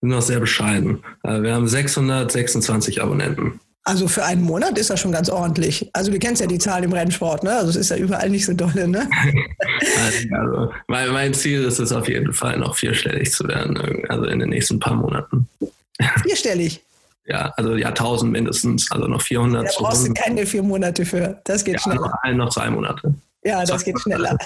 [0.00, 1.02] sind noch sehr bescheiden.
[1.22, 3.60] Äh, wir haben 626 Abonnenten.
[3.86, 5.90] Also für einen Monat ist das schon ganz ordentlich.
[5.92, 7.52] Also du kennst ja die Zahlen im Rennsport, ne?
[7.52, 9.08] Also es ist ja überall nicht so dolle, ne?
[10.32, 13.78] also, mein, mein Ziel ist es auf jeden Fall noch vierstellig zu werden,
[14.08, 15.46] also in den nächsten paar Monaten.
[16.22, 16.82] Vierstellig?
[17.26, 19.66] Ja, also ja, 1000 mindestens, also noch 400.
[19.66, 21.40] Da brauchst du keine vier Monate für.
[21.44, 21.96] Das geht ja, schnell.
[21.96, 23.14] Noch, noch zwei Monate.
[23.46, 24.38] Ja, das geht schneller.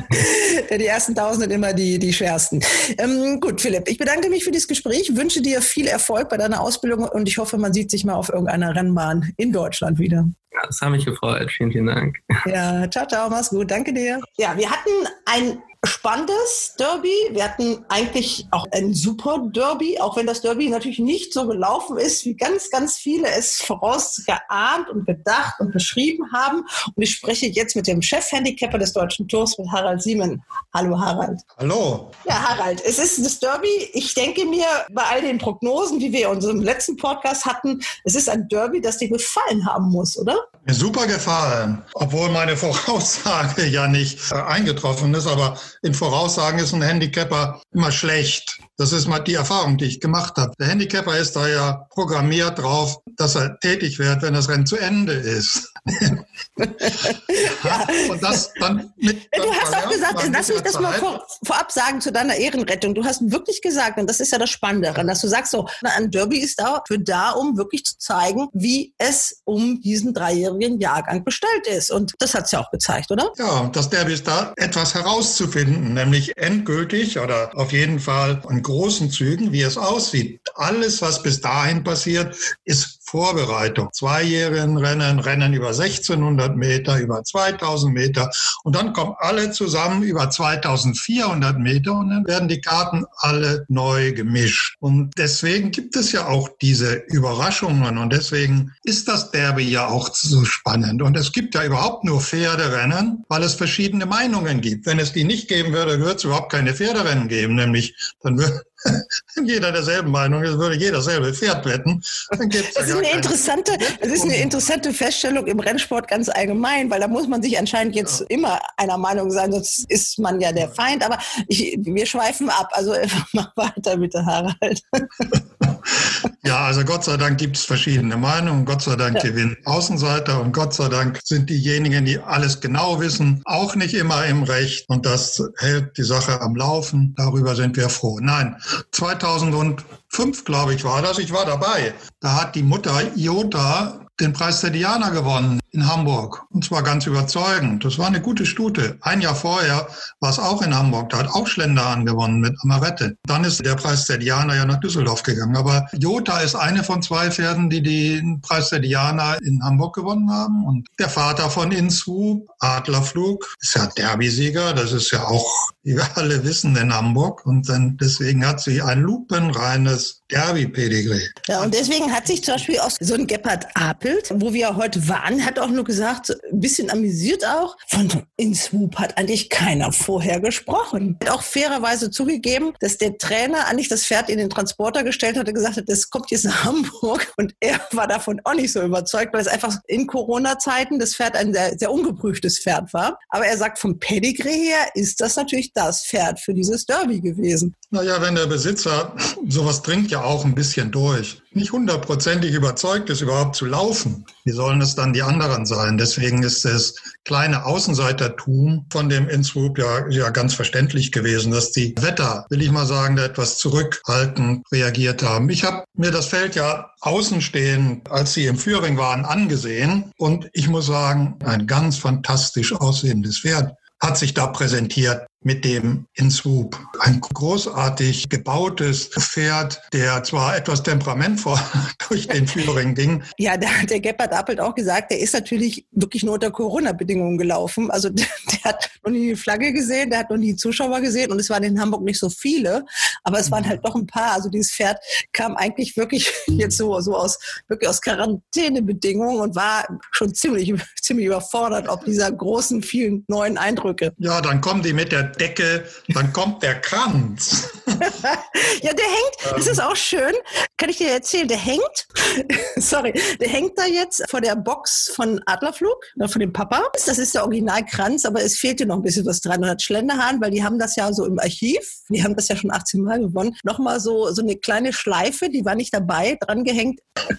[0.70, 2.60] die ersten tausend sind immer die, die schwersten.
[2.98, 6.60] Ähm, gut, Philipp, ich bedanke mich für dieses Gespräch, wünsche dir viel Erfolg bei deiner
[6.60, 10.28] Ausbildung und ich hoffe, man sieht sich mal auf irgendeiner Rennbahn in Deutschland wieder.
[10.52, 11.50] Ja, das hat mich gefreut.
[11.50, 12.18] Vielen, vielen Dank.
[12.44, 13.70] Ja, ciao, ciao, mach's gut.
[13.70, 14.20] Danke dir.
[14.36, 14.90] Ja, wir hatten
[15.24, 17.12] ein spannendes Derby.
[17.30, 21.98] Wir hatten eigentlich auch ein super Derby, auch wenn das Derby natürlich nicht so gelaufen
[21.98, 26.64] ist, wie ganz, ganz viele es vorausgeahnt und gedacht und beschrieben haben.
[26.94, 30.42] Und ich spreche jetzt mit dem Chefhandicapper des Deutschen Tours, mit Harald Siemen.
[30.72, 31.40] Hallo Harald.
[31.58, 32.10] Hallo.
[32.26, 33.90] Ja, Harald, es ist das Derby.
[33.92, 38.14] Ich denke mir, bei all den Prognosen, die wir in unserem letzten Podcast hatten, es
[38.14, 40.36] ist ein Derby, das dir gefallen haben muss, oder?
[40.66, 46.82] Super gefallen, obwohl meine Voraussage ja nicht äh, eingetroffen ist, aber in Voraussagen ist ein
[46.82, 48.58] Handicapper immer schlecht.
[48.76, 50.52] Das ist mal die Erfahrung, die ich gemacht habe.
[50.58, 54.76] Der Handicapper ist da ja programmiert drauf, dass er tätig wird, wenn das Rennen zu
[54.76, 55.73] Ende ist.
[55.86, 57.86] Ja.
[58.10, 59.28] Und das dann mit.
[59.36, 62.94] Du hast auch gesagt, lass mich das mal vor, vorab sagen zu deiner Ehrenrettung.
[62.94, 65.68] Du hast wirklich gesagt, und das ist ja das Spannende daran, dass du sagst so,
[65.82, 71.22] ein Derby ist dafür da, um wirklich zu zeigen, wie es um diesen dreijährigen Jahrgang
[71.22, 71.90] bestellt ist.
[71.90, 73.30] Und das hat es ja auch gezeigt, oder?
[73.36, 79.10] Ja, das Derby ist da, etwas herauszufinden, nämlich endgültig oder auf jeden Fall in großen
[79.10, 80.40] Zügen, wie es aussieht.
[80.54, 83.90] Alles, was bis dahin passiert, ist Vorbereitung.
[83.92, 88.30] Zweijährigen Rennen, Rennen über 1600 Meter, über 2000 Meter
[88.64, 94.12] und dann kommen alle zusammen über 2400 Meter und dann werden die Karten alle neu
[94.12, 94.76] gemischt.
[94.80, 100.14] Und deswegen gibt es ja auch diese Überraschungen und deswegen ist das Derby ja auch
[100.14, 101.02] so spannend.
[101.02, 104.86] Und es gibt ja überhaupt nur Pferderennen, weil es verschiedene Meinungen gibt.
[104.86, 108.62] Wenn es die nicht geben würde, würde es überhaupt keine Pferderennen geben, nämlich dann würde
[109.44, 112.02] jeder derselben Meinung ist, würde jeder selbe Pferd wetten.
[112.30, 116.90] Dann gibt's das, ist eine interessante, das ist eine interessante Feststellung im Rennsport ganz allgemein,
[116.90, 118.26] weil da muss man sich anscheinend jetzt ja.
[118.28, 121.04] immer einer Meinung sein, sonst ist man ja der Feind.
[121.04, 121.18] Aber
[121.48, 122.70] ich, wir schweifen ab.
[122.72, 122.94] Also
[123.32, 124.82] mach weiter bitte, Harald.
[126.46, 128.66] Ja, also Gott sei Dank gibt es verschiedene Meinungen.
[128.66, 129.22] Gott sei Dank ja.
[129.22, 134.26] gewinnen Außenseiter und Gott sei Dank sind diejenigen, die alles genau wissen, auch nicht immer
[134.26, 134.84] im Recht.
[134.88, 137.14] Und das hält die Sache am Laufen.
[137.16, 138.18] Darüber sind wir froh.
[138.20, 138.56] Nein,
[138.92, 141.18] 2005, glaube ich, war das.
[141.18, 141.94] Ich war dabei.
[142.20, 146.44] Da hat die Mutter Iota den Preis der Diana gewonnen in Hamburg.
[146.50, 147.84] Und zwar ganz überzeugend.
[147.84, 148.96] Das war eine gute Stute.
[149.00, 149.88] Ein Jahr vorher
[150.20, 151.10] war es auch in Hamburg.
[151.10, 153.16] Da hat auch Schlender angewonnen mit Amarette.
[153.26, 155.56] Dann ist der Preis der Diana ja nach Düsseldorf gegangen.
[155.56, 160.30] Aber Jota ist eine von zwei Pferden, die den Preis der Diana in Hamburg gewonnen
[160.30, 160.64] haben.
[160.64, 164.74] Und der Vater von Inswoop, Adlerflug, ist ja Derby-Sieger.
[164.74, 167.44] Das ist ja auch, wie wir alle wissen, in Hamburg.
[167.44, 171.28] Und dann deswegen hat sie ein lupenreines Derby-Pedigree.
[171.48, 175.08] Ja, und deswegen hat sich zum Beispiel auch so ein Gebhard Apelt, wo wir heute
[175.08, 180.40] waren, hat auch nur gesagt, ein bisschen amüsiert auch, von InSwoop hat eigentlich keiner vorher
[180.40, 181.18] gesprochen.
[181.28, 185.76] Auch fairerweise zugegeben, dass der Trainer eigentlich das Pferd in den Transporter gestellt hatte, gesagt
[185.76, 187.32] hat, das kommt jetzt nach Hamburg.
[187.36, 191.36] Und er war davon auch nicht so überzeugt, weil es einfach in Corona-Zeiten das Pferd
[191.36, 193.18] ein sehr, sehr ungeprüftes Pferd war.
[193.30, 197.74] Aber er sagt, vom Pedigree her ist das natürlich das Pferd für dieses Derby gewesen.
[197.94, 199.14] Naja, wenn der Besitzer
[199.46, 201.40] sowas dringt ja auch ein bisschen durch.
[201.52, 204.26] Nicht hundertprozentig überzeugt ist, überhaupt zu laufen.
[204.42, 205.96] Wie sollen es dann die anderen sein?
[205.96, 211.94] Deswegen ist das kleine Außenseitertum von dem Inswoop ja, ja ganz verständlich gewesen, dass die
[212.00, 215.48] Wetter, will ich mal sagen, da etwas zurückhaltend reagiert haben.
[215.48, 220.66] Ich habe mir das Feld ja außenstehend, als sie im Führing waren, angesehen und ich
[220.66, 223.72] muss sagen, ein ganz fantastisch aussehendes Pferd
[224.04, 225.26] hat sich da präsentiert.
[225.44, 226.78] Mit dem in Swoop.
[227.00, 231.58] Ein großartig gebautes Pferd, der zwar etwas temperamentvoll
[232.08, 233.22] durch den Führing ging.
[233.38, 237.90] Ja, der, der Gebhard Appelt auch gesagt, der ist natürlich wirklich nur unter Corona-Bedingungen gelaufen.
[237.90, 241.00] Also der, der, hat noch nie die Flagge gesehen, der hat noch nie die Zuschauer
[241.00, 242.84] gesehen und es waren in Hamburg nicht so viele,
[243.22, 244.32] aber es waren halt doch ein paar.
[244.32, 244.98] Also dieses Pferd
[245.32, 247.38] kam eigentlich wirklich jetzt so, so aus,
[247.68, 254.12] wirklich aus Quarantänebedingungen und war schon ziemlich, ziemlich überfordert ob dieser großen, vielen neuen Eindrücke.
[254.18, 257.70] Ja, dann kommen die mit der Decke, dann kommt der Kranz.
[257.86, 260.32] ja, der hängt, das ist auch schön,
[260.76, 262.06] kann ich dir erzählen, der hängt,
[262.76, 266.82] sorry, der hängt da jetzt vor der Box von Adlerflug, äh, von dem Papa.
[267.06, 269.62] Das ist der Originalkranz, aber es fehlte noch ein bisschen was dran.
[269.62, 272.56] Und hat Schlenderhahn, weil die haben das ja so im Archiv, die haben das ja
[272.56, 276.64] schon 18 Mal gewonnen, nochmal so, so eine kleine Schleife, die war nicht dabei, dran
[276.64, 277.00] gehängt.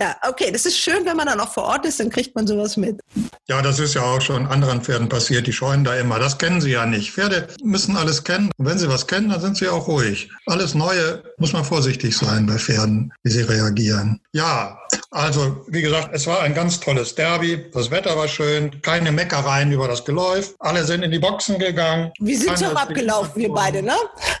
[0.00, 2.46] ja, okay, das ist schön, wenn man dann auch vor Ort ist, dann kriegt man
[2.46, 3.00] sowas mit.
[3.48, 6.03] Ja, das ist ja auch schon anderen Pferden passiert, die scheuen da immer.
[6.10, 7.12] Das kennen sie ja nicht.
[7.12, 8.50] Pferde müssen alles kennen.
[8.56, 10.30] Und wenn sie was kennen, dann sind sie auch ruhig.
[10.46, 14.20] Alles Neue muss man vorsichtig sein bei Pferden, wie sie reagieren.
[14.32, 14.78] Ja,
[15.10, 17.64] also wie gesagt, es war ein ganz tolles Derby.
[17.72, 20.54] Das Wetter war schön, keine Meckereien über das Geläuf.
[20.58, 22.10] Alle sind in die Boxen gegangen.
[22.18, 23.94] Wir sind ja abgelaufen, wir beide, ne?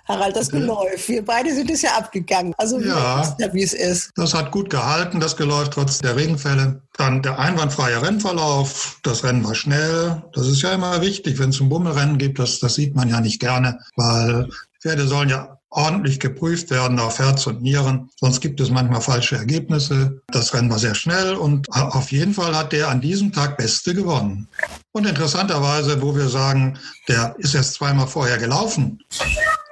[0.08, 1.08] Harald, das Geläuf.
[1.08, 2.54] Wir beide sind es ja abgegangen.
[2.58, 4.10] Also ja, wie es ist.
[4.16, 6.80] Das hat gut gehalten, das Geläuf, trotz der Regenfälle.
[6.96, 8.98] Dann der einwandfreie Rennverlauf.
[9.02, 10.22] Das Rennen war schnell.
[10.32, 12.38] Das ist ja immer wichtig, wenn es ein Bummelrennen gibt.
[12.38, 14.48] Das, das sieht man ja nicht gerne, weil
[14.80, 18.10] Pferde sollen ja ordentlich geprüft werden auf Herz und Nieren.
[18.20, 20.22] Sonst gibt es manchmal falsche Ergebnisse.
[20.28, 23.92] Das Rennen war sehr schnell und auf jeden Fall hat der an diesem Tag Beste
[23.92, 24.46] gewonnen.
[24.92, 26.78] Und interessanterweise, wo wir sagen,
[27.08, 29.02] der ist erst zweimal vorher gelaufen,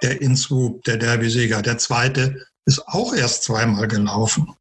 [0.02, 1.62] der Innswoop, der Derby-Sieger.
[1.62, 4.54] Der zweite ist auch erst zweimal gelaufen.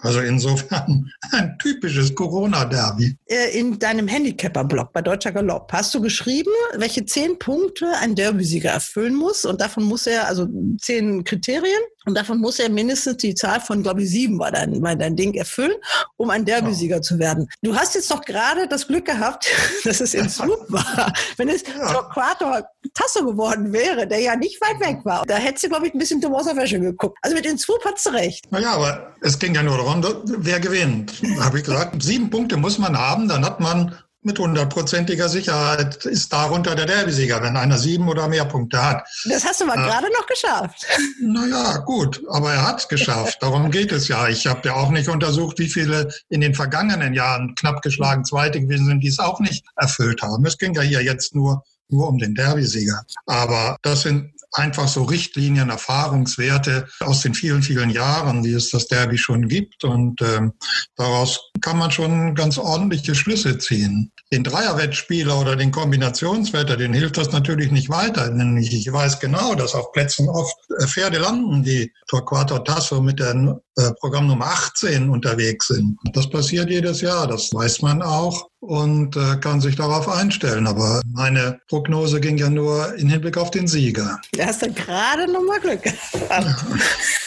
[0.00, 3.16] Also insofern ein typisches Corona-Derby.
[3.26, 8.70] Äh, in deinem Handicapper-Blog bei Deutscher Galopp hast du geschrieben, welche zehn Punkte ein Derby-Sieger
[8.70, 9.44] erfüllen muss.
[9.44, 10.46] Und davon muss er, also
[10.80, 14.80] zehn Kriterien, und davon muss er mindestens die Zahl von, glaube ich, sieben war dein,
[14.82, 15.74] war dein Ding erfüllen,
[16.16, 17.02] um ein Derbysieger ja.
[17.02, 17.46] zu werden.
[17.62, 19.46] Du hast jetzt doch gerade das Glück gehabt,
[19.84, 21.12] dass es in Swoop war.
[21.36, 21.92] Wenn es ja.
[21.92, 25.94] Torquato Tasso geworden wäre, der ja nicht weit weg war, da hättest du, glaube ich,
[25.94, 27.18] ein bisschen dumm aus der Wäsche geguckt.
[27.20, 28.50] Also mit in Swoop hast du recht.
[28.50, 31.12] Naja, aber es ging ja nur darum, wer gewinnt.
[31.40, 36.32] Habe ich gesagt, sieben Punkte muss man haben, dann hat man mit hundertprozentiger Sicherheit ist
[36.32, 39.08] darunter der Derbysieger, wenn einer sieben oder mehr Punkte hat.
[39.28, 40.86] Das hast du mal äh, gerade noch geschafft.
[41.20, 43.38] Naja, gut, aber er hat es geschafft.
[43.40, 44.28] Darum geht es ja.
[44.28, 48.60] Ich habe ja auch nicht untersucht, wie viele in den vergangenen Jahren knapp geschlagen Zweite
[48.60, 50.44] gewesen sind, die es auch nicht erfüllt haben.
[50.46, 53.02] Es ging ja hier jetzt nur nur um den Derbysieger.
[53.26, 58.86] Aber das sind einfach so Richtlinien, Erfahrungswerte aus den vielen, vielen Jahren, die es das
[58.86, 59.84] Derby schon gibt.
[59.84, 60.52] Und ähm,
[60.96, 64.12] daraus kann man schon ganz ordentliche Schlüsse ziehen.
[64.32, 68.30] Den Dreierwettspieler oder den Kombinationswetter, den hilft das natürlich nicht weiter.
[68.30, 73.18] Denn ich weiß genau, dass auf Plätzen oft äh, Pferde landen, die Torquato Tasso mit
[73.18, 73.34] der
[73.76, 75.98] äh, Programm Nummer 18 unterwegs sind.
[76.12, 80.66] Das passiert jedes Jahr, das weiß man auch und äh, kann sich darauf einstellen.
[80.66, 84.20] Aber meine Prognose ging ja nur in Hinblick auf den Sieger.
[84.32, 86.64] Da hast du gerade noch mal Glück gehabt.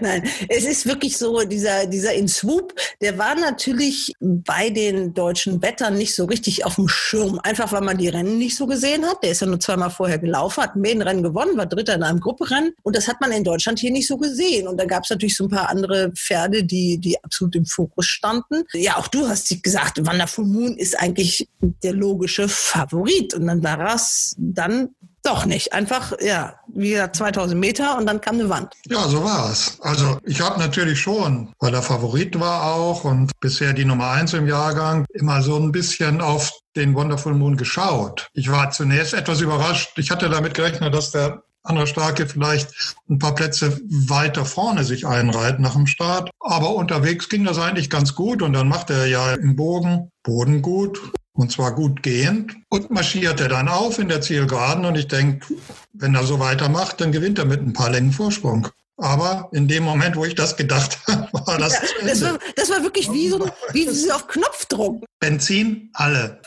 [0.00, 5.60] Nein, es ist wirklich so, dieser, dieser In Swoop, der war natürlich bei den deutschen
[5.60, 7.38] Wettern nicht so richtig auf dem Schirm.
[7.42, 9.22] Einfach weil man die Rennen nicht so gesehen hat.
[9.22, 12.20] Der ist ja nur zweimal vorher gelaufen, hat ein Rennen gewonnen, war Dritter in einem
[12.20, 12.72] Grupperennen.
[12.82, 14.68] Und das hat man in Deutschland hier nicht so gesehen.
[14.68, 18.06] Und da gab es natürlich so ein paar andere Pferde, die, die absolut im Fokus
[18.06, 18.62] standen.
[18.72, 23.34] Ja, auch du hast gesagt, Wander Full Moon ist eigentlich der logische Favorit.
[23.34, 24.90] Und dann war es dann
[25.24, 25.72] doch nicht.
[25.72, 28.74] Einfach, ja, wie gesagt, 2000 Meter und dann kam eine Wand.
[28.86, 29.78] Ja, so war es.
[29.80, 34.34] Also ich habe natürlich schon, weil der Favorit war auch und bisher die Nummer eins
[34.34, 38.28] im Jahrgang, immer so ein bisschen auf den Wonderful Moon geschaut.
[38.34, 39.98] Ich war zunächst etwas überrascht.
[39.98, 45.06] Ich hatte damit gerechnet, dass der andere Starke vielleicht ein paar Plätze weiter vorne sich
[45.06, 46.30] einreiht nach dem Start.
[46.40, 50.62] Aber unterwegs ging das eigentlich ganz gut und dann macht er ja im Bogen Boden
[50.62, 51.00] gut
[51.34, 55.54] und zwar gut gehend und marschierte dann auf in der Zielgeraden und ich denke,
[55.92, 58.68] wenn er so weitermacht, dann gewinnt er mit ein paar Längen Vorsprung.
[58.96, 61.72] Aber in dem Moment, wo ich das gedacht habe, war das.
[61.72, 65.04] Ja, das, war, das war wirklich wie so wie sie auf Knopfdruck.
[65.18, 66.40] Benzin, alle.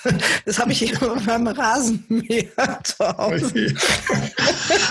[0.46, 3.74] Das habe ich beim Rasenmäher zu Hause.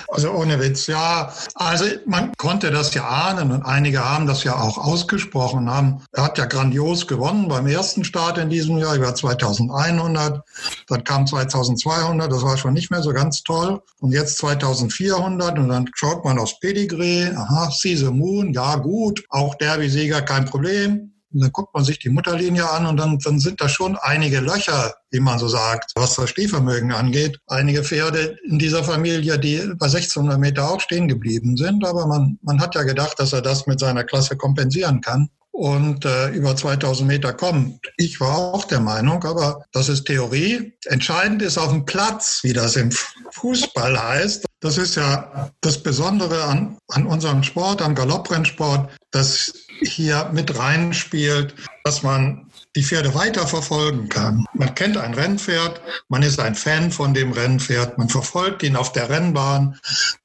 [0.08, 1.32] Also ohne Witz, ja.
[1.54, 5.70] Also man konnte das ja ahnen und einige haben das ja auch ausgesprochen.
[5.70, 10.42] Haben, er hat ja grandios gewonnen beim ersten Start in diesem Jahr über 2100.
[10.88, 13.80] Dann kam 2200, das war schon nicht mehr so ganz toll.
[14.00, 19.54] Und jetzt 2400 und dann schaut man aufs Pedigree aha, See Moon, ja gut, auch
[19.56, 21.12] Derby-Sieger, kein Problem.
[21.32, 24.40] Und dann guckt man sich die Mutterlinie an und dann, dann sind da schon einige
[24.40, 27.38] Löcher, wie man so sagt, was das Stehvermögen angeht.
[27.46, 31.84] Einige Pferde in dieser Familie, die bei 1600 Meter auch stehen geblieben sind.
[31.84, 36.04] Aber man, man hat ja gedacht, dass er das mit seiner Klasse kompensieren kann und
[36.04, 37.80] äh, über 2000 Meter kommt.
[37.96, 40.74] Ich war auch der Meinung, aber das ist Theorie.
[40.84, 42.90] Entscheidend ist auf dem Platz, wie das im
[43.32, 44.45] Fußball heißt.
[44.60, 49.52] Das ist ja das Besondere an, an unserem Sport, am Galopprennsport, dass
[49.82, 51.54] hier mit reinspielt,
[51.84, 54.46] dass man die Pferde weiter verfolgen kann.
[54.54, 58.92] Man kennt ein Rennpferd, man ist ein Fan von dem Rennpferd, man verfolgt ihn auf
[58.92, 59.78] der Rennbahn,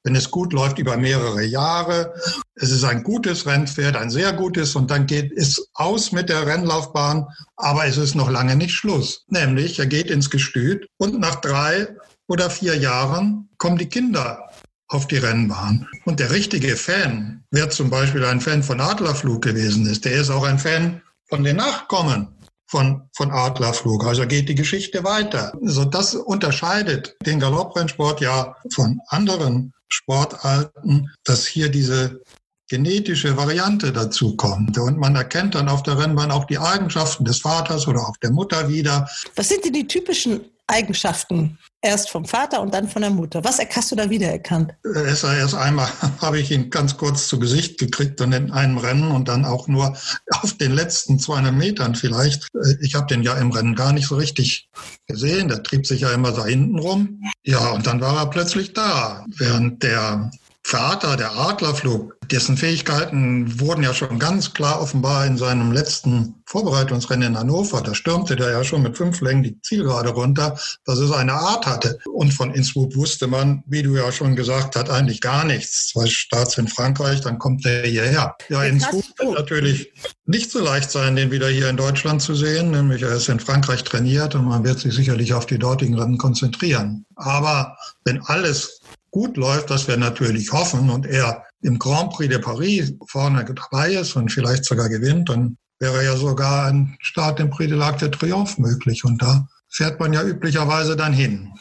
[0.04, 2.14] wenn es gut läuft, über mehrere Jahre.
[2.54, 6.46] Es ist ein gutes Rennpferd, ein sehr gutes, und dann geht es aus mit der
[6.46, 7.26] Rennlaufbahn,
[7.56, 9.24] aber es ist noch lange nicht Schluss.
[9.28, 11.88] Nämlich, er geht ins Gestüt und nach drei
[12.28, 14.50] oder vier Jahren kommen die Kinder
[14.88, 15.88] auf die Rennbahn.
[16.04, 20.30] Und der richtige Fan, wer zum Beispiel ein Fan von Adlerflug gewesen ist, der ist
[20.30, 22.28] auch ein Fan von den Nachkommen
[22.66, 24.04] von, von Adlerflug.
[24.04, 25.52] Also geht die Geschichte weiter.
[25.62, 32.20] Also das unterscheidet den Galopprennsport ja von anderen Sportarten, dass hier diese
[32.68, 34.78] genetische Variante dazu kommt.
[34.78, 38.30] Und man erkennt dann auf der Rennbahn auch die Eigenschaften des Vaters oder auch der
[38.30, 39.06] Mutter wieder.
[39.36, 40.40] Was sind denn die typischen
[40.72, 43.44] Eigenschaften erst vom Vater und dann von der Mutter.
[43.44, 44.72] Was hast du da wiedererkannt?
[44.84, 45.88] Erst, erst einmal
[46.20, 49.68] habe ich ihn ganz kurz zu Gesicht gekriegt und in einem Rennen und dann auch
[49.68, 49.96] nur
[50.40, 52.48] auf den letzten 200 Metern vielleicht.
[52.80, 54.70] Ich habe den ja im Rennen gar nicht so richtig
[55.06, 55.48] gesehen.
[55.48, 57.20] Der trieb sich ja immer da hinten rum.
[57.44, 60.30] Ja, und dann war er plötzlich da, während der
[60.72, 67.28] Vater, der Adlerflug, dessen Fähigkeiten wurden ja schon ganz klar offenbar in seinem letzten Vorbereitungsrennen
[67.28, 67.82] in Hannover.
[67.82, 71.66] Da stürmte der ja schon mit fünf Längen die Zielgerade runter, dass es eine Art
[71.66, 71.98] hatte.
[72.10, 75.88] Und von Innsbruck wusste man, wie du ja schon gesagt hast, eigentlich gar nichts.
[75.88, 78.34] Zwei Starts in Frankreich, dann kommt der hierher.
[78.48, 79.92] Ja, Innsbruck wird natürlich
[80.24, 82.70] nicht so leicht sein, den wieder hier in Deutschland zu sehen.
[82.70, 86.16] Nämlich er ist in Frankreich trainiert und man wird sich sicherlich auf die dortigen Rennen
[86.16, 87.04] konzentrieren.
[87.16, 88.81] Aber wenn alles
[89.12, 93.92] gut läuft, was wir natürlich hoffen, und er im Grand Prix de Paris vorne dabei
[93.92, 97.98] ist und vielleicht sogar gewinnt, dann wäre ja sogar ein Start im Prix de l'Arc
[97.98, 99.04] de Triomphe möglich.
[99.04, 101.52] Und da fährt man ja üblicherweise dann hin.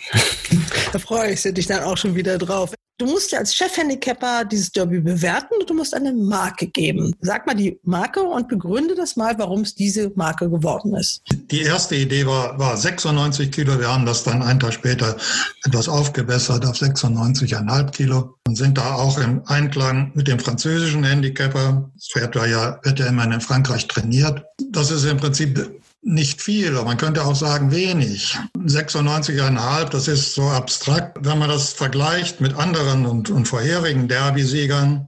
[0.93, 2.73] da freue ich dich dann auch schon wieder drauf.
[3.01, 7.15] Du musst ja als Chefhandicapper dieses Derby bewerten und du musst eine Marke geben.
[7.21, 11.23] Sag mal die Marke und begründe das mal, warum es diese Marke geworden ist.
[11.49, 13.79] Die erste Idee war, war 96 Kilo.
[13.79, 15.17] Wir haben das dann einen Tag später
[15.65, 21.89] etwas aufgebessert auf 96,5 Kilo und sind da auch im Einklang mit dem französischen Handicapper.
[21.95, 24.43] Das war ja, wird ja immer in Frankreich trainiert.
[24.69, 28.37] Das ist im Prinzip nicht viel, man könnte auch sagen wenig.
[28.57, 31.17] 96,5, das ist so abstrakt.
[31.21, 35.07] Wenn man das vergleicht mit anderen und, und vorherigen Derby-Siegern,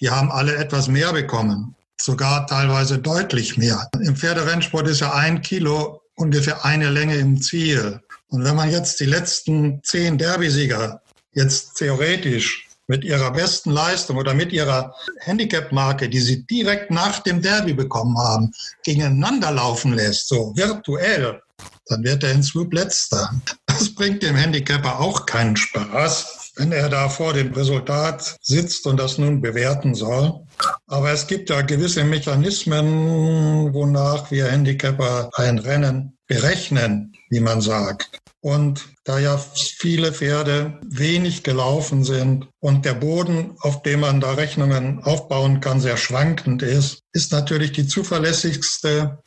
[0.00, 3.88] die haben alle etwas mehr bekommen, sogar teilweise deutlich mehr.
[4.00, 8.00] Im Pferderennsport ist ja ein Kilo ungefähr eine Länge im Ziel.
[8.28, 11.00] Und wenn man jetzt die letzten zehn Derby-Sieger
[11.32, 17.40] jetzt theoretisch mit ihrer besten Leistung oder mit ihrer Handicap-Marke, die sie direkt nach dem
[17.40, 18.52] Derby bekommen haben,
[18.84, 21.40] gegeneinander laufen lässt, so virtuell,
[21.86, 23.30] dann wird er in Swoop letzter.
[23.66, 28.98] Das bringt dem Handicapper auch keinen Spaß, wenn er da vor dem Resultat sitzt und
[28.98, 30.40] das nun bewerten soll.
[30.86, 38.23] Aber es gibt ja gewisse Mechanismen, wonach wir Handicapper ein Rennen berechnen, wie man sagt.
[38.44, 44.32] Und da ja viele Pferde wenig gelaufen sind und der Boden, auf dem man da
[44.32, 49.22] Rechnungen aufbauen kann, sehr schwankend ist, ist natürlich die zuverlässigste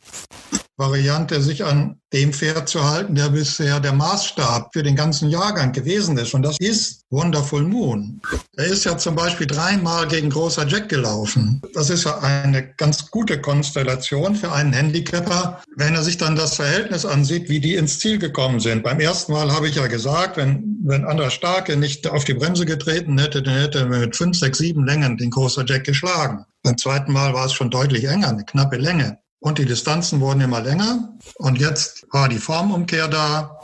[0.78, 5.72] Variante, sich an dem Pferd zu halten, der bisher der Maßstab für den ganzen Jahrgang
[5.72, 6.32] gewesen ist.
[6.34, 8.20] Und das ist Wonderful Moon.
[8.56, 11.60] Er ist ja zum Beispiel dreimal gegen großer Jack gelaufen.
[11.74, 16.54] Das ist ja eine ganz gute Konstellation für einen Handicapper, wenn er sich dann das
[16.54, 18.84] Verhältnis ansieht, wie die ins Ziel gekommen sind.
[18.84, 22.64] Beim ersten Mal habe ich ja gesagt, wenn, wenn Andra Starke nicht auf die Bremse
[22.64, 26.44] getreten hätte, dann hätte er mit fünf, sechs, sieben Längen den großer Jack geschlagen.
[26.62, 29.18] Beim zweiten Mal war es schon deutlich enger, eine knappe Länge.
[29.40, 31.16] Und die Distanzen wurden immer länger.
[31.36, 33.58] Und jetzt war die Formumkehr da.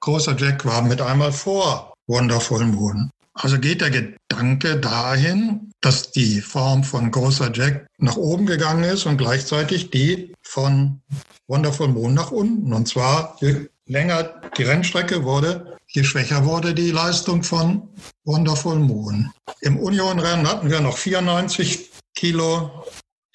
[0.00, 3.10] Großer Jack war mit einmal vor Wonderful Moon.
[3.34, 9.06] Also geht der Gedanke dahin, dass die Form von großer Jack nach oben gegangen ist
[9.06, 11.00] und gleichzeitig die von
[11.46, 12.72] Wonderful Moon nach unten.
[12.72, 17.88] Und zwar, je länger die Rennstrecke wurde, je schwächer wurde die Leistung von
[18.24, 19.30] Wonderful Moon.
[19.60, 22.84] Im Union-Rennen hatten wir noch 94 Kilo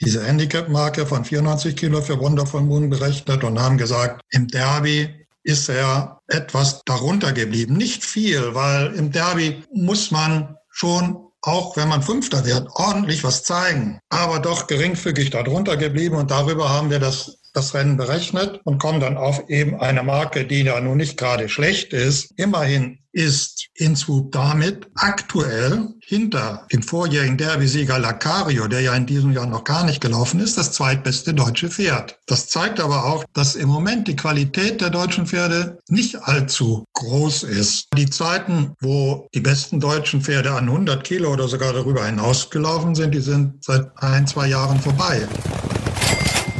[0.02, 5.70] diese Handicap-Marke von 94 Kilo für Wonderful Moon berechnet und haben gesagt, im Derby ist
[5.70, 7.76] er etwas darunter geblieben.
[7.76, 13.44] Nicht viel, weil im Derby muss man schon auch wenn man Fünfter wird, ordentlich was
[13.44, 18.80] zeigen, aber doch geringfügig darunter geblieben und darüber haben wir das das Rennen berechnet und
[18.80, 22.32] kommen dann auf eben eine Marke, die ja nun nicht gerade schlecht ist.
[22.38, 29.48] Immerhin ist Innsbruck damit aktuell hinter dem vorjährigen Derby-Sieger Lacario, der ja in diesem Jahr
[29.48, 32.20] noch gar nicht gelaufen ist, das zweitbeste deutsche Pferd.
[32.28, 37.42] Das zeigt aber auch, dass im Moment die Qualität der deutschen Pferde nicht allzu groß
[37.44, 37.88] ist.
[37.98, 42.94] Die Zeiten, wo die besten deutschen Pferde an 100 Kilo oder sogar darüber hinaus gelaufen
[42.94, 45.28] sind, die sind seit ein, zwei Jahren vorbei.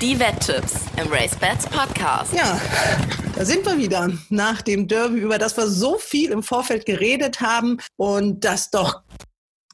[0.02, 2.32] Die Wetttipps im RaceBets Podcast.
[2.32, 2.62] Ja,
[3.36, 7.42] da sind wir wieder nach dem Derby, über das wir so viel im Vorfeld geredet
[7.42, 9.02] haben und das doch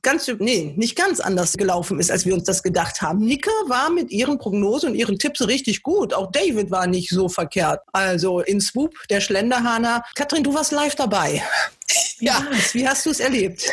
[0.04, 3.20] ganz, nee, nicht ganz anders gelaufen ist, als wir uns das gedacht haben.
[3.20, 6.14] Nika war mit ihren Prognosen und ihren Tipps richtig gut.
[6.14, 7.82] Auch David war nicht so verkehrt.
[7.91, 10.04] Also in Swoop, der Schlenderhahner.
[10.16, 11.41] Katrin, du warst live dabei.
[12.20, 13.64] Ja, wie hast du es erlebt?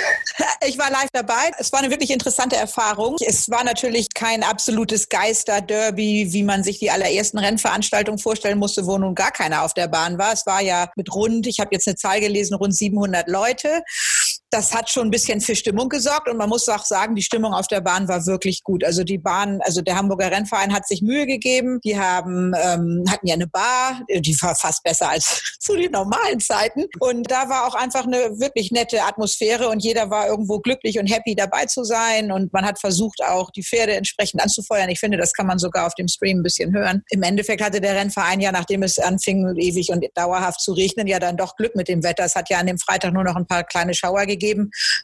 [0.66, 1.50] Ich war live dabei.
[1.58, 3.16] Es war eine wirklich interessante Erfahrung.
[3.26, 8.98] Es war natürlich kein absolutes Geister-Derby, wie man sich die allerersten Rennveranstaltungen vorstellen musste, wo
[8.98, 10.34] nun gar keiner auf der Bahn war.
[10.34, 13.82] Es war ja mit rund, ich habe jetzt eine Zahl gelesen, rund 700 Leute.
[14.50, 17.54] Das hat schon ein bisschen für Stimmung gesorgt und man muss auch sagen, die Stimmung
[17.54, 18.82] auf der Bahn war wirklich gut.
[18.82, 21.78] Also die Bahn, also der Hamburger Rennverein hat sich Mühe gegeben.
[21.84, 26.40] Die haben ähm, hatten ja eine Bar, die war fast besser als zu den normalen
[26.40, 26.86] Zeiten.
[26.98, 31.06] Und da war auch einfach eine wirklich nette Atmosphäre und jeder war irgendwo glücklich und
[31.06, 34.88] happy dabei zu sein und man hat versucht auch die Pferde entsprechend anzufeuern.
[34.88, 37.04] Ich finde, das kann man sogar auf dem Stream ein bisschen hören.
[37.10, 41.20] Im Endeffekt hatte der Rennverein ja, nachdem es anfing ewig und dauerhaft zu regnen, ja
[41.20, 42.24] dann doch Glück mit dem Wetter.
[42.24, 44.39] Es hat ja an dem Freitag nur noch ein paar kleine Schauer gegeben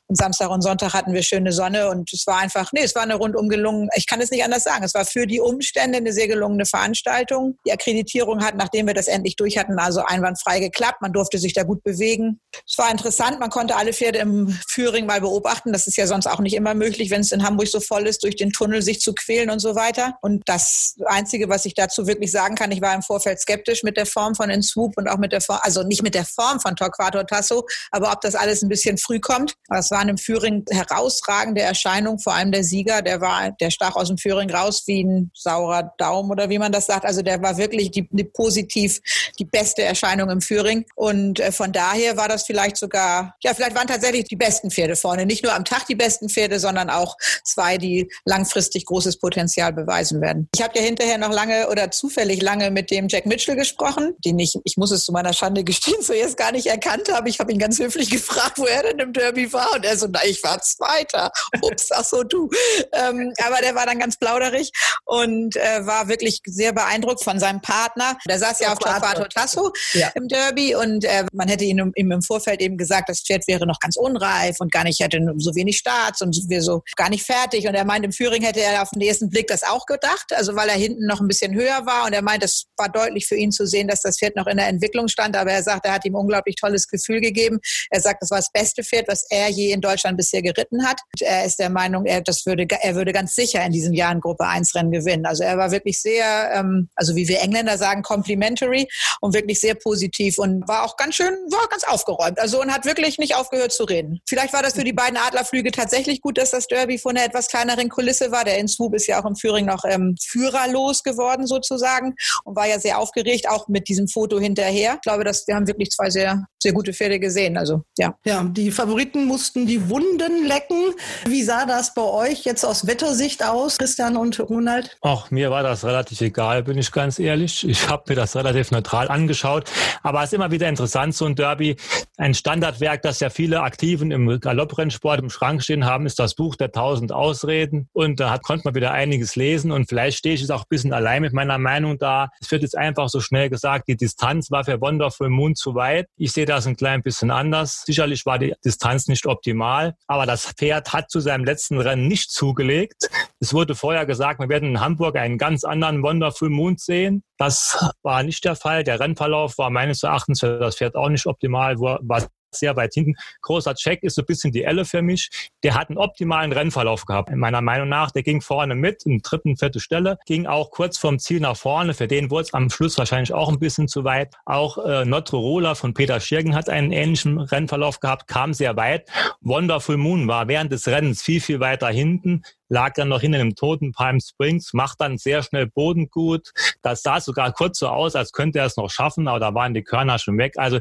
[0.06, 3.02] und Samstag und Sonntag hatten wir schöne Sonne und es war einfach, nee, es war
[3.02, 6.12] eine rundum gelungen, ich kann es nicht anders sagen, es war für die Umstände eine
[6.12, 7.58] sehr gelungene Veranstaltung.
[7.66, 11.02] Die Akkreditierung hat, nachdem wir das endlich durch hatten, also einwandfrei geklappt.
[11.02, 12.40] Man durfte sich da gut bewegen.
[12.66, 15.72] Es war interessant, man konnte alle Pferde im Führing mal beobachten.
[15.72, 18.22] Das ist ja sonst auch nicht immer möglich, wenn es in Hamburg so voll ist,
[18.24, 20.14] durch den Tunnel sich zu quälen und so weiter.
[20.22, 23.96] Und das Einzige, was ich dazu wirklich sagen kann, ich war im Vorfeld skeptisch mit
[23.96, 26.76] der Form von Swoop und auch mit der Form, also nicht mit der Form von
[26.76, 29.54] Torquato Tasso, aber ob das alles ein bisschen früh kommt.
[29.68, 34.06] Das war im Führing herausragende Erscheinung, vor allem der Sieger, der war, der stach aus
[34.06, 37.04] dem Führing raus wie ein saurer Daumen oder wie man das sagt.
[37.04, 39.00] Also der war wirklich die, die positiv
[39.38, 40.84] die beste Erscheinung im Führing.
[40.94, 44.94] Und äh, von daher war das vielleicht sogar, ja, vielleicht waren tatsächlich die besten Pferde
[44.94, 45.26] vorne.
[45.26, 50.20] Nicht nur am Tag die besten Pferde, sondern auch zwei, die langfristig großes Potenzial beweisen
[50.20, 50.48] werden.
[50.54, 54.38] Ich habe ja hinterher noch lange oder zufällig lange mit dem Jack Mitchell gesprochen, den
[54.38, 57.28] ich, ich muss es zu meiner Schande gestehen, zuerst gar nicht erkannt habe.
[57.28, 59.72] Ich habe ihn ganz höflich gefragt, wo er denn im Derby war.
[59.74, 61.30] Und er so, na, ich war Zweiter.
[61.62, 62.48] Ups, ach so, du.
[62.92, 64.70] Ähm, aber der war dann ganz plauderig
[65.04, 68.16] und äh, war wirklich sehr beeindruckt von seinem Partner.
[68.28, 70.08] Der saß ja auf Torquato Tasso ja.
[70.14, 73.80] im Derby und äh, man hätte ihm im Vorfeld eben gesagt, das Pferd wäre noch
[73.80, 77.66] ganz unreif und gar nicht, hätte so wenig Starts und wir so gar nicht fertig.
[77.66, 80.54] Und er meint, im Führing hätte er auf den ersten Blick das auch gedacht, also
[80.54, 82.06] weil er hinten noch ein bisschen höher war.
[82.06, 84.56] Und er meint, es war deutlich für ihn zu sehen, dass das Pferd noch in
[84.56, 85.36] der Entwicklung stand.
[85.36, 87.58] Aber er sagt, er hat ihm unglaublich tolles Gefühl gegeben.
[87.90, 91.00] Er sagt, das war das beste Pferd, was er je in Deutschland bisher geritten hat.
[91.12, 94.10] Und er ist der Meinung, er, das würde, er würde ganz sicher in diesem Jahr
[94.10, 95.26] ein Gruppe 1 Rennen gewinnen.
[95.26, 98.88] Also er war wirklich sehr, ähm, also wie wir Engländer sagen, complimentary
[99.20, 102.38] und wirklich sehr positiv und war auch ganz schön, war ganz aufgeräumt.
[102.38, 104.20] Also und hat wirklich nicht aufgehört zu reden.
[104.28, 107.48] Vielleicht war das für die beiden Adlerflüge tatsächlich gut, dass das Derby von einer etwas
[107.48, 108.44] kleineren Kulisse war.
[108.44, 112.78] Der Innsbruck ist ja auch im Führing noch ähm, führerlos geworden sozusagen und war ja
[112.78, 114.94] sehr aufgeregt, auch mit diesem Foto hinterher.
[114.94, 117.56] Ich glaube, dass wir haben wirklich zwei sehr, sehr gute Pferde gesehen.
[117.56, 118.16] Also ja.
[118.24, 120.94] Ja, die Favoriten mussten die Wunden lecken.
[121.26, 124.96] Wie sah das bei euch jetzt aus Wettersicht aus, Christian und Ronald?
[125.02, 127.68] Ach, mir war das relativ egal, bin ich ganz ehrlich.
[127.68, 129.68] Ich habe mir das relativ neutral angeschaut.
[130.04, 131.74] Aber es ist immer wieder interessant, so ein Derby.
[132.16, 136.54] Ein Standardwerk, das ja viele Aktiven im Galopprennsport im Schrank stehen haben, ist das Buch
[136.54, 137.88] der tausend Ausreden.
[137.92, 139.72] Und da hat, konnte man wieder einiges lesen.
[139.72, 142.28] Und vielleicht stehe ich jetzt auch ein bisschen allein mit meiner Meinung da.
[142.40, 146.06] Es wird jetzt einfach so schnell gesagt, die Distanz war für Wonderful Moon zu weit.
[146.16, 147.82] Ich sehe das ein klein bisschen anders.
[147.84, 148.75] Sicherlich war die Distanz
[149.08, 153.08] nicht optimal, aber das Pferd hat zu seinem letzten Rennen nicht zugelegt.
[153.40, 157.22] Es wurde vorher gesagt, wir werden in Hamburg einen ganz anderen Wonderful Moon sehen.
[157.38, 158.84] Das war nicht der Fall.
[158.84, 162.26] Der Rennverlauf war meines Erachtens für das Pferd auch nicht optimal, war
[162.58, 163.14] sehr weit hinten.
[163.42, 165.30] Großer Check ist so ein bisschen die Elle für mich.
[165.62, 167.30] Der hat einen optimalen Rennverlauf gehabt.
[167.30, 170.98] In meiner Meinung nach, der ging vorne mit, in dritten, vierte Stelle, ging auch kurz
[170.98, 171.94] vom Ziel nach vorne.
[171.94, 174.34] Für den wurde es am Schluss wahrscheinlich auch ein bisschen zu weit.
[174.44, 179.08] Auch äh, Notrorola von Peter Schirgen hat einen ähnlichen Rennverlauf gehabt, kam sehr weit.
[179.40, 183.54] Wonderful Moon war während des Rennens viel, viel weiter hinten lag dann noch hinten im
[183.54, 186.52] toten Palm Springs, macht dann sehr schnell Boden gut.
[186.82, 189.74] Das sah sogar kurz so aus, als könnte er es noch schaffen, aber da waren
[189.74, 190.54] die Körner schon weg.
[190.56, 190.80] Also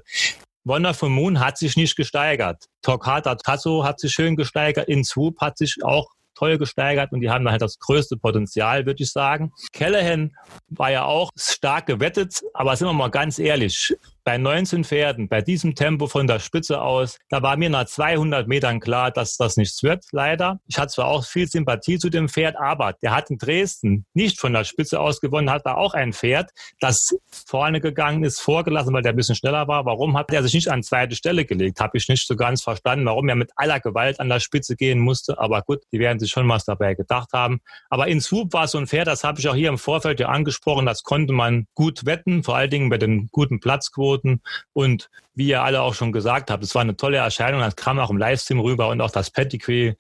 [0.66, 2.66] Wonderful Moon hat sich nicht gesteigert.
[2.82, 7.48] Torquata Tasso hat sich schön gesteigert, Innswhoop hat sich auch toll gesteigert und die haben
[7.50, 9.52] halt das größte Potenzial, würde ich sagen.
[9.74, 10.36] Callahan
[10.68, 13.96] war ja auch stark gewettet, aber sind wir mal ganz ehrlich,
[14.26, 18.48] bei 19 Pferden, bei diesem Tempo von der Spitze aus, da war mir nach 200
[18.48, 20.60] Metern klar, dass das nichts wird, leider.
[20.66, 24.40] Ich hatte zwar auch viel Sympathie zu dem Pferd, aber der hat in Dresden nicht
[24.40, 26.50] von der Spitze aus gewonnen, hat da auch ein Pferd,
[26.80, 29.86] das vorne gegangen ist, vorgelassen, weil der ein bisschen schneller war.
[29.86, 31.80] Warum hat er sich nicht an zweite Stelle gelegt?
[31.80, 35.00] Habe ich nicht so ganz verstanden, warum er mit aller Gewalt an der Spitze gehen
[35.00, 35.38] musste.
[35.38, 37.60] Aber gut, die werden sich schon was dabei gedacht haben.
[37.92, 40.30] Aber in Swoop war so ein Pferd, das habe ich auch hier im Vorfeld ja
[40.30, 44.42] angesprochen, das konnte man gut wetten, vor allen Dingen bei den guten Platzquoten angeboten.
[44.74, 47.62] Und wie ihr alle auch schon gesagt habt, es war eine tolle Erscheinung.
[47.62, 49.96] Das kam auch im Livestream rüber und auch das Pedigree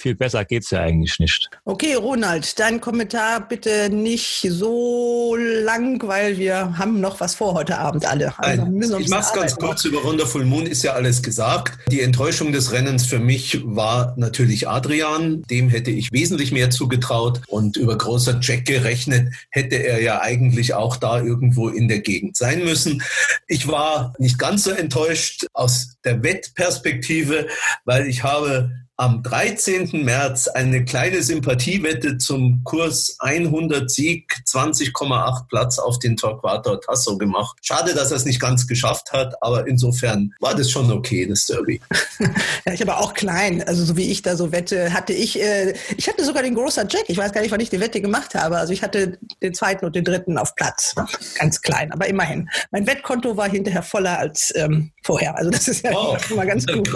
[0.00, 1.50] viel besser geht es ja eigentlich nicht.
[1.64, 7.78] Okay, Ronald, dein Kommentar bitte nicht so lang, weil wir haben noch was vor heute
[7.78, 8.32] Abend alle.
[8.38, 9.84] Also ich mache es ganz kurz.
[9.84, 11.78] Über Wonderful Moon ist ja alles gesagt.
[11.90, 15.42] Die Enttäuschung des Rennens für mich war natürlich Adrian.
[15.50, 17.42] Dem hätte ich wesentlich mehr zugetraut.
[17.48, 22.36] Und über großer Jack gerechnet hätte er ja eigentlich auch da irgendwo in der Gegend
[22.36, 23.02] sein müssen.
[23.48, 27.48] Ich war nicht ganz so enttäuscht aus der Wettperspektive,
[27.84, 28.70] weil ich habe
[29.00, 30.04] am 13.
[30.04, 37.56] März eine kleine Sympathiewette zum Kurs 100 Sieg, 20,8 Platz auf den Torquato Tasso gemacht.
[37.62, 41.46] Schade, dass er es nicht ganz geschafft hat, aber insofern war das schon okay, das
[41.46, 41.80] Derby.
[42.66, 45.72] ja, ich aber auch klein, also so wie ich da so wette, hatte ich, äh,
[45.96, 48.34] ich hatte sogar den großer Jack, ich weiß gar nicht, wann ich die Wette gemacht
[48.34, 50.94] habe, also ich hatte den zweiten und den dritten auf Platz,
[51.38, 52.50] ganz klein, aber immerhin.
[52.70, 56.66] Mein Wettkonto war hinterher voller als ähm, vorher, also das ist ja oh, immer ganz
[56.66, 56.90] gut.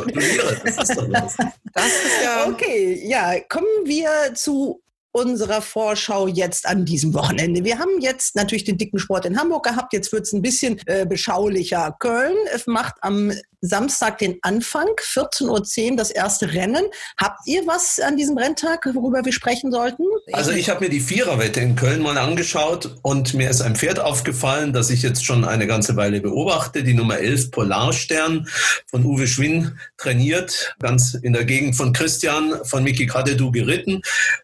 [0.67, 0.91] Das
[2.23, 4.81] ja okay, ja, kommen wir zu
[5.13, 7.63] unserer Vorschau jetzt an diesem Wochenende.
[7.63, 9.93] Wir haben jetzt natürlich den dicken Sport in Hamburg gehabt.
[9.93, 11.95] Jetzt wird es ein bisschen äh, beschaulicher.
[12.01, 12.37] Köln
[12.67, 13.33] macht am
[13.65, 16.85] Samstag den Anfang, 14.10 Uhr das erste Rennen.
[17.19, 20.05] Habt ihr was an diesem Renntag, worüber wir sprechen sollten?
[20.33, 24.01] Also ich habe mir die Viererwette in Köln mal angeschaut und mir ist ein Pferd
[24.01, 28.47] aufgefallen, das ich jetzt schon eine ganze Weile beobachte, die Nummer 11 Polarstern
[28.87, 34.03] von Uwe Schwinn trainiert, ganz in der Gegend von Christian von Miki Kadedu geritten.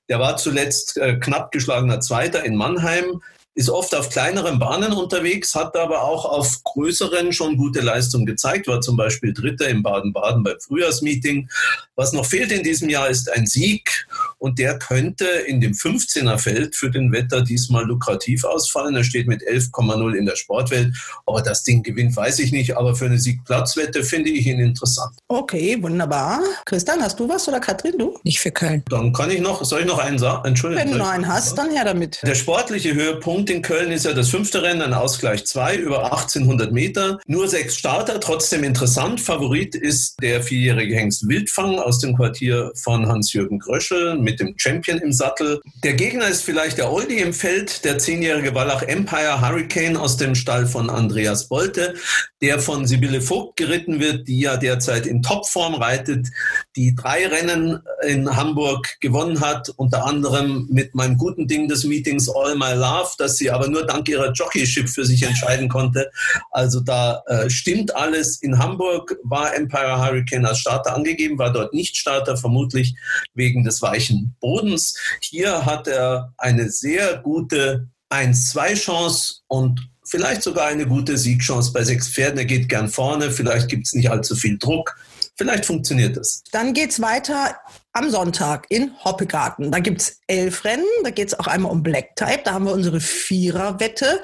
[0.09, 3.21] Der war zuletzt äh, knapp geschlagener Zweiter in Mannheim
[3.55, 8.69] ist oft auf kleineren Bahnen unterwegs, hat aber auch auf größeren schon gute Leistung gezeigt,
[8.69, 11.49] war zum Beispiel Dritter im Baden-Baden beim Frühjahrsmeeting.
[11.97, 14.07] Was noch fehlt in diesem Jahr ist ein Sieg
[14.39, 18.95] und der könnte in dem 15er Feld für den Wetter diesmal lukrativ ausfallen.
[18.97, 20.95] Er steht mit 11,0 in der Sportwelt.
[21.27, 24.61] Ob er das Ding gewinnt, weiß ich nicht, aber für eine Siegplatzwette finde ich ihn
[24.61, 25.13] interessant.
[25.29, 26.41] Okay, wunderbar.
[26.65, 28.19] Christian, hast du was oder Katrin, du?
[28.23, 28.85] Nicht für Köln.
[28.89, 30.49] Dann kann ich noch, soll ich noch einen sagen?
[30.49, 30.85] Entschuldigung.
[30.85, 32.21] Wenn du noch einen hast, dann her damit.
[32.23, 36.73] Der sportliche Höhepunkt in Köln ist ja das fünfte Rennen, ein Ausgleich 2 über 1800
[36.73, 37.21] Meter.
[37.27, 39.21] Nur sechs Starter, trotzdem interessant.
[39.21, 44.99] Favorit ist der vierjährige Hengst Wildfang aus dem Quartier von Hans-Jürgen Gröschel mit dem Champion
[44.99, 45.61] im Sattel.
[45.85, 50.35] Der Gegner ist vielleicht der Oldie im Feld, der zehnjährige Wallach Empire Hurricane aus dem
[50.35, 51.95] Stall von Andreas Bolte,
[52.43, 56.29] der von Sibylle Vogt geritten wird, die ja derzeit in Topform reitet,
[56.75, 62.29] die drei Rennen in Hamburg gewonnen hat, unter anderem mit meinem guten Ding des Meetings
[62.29, 66.11] All My Love, das sie aber nur dank ihrer Jockeyship für sich entscheiden konnte.
[66.51, 68.41] Also da äh, stimmt alles.
[68.43, 72.95] In Hamburg war Empire Hurricane als Starter angegeben, war dort nicht Starter, vermutlich
[73.35, 74.97] wegen des weichen Bodens.
[75.21, 82.09] Hier hat er eine sehr gute 1-2-Chance und vielleicht sogar eine gute Siegchance bei sechs
[82.09, 82.39] Pferden.
[82.39, 84.97] Er geht gern vorne, vielleicht gibt es nicht allzu viel Druck.
[85.37, 86.43] Vielleicht funktioniert es.
[86.53, 87.57] Dann geht es weiter
[87.93, 89.71] am Sonntag in Hoppegarten.
[89.71, 90.85] Da gibt es elf Rennen.
[91.03, 92.43] Da geht es auch einmal um Black Type.
[92.45, 94.21] Da haben wir unsere Viererwette.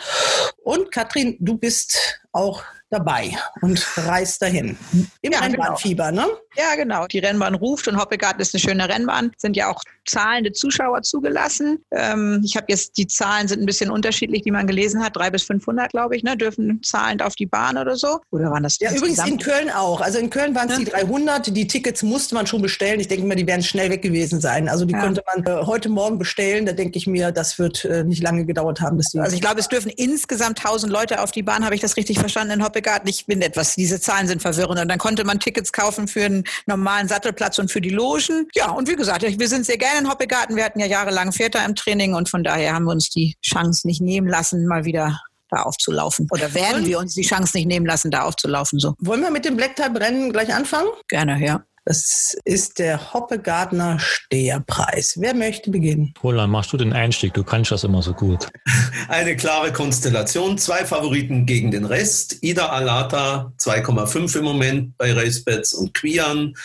[0.62, 4.76] Und Katrin, du bist auch dabei und reist dahin.
[5.22, 6.26] Im ja, Rennbahnfieber, genau.
[6.26, 6.32] ne?
[6.56, 7.06] Ja, genau.
[7.06, 9.32] Die Rennbahn ruft und Hoppegarten ist eine schöne Rennbahn.
[9.36, 11.84] Sind ja auch zahlende Zuschauer zugelassen.
[11.90, 15.16] Ähm, ich habe jetzt, die Zahlen sind ein bisschen unterschiedlich, die man gelesen hat.
[15.16, 18.20] Drei bis 500, glaube ich, ne, dürfen zahlend auf die Bahn oder so.
[18.30, 20.00] Oder waren das Ja, übrigens in Köln auch.
[20.00, 20.84] Also in Köln waren es ja.
[20.84, 21.54] die 300.
[21.54, 23.00] Die Tickets musste man schon bestellen.
[23.00, 24.68] Ich denke mal, die werden schnell weg gewesen sein.
[24.68, 25.00] Also die ja.
[25.00, 26.64] konnte man äh, heute Morgen bestellen.
[26.64, 28.96] Da denke ich mir, das wird äh, nicht lange gedauert haben.
[28.96, 31.64] Bis die also ich glaube, es dürfen insgesamt 1000 Leute auf die Bahn.
[31.64, 32.75] Habe ich das richtig verstanden in Hoppegarten?
[33.08, 34.80] Ich bin etwas, diese Zahlen sind verwirrend.
[34.80, 38.48] Und dann konnte man Tickets kaufen für einen normalen Sattelplatz und für die Logen.
[38.54, 40.56] Ja, und wie gesagt, wir sind sehr gerne in Hoppegarten.
[40.56, 43.86] Wir hatten ja jahrelang Väter im Training und von daher haben wir uns die Chance
[43.86, 46.26] nicht nehmen lassen, mal wieder da aufzulaufen.
[46.30, 48.78] Oder werden wir uns die Chance nicht nehmen lassen, da aufzulaufen?
[48.78, 48.94] So.
[48.98, 50.88] Wollen wir mit dem Black Type Rennen gleich anfangen?
[51.08, 51.64] Gerne, ja.
[51.88, 55.14] Das ist der Hoppe-Gardner Steherpreis.
[55.20, 56.14] Wer möchte beginnen?
[56.20, 57.32] Roland, machst du den Einstieg?
[57.32, 58.48] Du kannst das immer so gut.
[59.08, 60.58] Eine klare Konstellation.
[60.58, 62.42] Zwei Favoriten gegen den Rest.
[62.42, 66.56] Ida Alata 2,5 im Moment bei RaceBets und Quian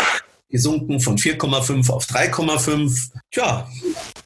[0.50, 3.12] gesunken von 4,5 auf 3,5.
[3.30, 3.70] Tja,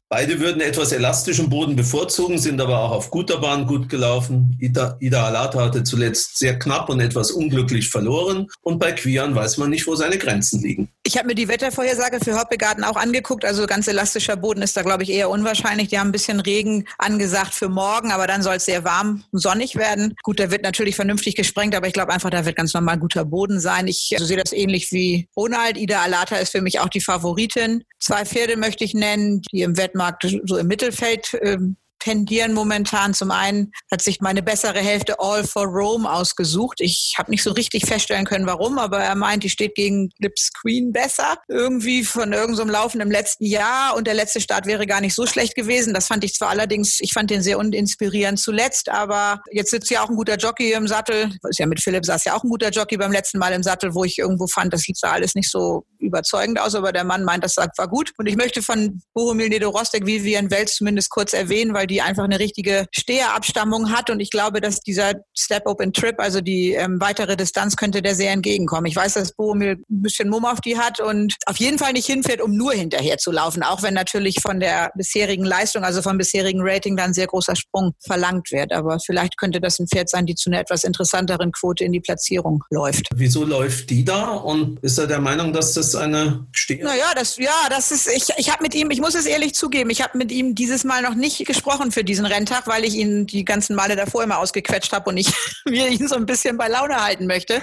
[0.07, 4.55] Beide würden etwas elastischen Boden bevorzugen, sind aber auch auf guter Bahn gut gelaufen.
[4.61, 8.45] Ida, Ida Alata hatte zuletzt sehr knapp und etwas unglücklich verloren.
[8.61, 10.89] Und bei Quian weiß man nicht, wo seine Grenzen liegen.
[11.01, 13.45] Ich habe mir die Wettervorhersage für Hoppegarten auch angeguckt.
[13.45, 15.87] Also ganz elastischer Boden ist da, glaube ich, eher unwahrscheinlich.
[15.87, 19.39] Die haben ein bisschen Regen angesagt für morgen, aber dann soll es sehr warm und
[19.39, 20.13] sonnig werden.
[20.21, 23.25] Gut, der wird natürlich vernünftig gesprengt, aber ich glaube einfach, da wird ganz normal guter
[23.25, 23.87] Boden sein.
[23.87, 25.77] Ich also sehe das ähnlich wie Ronald.
[25.77, 27.83] Ida Alata ist für mich auch die Favoritin.
[27.99, 33.13] Zwei Pferde möchte ich nennen, die im Wettmarkt Weltmarkt so im Mittelfeld ähm, tendieren momentan.
[33.13, 36.81] Zum einen hat sich meine bessere Hälfte All for Rome ausgesucht.
[36.81, 40.51] Ich habe nicht so richtig feststellen können, warum, aber er meint, die steht gegen Lips
[40.53, 41.37] Queen besser.
[41.47, 45.15] Irgendwie von irgendeinem so Laufen im letzten Jahr und der letzte Start wäre gar nicht
[45.15, 45.93] so schlecht gewesen.
[45.93, 50.03] Das fand ich zwar allerdings, ich fand den sehr uninspirierend zuletzt, aber jetzt sitzt ja
[50.03, 51.31] auch ein guter Jockey im Sattel.
[51.49, 53.93] Ist ja mit Philipp saß ja auch ein guter Jockey beim letzten Mal im Sattel,
[53.93, 57.43] wo ich irgendwo fand, das sah alles nicht so überzeugend aus, aber der Mann meint,
[57.43, 58.11] das war gut.
[58.17, 62.25] Und ich möchte von Bohumil Nedorostek Vivian Wels zumindest kurz erwähnen, weil die die einfach
[62.25, 64.09] eine richtige Steherabstammung hat.
[64.09, 68.15] Und ich glaube, dass dieser Step Open Trip, also die ähm, weitere Distanz, könnte der
[68.15, 68.85] sehr entgegenkommen.
[68.87, 72.05] Ich weiß, dass Bohemil ein bisschen Mumm auf die hat und auf jeden Fall nicht
[72.05, 73.63] hinfährt, um nur hinterher zu laufen.
[73.63, 77.93] Auch wenn natürlich von der bisherigen Leistung, also vom bisherigen Rating, dann sehr großer Sprung
[78.05, 78.73] verlangt wird.
[78.73, 82.01] Aber vielleicht könnte das ein Pferd sein, die zu einer etwas interessanteren Quote in die
[82.01, 83.07] Platzierung läuft.
[83.15, 84.33] Wieso läuft die da?
[84.33, 86.83] Und ist er der Meinung, dass das eine Steher?
[86.83, 89.89] Naja, das, ja, das ist, ich, ich habe mit ihm, ich muss es ehrlich zugeben,
[89.91, 92.95] ich habe mit ihm dieses Mal noch nicht gesprochen gesprochen für diesen Renntag, weil ich
[92.95, 95.27] ihn die ganzen Male davor immer ausgequetscht habe und ich
[95.65, 97.61] mir ihn so ein bisschen bei Laune halten möchte.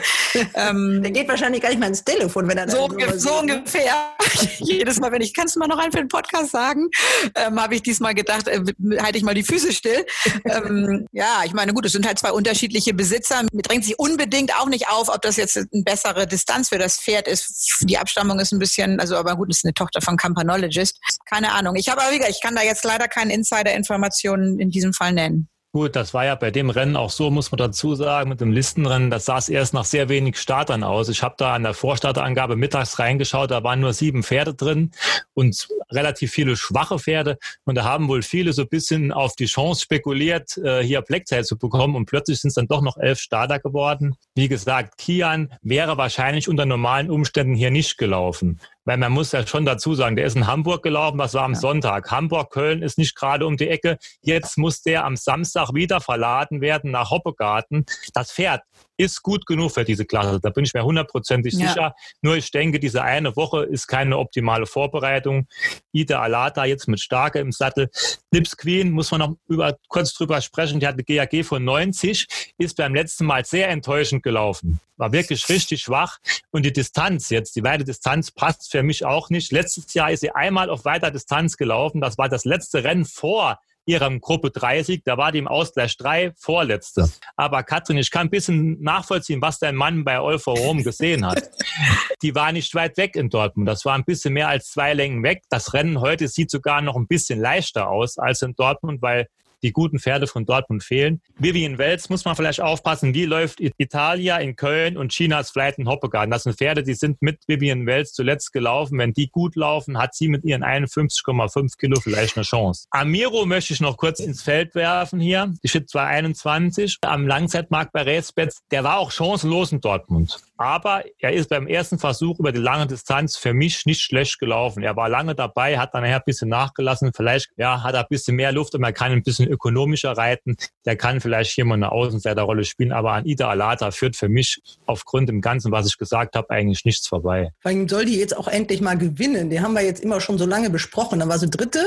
[0.55, 3.95] Ähm, Der geht wahrscheinlich gar nicht mal ins Telefon, wenn er so, so, so ungefähr.
[4.59, 6.89] Jedes Mal, wenn ich, kannst du mal noch einen für den Podcast sagen,
[7.35, 8.63] ähm, habe ich diesmal gedacht, äh,
[9.01, 10.05] halte ich mal die Füße still.
[10.45, 13.43] ähm, ja, ich meine, gut, es sind halt zwei unterschiedliche Besitzer.
[13.53, 16.99] Mir drängt sich unbedingt auch nicht auf, ob das jetzt eine bessere Distanz für das
[16.99, 17.83] Pferd ist.
[17.83, 20.99] Die Abstammung ist ein bisschen, also aber gut, es ist eine Tochter von Campanologist.
[21.29, 21.77] Keine Ahnung.
[21.77, 25.13] Ich habe aber wieder, ich kann da jetzt leider keine Insider-Informationen Informationen in diesem Fall
[25.13, 25.49] nennen.
[25.75, 28.53] Gut, das war ja bei dem Rennen auch so, muss man dazu sagen, mit dem
[28.53, 31.09] Listenrennen, das sah es erst nach sehr wenig Startern aus.
[31.09, 34.91] Ich habe da an der Vorstarterangabe mittags reingeschaut, da waren nur sieben Pferde drin
[35.33, 37.39] und relativ viele schwache Pferde.
[37.65, 41.45] Und da haben wohl viele so ein bisschen auf die Chance spekuliert, äh, hier Blacktail
[41.45, 41.97] zu bekommen.
[41.97, 44.15] Und plötzlich sind es dann doch noch elf Starter geworden.
[44.35, 48.61] Wie gesagt, Kian wäre wahrscheinlich unter normalen Umständen hier nicht gelaufen.
[48.85, 51.53] Weil man muss ja schon dazu sagen, der ist in Hamburg gelaufen, das war am
[51.53, 51.61] ja.
[51.61, 52.11] Sonntag.
[52.11, 53.99] Hamburg, Köln ist nicht gerade um die Ecke.
[54.23, 57.87] Jetzt muss der am Samstag wieder verladen werden nach Hoppegarten.
[58.13, 58.63] Das Pferd
[59.03, 60.41] ist gut genug für diese Klasse.
[60.41, 61.69] Da bin ich mir hundertprozentig ja.
[61.69, 61.95] sicher.
[62.21, 65.47] Nur ich denke, diese eine Woche ist keine optimale Vorbereitung.
[65.93, 67.91] Ida Alata jetzt mit Starke im Sattel.
[68.31, 70.81] Lips Queen muss man noch über, kurz drüber sprechen.
[70.81, 74.81] Die hatte GAG von 90, ist beim letzten Mal sehr enttäuschend gelaufen.
[74.97, 76.19] War wirklich richtig schwach.
[76.51, 79.53] Und die Distanz jetzt, die weite Distanz passt für mich auch nicht.
[79.53, 82.01] Letztes Jahr ist sie einmal auf weiter Distanz gelaufen.
[82.01, 86.33] Das war das letzte Rennen vor ihrem Gruppe 30, da war die im Ausgleich 3
[86.37, 87.11] Vorletzte.
[87.37, 91.51] Aber Katrin, ich kann ein bisschen nachvollziehen, was dein Mann bei Olfa Rom gesehen hat.
[92.23, 93.69] Die war nicht weit weg in Dortmund.
[93.69, 95.43] Das war ein bisschen mehr als zwei Längen weg.
[95.49, 99.27] Das Rennen heute sieht sogar noch ein bisschen leichter aus als in Dortmund, weil
[99.63, 101.21] die guten Pferde von Dortmund fehlen.
[101.39, 105.89] Vivian Wels muss man vielleicht aufpassen, wie läuft Italia in Köln und Chinas Flight in
[105.89, 106.31] Hoppegarten.
[106.31, 108.99] Das sind Pferde, die sind mit Vivian Wels zuletzt gelaufen.
[108.99, 112.87] Wenn die gut laufen, hat sie mit ihren 51,5 Kilo vielleicht eine Chance.
[112.91, 115.53] Amiro möchte ich noch kurz ins Feld werfen hier.
[115.63, 118.61] Die steht 221 am Langzeitmarkt bei Racebets.
[118.71, 120.39] Der war auch chancenlos in Dortmund.
[120.57, 124.83] Aber er ist beim ersten Versuch über die lange Distanz für mich nicht schlecht gelaufen.
[124.83, 127.13] Er war lange dabei, hat dann nachher ein bisschen nachgelassen.
[127.15, 130.57] Vielleicht ja, hat er ein bisschen mehr Luft und man kann ein bisschen ökonomischer reiten.
[130.85, 132.93] Der kann vielleicht hier mal eine Außenseiterrolle spielen.
[132.93, 136.85] Aber an Ida Alata führt für mich aufgrund dem Ganzen, was ich gesagt habe, eigentlich
[136.85, 137.51] nichts vorbei.
[137.61, 139.51] Vor allem soll die jetzt auch endlich mal gewinnen.
[139.51, 141.19] Die haben wir jetzt immer schon so lange besprochen.
[141.19, 141.85] Dann war sie dritte,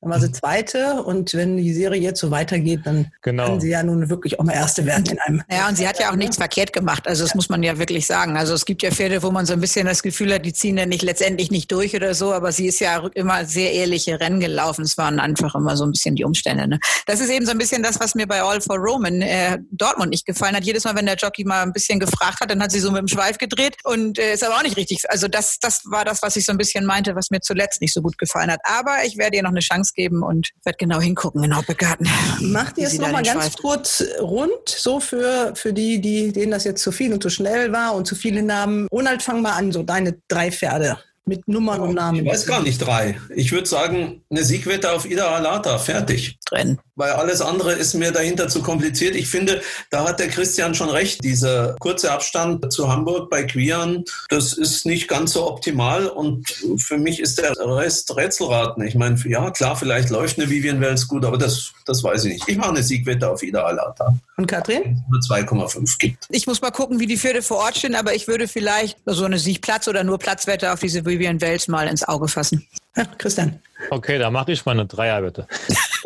[0.00, 1.02] dann war sie zweite.
[1.02, 3.46] Und wenn die Serie jetzt so weitergeht, dann genau.
[3.46, 5.42] kann sie ja nun wirklich auch mal erste werden in einem.
[5.50, 7.06] Ja, und sie hat ja auch nichts verkehrt gemacht.
[7.06, 8.36] Also das muss man ja wirklich sagen.
[8.36, 10.76] Also es gibt ja Pferde, wo man so ein bisschen das Gefühl hat, die ziehen
[10.76, 14.40] dann nicht letztendlich nicht durch oder so, aber sie ist ja immer sehr ehrliche Rennen
[14.40, 14.82] gelaufen.
[14.82, 16.68] Es waren einfach immer so ein bisschen die Umstände.
[16.68, 16.78] Ne?
[17.06, 20.10] Das ist eben so ein bisschen das, was mir bei All for Roman äh, Dortmund
[20.10, 20.64] nicht gefallen hat.
[20.64, 23.00] Jedes Mal, wenn der Jockey mal ein bisschen gefragt hat, dann hat sie so mit
[23.00, 25.08] dem Schweif gedreht und äh, ist aber auch nicht richtig.
[25.08, 27.94] Also das, das war das, was ich so ein bisschen meinte, was mir zuletzt nicht
[27.94, 28.60] so gut gefallen hat.
[28.64, 32.08] Aber ich werde ihr noch eine Chance geben und werde genau hingucken in Hoppegarten.
[32.40, 33.56] Macht ihr es nochmal ganz Schweif.
[33.56, 37.72] kurz rund, so für, für die, die, denen das jetzt zu viel und zu schnell
[37.72, 38.86] war und zu viele Namen.
[38.92, 40.98] Ronald, fang mal an, so deine drei Pferde
[41.28, 42.24] mit Nummern und Namen.
[42.24, 43.20] Ich weiß gar nicht drei.
[43.34, 46.38] Ich würde sagen, eine Siegwette auf Ida Alata, fertig.
[46.46, 46.78] Drin.
[46.98, 49.14] Weil alles andere ist mir dahinter zu kompliziert.
[49.14, 51.22] Ich finde, da hat der Christian schon recht.
[51.22, 56.08] Dieser kurze Abstand zu Hamburg bei Quian, das ist nicht ganz so optimal.
[56.08, 56.48] Und
[56.78, 58.84] für mich ist der Rest Rätselraten.
[58.84, 62.32] Ich meine, ja, klar, vielleicht läuft eine Vivian Wells gut, aber das, das weiß ich
[62.32, 62.48] nicht.
[62.48, 64.18] Ich mache eine Siegwette auf Ida Alata.
[64.36, 65.00] Und Katrin?
[65.08, 66.26] Nur 2,5 gibt.
[66.30, 69.24] Ich muss mal gucken, wie die Pferde vor Ort stehen, aber ich würde vielleicht so
[69.24, 72.66] eine Siegplatz oder nur Platzwette auf diese Vivian Wells mal ins Auge fassen.
[72.98, 73.60] Ja, Christian.
[73.90, 75.46] Okay, da mache ich mal eine Dreier bitte.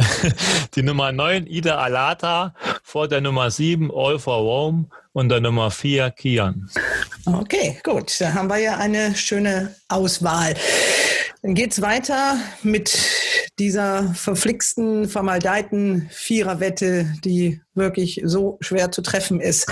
[0.74, 5.70] Die Nummer 9 Ida Alata vor der Nummer 7 All for Rome und der Nummer
[5.70, 6.69] 4 Kian.
[7.24, 8.20] Okay, gut.
[8.20, 10.55] Da haben wir ja eine schöne Auswahl.
[11.43, 12.97] Dann geht es weiter mit
[13.59, 19.66] dieser verflixten, vermaldeiten Viererwette, die wirklich so schwer zu treffen ist.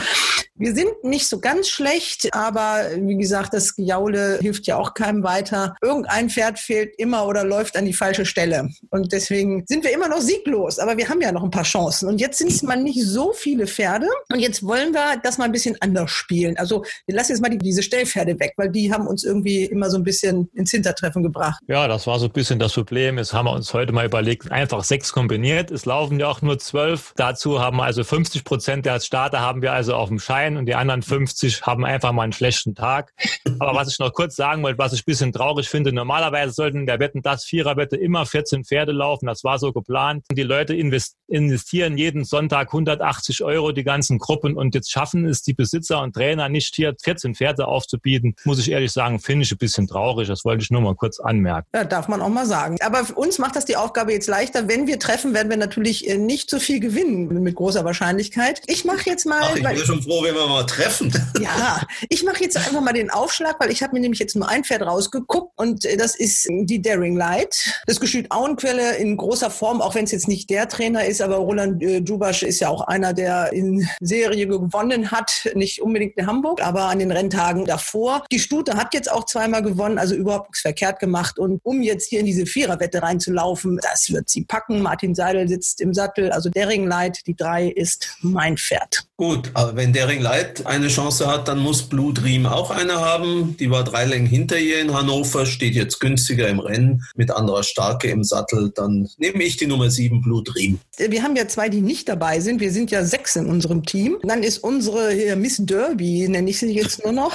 [0.56, 5.22] Wir sind nicht so ganz schlecht, aber wie gesagt, das Gejaule hilft ja auch keinem
[5.22, 5.74] weiter.
[5.80, 8.68] Irgendein Pferd fehlt immer oder läuft an die falsche Stelle.
[8.90, 12.10] Und deswegen sind wir immer noch sieglos, aber wir haben ja noch ein paar Chancen.
[12.10, 14.06] Und jetzt sind es mal nicht so viele Pferde.
[14.30, 16.58] Und jetzt wollen wir das mal ein bisschen anders spielen.
[16.58, 19.88] Also wir lassen jetzt mal die, diese Stellpferde weg, weil die haben uns irgendwie immer
[19.88, 21.59] so ein bisschen ins Hintertreffen gebracht.
[21.66, 23.18] Ja, das war so ein bisschen das Problem.
[23.18, 25.70] Jetzt haben wir uns heute mal überlegt, einfach sechs kombiniert.
[25.70, 27.12] Es laufen ja auch nur zwölf.
[27.16, 30.66] Dazu haben wir also 50 Prozent der Starter haben wir also auf dem Schein und
[30.66, 33.12] die anderen 50 haben einfach mal einen schlechten Tag.
[33.60, 36.86] Aber was ich noch kurz sagen wollte, was ich ein bisschen traurig finde, normalerweise sollten
[36.86, 39.26] der Wetten das Viererwette immer 14 Pferde laufen.
[39.26, 40.24] Das war so geplant.
[40.32, 45.54] Die Leute investieren jeden Sonntag 180 Euro die ganzen Gruppen und jetzt schaffen es die
[45.54, 48.34] Besitzer und Trainer nicht hier 14 Pferde aufzubieten.
[48.44, 50.26] Muss ich ehrlich sagen, finde ich ein bisschen traurig.
[50.26, 51.49] Das wollte ich nur mal kurz anmerken.
[51.74, 52.76] Ja, darf man auch mal sagen.
[52.80, 54.68] Aber für uns macht das die Aufgabe jetzt leichter.
[54.68, 58.62] Wenn wir treffen, werden wir natürlich äh, nicht so viel gewinnen mit großer Wahrscheinlichkeit.
[58.66, 59.40] Ich mache jetzt mal.
[59.42, 61.12] Ach, ich bin schon froh, wenn wir mal treffen.
[61.40, 64.48] Ja, ich mache jetzt einfach mal den Aufschlag, weil ich habe mir nämlich jetzt nur
[64.48, 67.82] ein Pferd rausgeguckt und äh, das ist die Daring Light.
[67.86, 71.36] Das Gestüt Auenquelle in großer Form, auch wenn es jetzt nicht der Trainer ist, aber
[71.36, 76.26] Roland äh, Djubasch ist ja auch einer, der in Serie gewonnen hat, nicht unbedingt in
[76.26, 78.24] Hamburg, aber an den Renntagen davor.
[78.30, 82.08] Die Stute hat jetzt auch zweimal gewonnen, also überhaupt nichts verkehrt gemacht und um jetzt
[82.08, 84.82] hier in diese Viererwette reinzulaufen, das wird sie packen.
[84.82, 89.04] Martin Seidel sitzt im Sattel, also Daring Light, die drei ist mein Pferd.
[89.16, 93.54] Gut, aber wenn Daring Light eine Chance hat, dann muss Blue Dream auch eine haben.
[93.58, 97.62] Die war drei Längen hinter ihr in Hannover, steht jetzt günstiger im Rennen mit anderer
[97.62, 98.72] Starke im Sattel.
[98.74, 100.78] Dann nehme ich die Nummer sieben Blue Dream.
[100.96, 102.60] Wir haben ja zwei, die nicht dabei sind.
[102.60, 104.16] Wir sind ja sechs in unserem Team.
[104.22, 107.34] Dann ist unsere Miss Derby, nenne ich sie jetzt nur noch.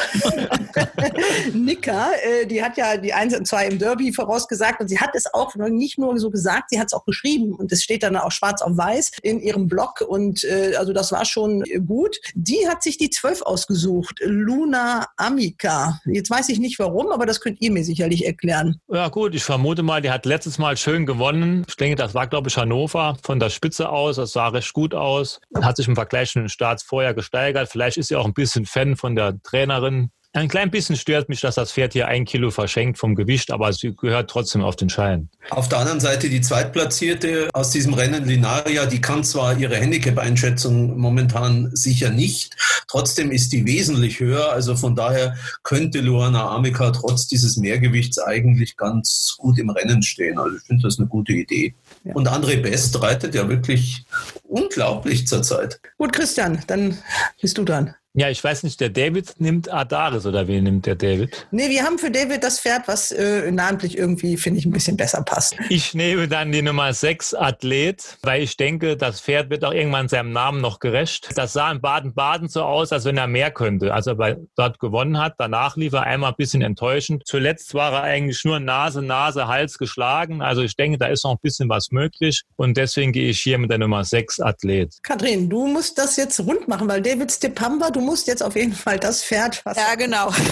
[1.54, 5.12] Nika, äh, die hat ja die eins und zwei im Derby vorausgesagt und sie hat
[5.14, 8.16] es auch nicht nur so gesagt, sie hat es auch geschrieben und es steht dann
[8.16, 12.18] auch schwarz auf weiß in ihrem Blog und äh, also das war schon gut.
[12.34, 16.00] Die hat sich die zwölf ausgesucht, Luna Amica.
[16.06, 18.80] Jetzt weiß ich nicht warum, aber das könnt ihr mir sicherlich erklären.
[18.88, 21.66] Ja gut, ich vermute mal, die hat letztes Mal schön gewonnen.
[21.68, 24.18] Ich denke, das war glaube ich Hannover von der Spitze aus.
[24.18, 25.40] Das sah recht gut aus.
[25.62, 27.70] Hat sich im Vergleich zu den Starts vorher gesteigert.
[27.70, 30.12] Vielleicht ist sie auch ein bisschen Fan von der Trainerin.
[30.36, 33.72] Ein klein bisschen stört mich, dass das Pferd hier ein Kilo verschenkt vom Gewicht, aber
[33.72, 35.30] sie gehört trotzdem auf den Schein.
[35.50, 41.00] Auf der anderen Seite die Zweitplatzierte aus diesem Rennen, Linaria, die kann zwar ihre Handicap-Einschätzung
[41.00, 42.54] momentan sicher nicht,
[42.90, 44.52] trotzdem ist die wesentlich höher.
[44.52, 50.38] Also von daher könnte Luana Amica trotz dieses Mehrgewichts eigentlich ganz gut im Rennen stehen.
[50.38, 51.76] Also ich finde das eine gute Idee.
[52.04, 52.14] Ja.
[52.14, 54.04] Und André Best reitet ja wirklich
[54.44, 55.80] unglaublich zurzeit.
[55.98, 56.98] Gut, Christian, dann
[57.40, 57.96] bist du dran.
[58.18, 61.48] Ja, ich weiß nicht, der David nimmt Adaris oder wen nimmt der David?
[61.52, 64.96] Nee, wir haben für David das Pferd, was äh, namentlich irgendwie, finde ich, ein bisschen
[64.96, 65.58] besser passt.
[65.68, 70.08] Ich nehme dann die Nummer 6 Athlet, weil ich denke, das Pferd wird auch irgendwann
[70.08, 71.28] seinem Namen noch gerecht.
[71.36, 73.94] Das sah in Baden-Baden so aus, als wenn er mehr könnte.
[73.94, 77.24] Als er bei, dort gewonnen hat, danach lief er einmal ein bisschen enttäuschend.
[77.26, 80.42] Zuletzt war er eigentlich nur Nase, Nase, Hals geschlagen.
[80.42, 82.44] Also ich denke, da ist noch ein bisschen was möglich.
[82.56, 85.00] Und deswegen gehe ich hier mit der Nummer 6 Athlet.
[85.04, 88.74] Kathrin, du musst das jetzt rund machen, weil David Stepamba, du musst jetzt auf jeden
[88.74, 89.62] Fall das Pferd.
[89.66, 90.32] Was ja, genau.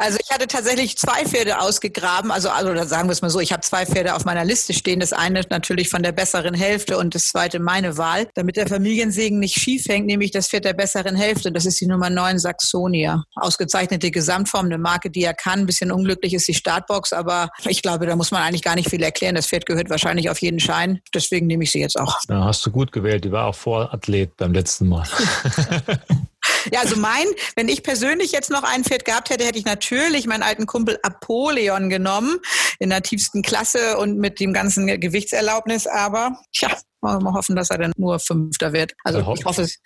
[0.00, 2.32] Also ich hatte tatsächlich zwei Pferde ausgegraben.
[2.32, 4.98] Also, also sagen wir es mal so, ich habe zwei Pferde auf meiner Liste stehen.
[4.98, 8.26] Das eine natürlich von der besseren Hälfte und das zweite meine Wahl.
[8.34, 11.52] Damit der Familiensegen nicht schief hängt, nehme ich das Pferd der besseren Hälfte.
[11.52, 13.22] Das ist die Nummer 9 Saxonia.
[13.36, 15.60] Ausgezeichnete Gesamtform, eine Marke, die er kann.
[15.60, 18.90] Ein bisschen unglücklich ist die Startbox, aber ich glaube, da muss man eigentlich gar nicht
[18.90, 19.36] viel erklären.
[19.36, 21.00] Das Pferd gehört wahrscheinlich auf jeden Schein.
[21.14, 22.18] Deswegen nehme ich sie jetzt auch.
[22.28, 23.24] Ja, hast du gut gewählt.
[23.24, 25.06] Die war auch Vorathlet beim letzten Mal.
[26.72, 30.26] Ja, also mein, wenn ich persönlich jetzt noch ein Pferd gehabt hätte, hätte ich natürlich
[30.26, 32.38] meinen alten Kumpel Apoleon genommen,
[32.78, 36.70] in der tiefsten Klasse und mit dem ganzen Gewichtserlaubnis, aber tja,
[37.00, 38.92] wollen wir hoffen, dass er dann nur Fünfter wird.
[39.04, 39.78] Also ich hoffe es.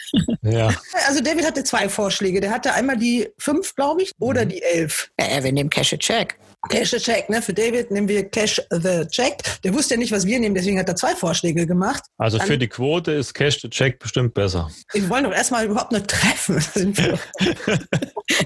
[0.42, 0.74] Ja.
[1.06, 2.40] Also David hatte zwei Vorschläge.
[2.40, 5.10] Der hatte einmal die fünf, glaube ich, oder die elf.
[5.20, 6.38] Ja, wir nehmen Cash a Check.
[6.68, 7.40] Cash the Check, ne?
[7.40, 9.38] Für David nehmen wir Cash the Check.
[9.64, 12.02] Der wusste ja nicht, was wir nehmen, deswegen hat er zwei Vorschläge gemacht.
[12.18, 14.70] Also Dann, für die Quote ist Cash the Check bestimmt besser.
[14.92, 16.62] Wir wollen doch erstmal überhaupt nur treffen.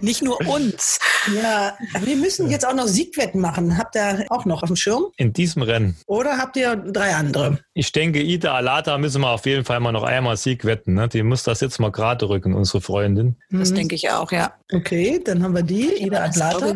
[0.00, 0.98] nicht nur uns.
[1.34, 3.76] Ja, wir müssen jetzt auch noch Siegwetten machen.
[3.76, 5.06] Habt ihr auch noch auf dem Schirm?
[5.16, 5.96] In diesem Rennen.
[6.06, 7.58] Oder habt ihr drei andere?
[7.74, 10.94] Ich denke, Ida Alata müssen wir auf jeden Fall mal noch einmal Sieg wetten.
[10.94, 11.08] Ne?
[11.08, 13.36] Die muss das jetzt mal gerade rücken, unsere Freundin.
[13.50, 13.76] Das mhm.
[13.76, 14.54] denke ich auch, ja.
[14.72, 15.94] Okay, dann haben wir die.
[16.04, 16.74] Ida Alata.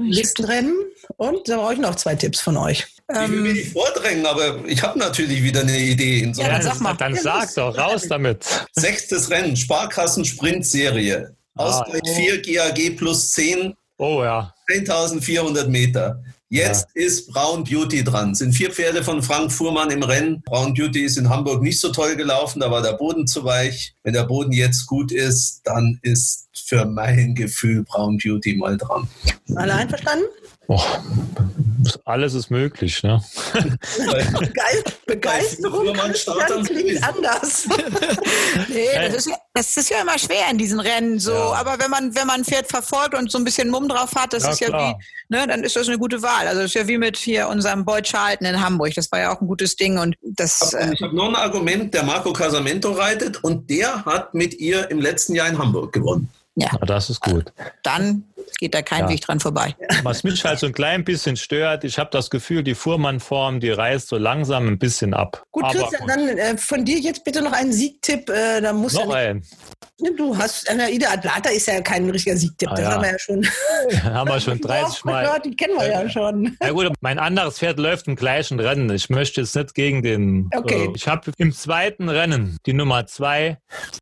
[0.00, 0.74] Nächsten Rennen.
[1.16, 2.86] Und da brauche ich noch zwei Tipps von euch.
[3.08, 6.32] Ich will mir nicht vordrängen, aber ich habe natürlich wieder eine Idee.
[6.34, 6.94] ja, dann sag mal.
[6.94, 8.44] Dann sag doch, raus damit.
[8.72, 11.36] Sechstes Rennen, Sparkassen-Sprint-Serie.
[11.54, 13.74] Ausgleich ah, 4 GAG plus 10.
[13.98, 14.54] Oh ja.
[14.68, 16.22] 1400 Meter.
[16.48, 17.04] Jetzt ja.
[17.04, 18.34] ist Brown Beauty dran.
[18.34, 20.42] Sind vier Pferde von Frank Fuhrmann im Rennen.
[20.42, 23.94] Brown Beauty ist in Hamburg nicht so toll gelaufen, da war der Boden zu weich.
[24.02, 29.08] Wenn der Boden jetzt gut ist, dann ist für mein Gefühl Brown Beauty mal dran.
[29.54, 30.26] Alle einverstanden?
[30.68, 30.80] Oh,
[32.04, 33.22] alles ist möglich, ne?
[35.06, 37.66] Begeisterung dann klingt anders.
[38.68, 41.52] nee, das ist, ja, das ist ja immer schwer in diesen Rennen so, ja.
[41.54, 44.32] aber wenn man wenn man ein Pferd verfolgt und so ein bisschen Mumm drauf hat,
[44.32, 44.98] das ja, ist ja klar.
[45.28, 46.46] wie, ne, dann ist das eine gute Wahl.
[46.46, 49.34] Also das ist ja wie mit hier unserem Boyd Charlton in Hamburg, das war ja
[49.34, 50.74] auch ein gutes Ding und das.
[50.92, 55.00] Ich habe noch ein Argument, der Marco Casamento reitet und der hat mit ihr im
[55.00, 56.30] letzten Jahr in Hamburg gewonnen.
[56.54, 56.68] Ja.
[56.72, 57.52] Na, das ist gut.
[57.82, 58.24] Dann
[58.58, 59.08] geht da kein ja.
[59.10, 59.74] Weg dran vorbei.
[60.02, 63.70] Was mich halt so ein klein bisschen stört, ich habe das Gefühl, die Fuhrmannform, die
[63.70, 65.44] reißt so langsam ein bisschen ab.
[65.50, 68.28] Gut, Aber Christian, dann äh, von dir jetzt bitte noch einen Siegtipp.
[68.28, 69.46] Äh, da muss noch ja einen.
[70.16, 72.92] Du hast, äh, Ida Atlanta ist ja kein richtiger Siegtipp, ah, das ja.
[72.92, 73.46] haben wir ja schon.
[74.02, 75.24] haben wir schon 30 Mal.
[75.24, 76.56] Gehört, die kennen wir ja schon.
[76.60, 78.90] Ja gut, mein anderes Pferd läuft im gleichen Rennen.
[78.90, 80.50] Ich möchte jetzt nicht gegen den.
[80.54, 80.86] Okay.
[80.86, 83.58] Äh, ich habe im zweiten Rennen die Nummer zwei,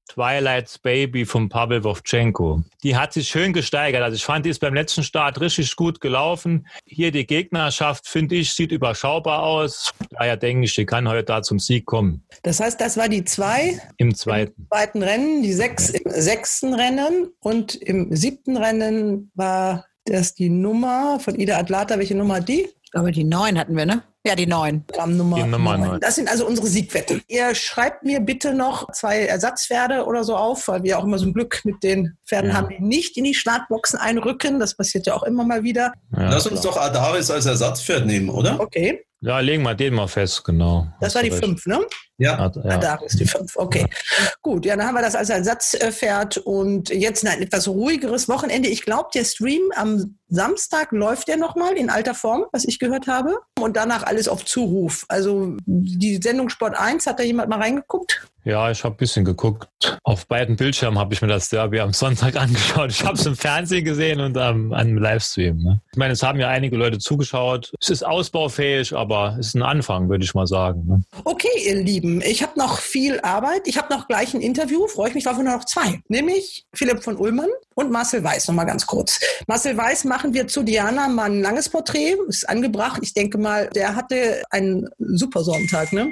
[0.08, 2.62] Twilight's Baby von Pavel Wovchenko.
[2.82, 4.02] Die hat sich schön gesteigert.
[4.02, 6.68] Also ich fand, die ist beim letzten Start richtig gut gelaufen.
[6.84, 9.90] Hier die Gegnerschaft, finde ich, sieht überschaubar aus.
[10.10, 12.22] Daher denke ich, die kann heute da zum Sieg kommen.
[12.44, 16.74] Das heißt, das war die zwei im zweiten, im zweiten Rennen, die sechs im sechsten
[16.74, 21.98] Rennen und im siebten Rennen war das die Nummer von Ida Atlata.
[21.98, 22.68] Welche Nummer hat die?
[22.84, 24.04] Ich glaube, die neun hatten wir, ne?
[24.26, 24.84] Ja, die neun.
[25.06, 26.00] Nummer, die Nummer neun.
[26.00, 27.22] Das sind also unsere Siegwetten.
[27.26, 31.26] Ihr schreibt mir bitte noch zwei Ersatzpferde oder so auf, weil wir auch immer so
[31.26, 32.56] ein Glück mit den Pferden ja.
[32.56, 34.60] haben, die nicht in die Startboxen einrücken.
[34.60, 35.92] Das passiert ja auch immer mal wieder.
[36.14, 38.60] Ja, Lass uns doch Adaris als Ersatzpferd nehmen, oder?
[38.60, 39.04] Okay.
[39.22, 40.86] Ja, legen wir den mal fest, genau.
[40.98, 41.44] Das war die recht.
[41.44, 41.80] fünf, ne?
[42.16, 42.50] Ja.
[42.64, 42.78] ja.
[42.78, 43.86] Da ist die fünf, okay.
[43.90, 44.26] Ja.
[44.40, 48.70] Gut, ja, dann haben wir das als Ersatzpferd und jetzt ein etwas ruhigeres Wochenende.
[48.70, 53.08] Ich glaube, der Stream am Samstag läuft ja nochmal in alter Form, was ich gehört
[53.08, 53.38] habe.
[53.58, 55.06] Und danach alles auf Zuruf.
[55.08, 58.28] Also die Sendung Sport 1, hat da jemand mal reingeguckt?
[58.44, 59.68] Ja, ich habe ein bisschen geguckt.
[60.02, 62.90] Auf beiden Bildschirmen habe ich mir das Derby am Sonntag angeschaut.
[62.90, 65.58] Ich habe es im Fernsehen gesehen und am, am Livestream.
[65.58, 65.80] Ne?
[65.92, 67.72] Ich meine, es haben ja einige Leute zugeschaut.
[67.80, 70.86] Es ist ausbaufähig, aber es ist ein Anfang, würde ich mal sagen.
[70.86, 71.02] Ne?
[71.24, 73.66] Okay, ihr Lieben, ich habe noch viel Arbeit.
[73.66, 76.00] Ich habe noch gleich ein Interview, freue ich mich darauf, nur noch zwei.
[76.08, 79.20] Nämlich Philipp von Ullmann und Marcel Weiß, nochmal ganz kurz.
[79.46, 83.00] Marcel Weiß machen wir zu Diana mal ein langes Porträt, ist angebracht.
[83.02, 86.10] Ich denke mal, der hatte einen super Sonntag, ne?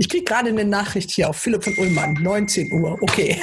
[0.00, 2.96] Ich kriege gerade eine Nachricht hier auf Philipp von Ullmann, 19 Uhr.
[3.02, 3.38] Okay.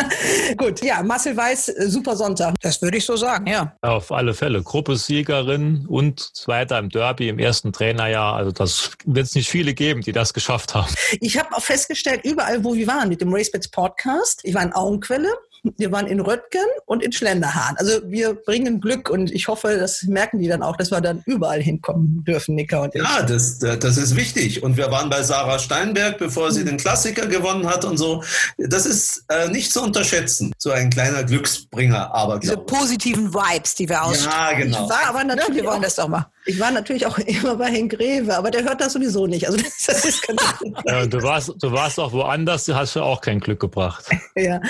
[0.56, 2.54] Gut, ja, Marcel Weiß, äh, super Sonntag.
[2.62, 3.76] Das würde ich so sagen, ja.
[3.82, 4.62] Auf alle Fälle.
[4.62, 8.36] Gruppesiegerin und Zweiter im Derby im ersten Trainerjahr.
[8.36, 10.90] Also das wird es nicht viele geben, die das geschafft haben.
[11.20, 14.72] Ich habe auch festgestellt, überall, wo wir waren mit dem RaceBets Podcast, ich war in
[14.72, 15.28] Augenquelle,
[15.62, 17.76] wir waren in Röttgen und in Schlenderhahn.
[17.76, 21.22] Also wir bringen Glück und ich hoffe, das merken die dann auch, dass wir dann
[21.26, 23.02] überall hinkommen dürfen, Nicker und ich.
[23.02, 24.62] Ja, das, das ist wichtig.
[24.62, 26.66] Und wir waren bei Sarah Steinberg, bevor sie mhm.
[26.66, 28.22] den Klassiker gewonnen hat und so.
[28.56, 30.52] Das ist äh, nicht zu unterschätzen.
[30.58, 34.58] So ein kleiner Glücksbringer, aber Diese positiven Vibes, die wir ausstrahlen.
[34.58, 34.84] Ja, genau.
[34.84, 36.30] Ich war aber natürlich, wir wollen das doch mal.
[36.48, 39.46] Ich war natürlich auch immer bei Henk Greve, aber der hört das sowieso nicht.
[39.46, 40.42] Also das, das ist ganz
[40.86, 44.06] ja, du warst, du warst auch woanders, hast du auch kein Glück gebracht.
[44.34, 44.60] ja, ja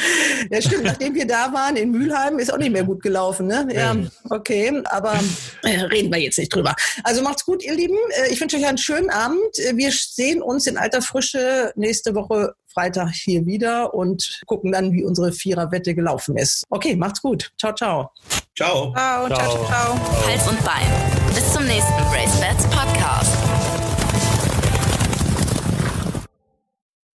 [0.50, 0.64] stimmt.
[0.64, 3.46] stimmt, nachdem wir da waren in Mülheim, ist auch nicht mehr gut gelaufen.
[3.46, 3.68] Ne?
[3.72, 3.96] Ja,
[4.28, 5.20] okay, aber
[5.62, 6.74] äh, reden wir jetzt nicht drüber.
[7.04, 7.96] Also macht's gut, ihr Lieben.
[8.10, 9.58] Äh, ich wünsche euch einen schönen Abend.
[9.58, 14.92] Äh, wir sehen uns in alter Frische nächste Woche Freitag hier wieder und gucken dann,
[14.92, 16.64] wie unsere Viererwette gelaufen ist.
[16.70, 17.52] Okay, macht's gut.
[17.58, 18.10] Ciao, ciao.
[18.56, 18.92] Ciao.
[18.94, 19.66] Ciao, ciao, ciao.
[19.66, 20.26] ciao.
[20.26, 21.27] Hals und Bein.
[21.58, 23.37] Zum nächsten Race Bats Podcast.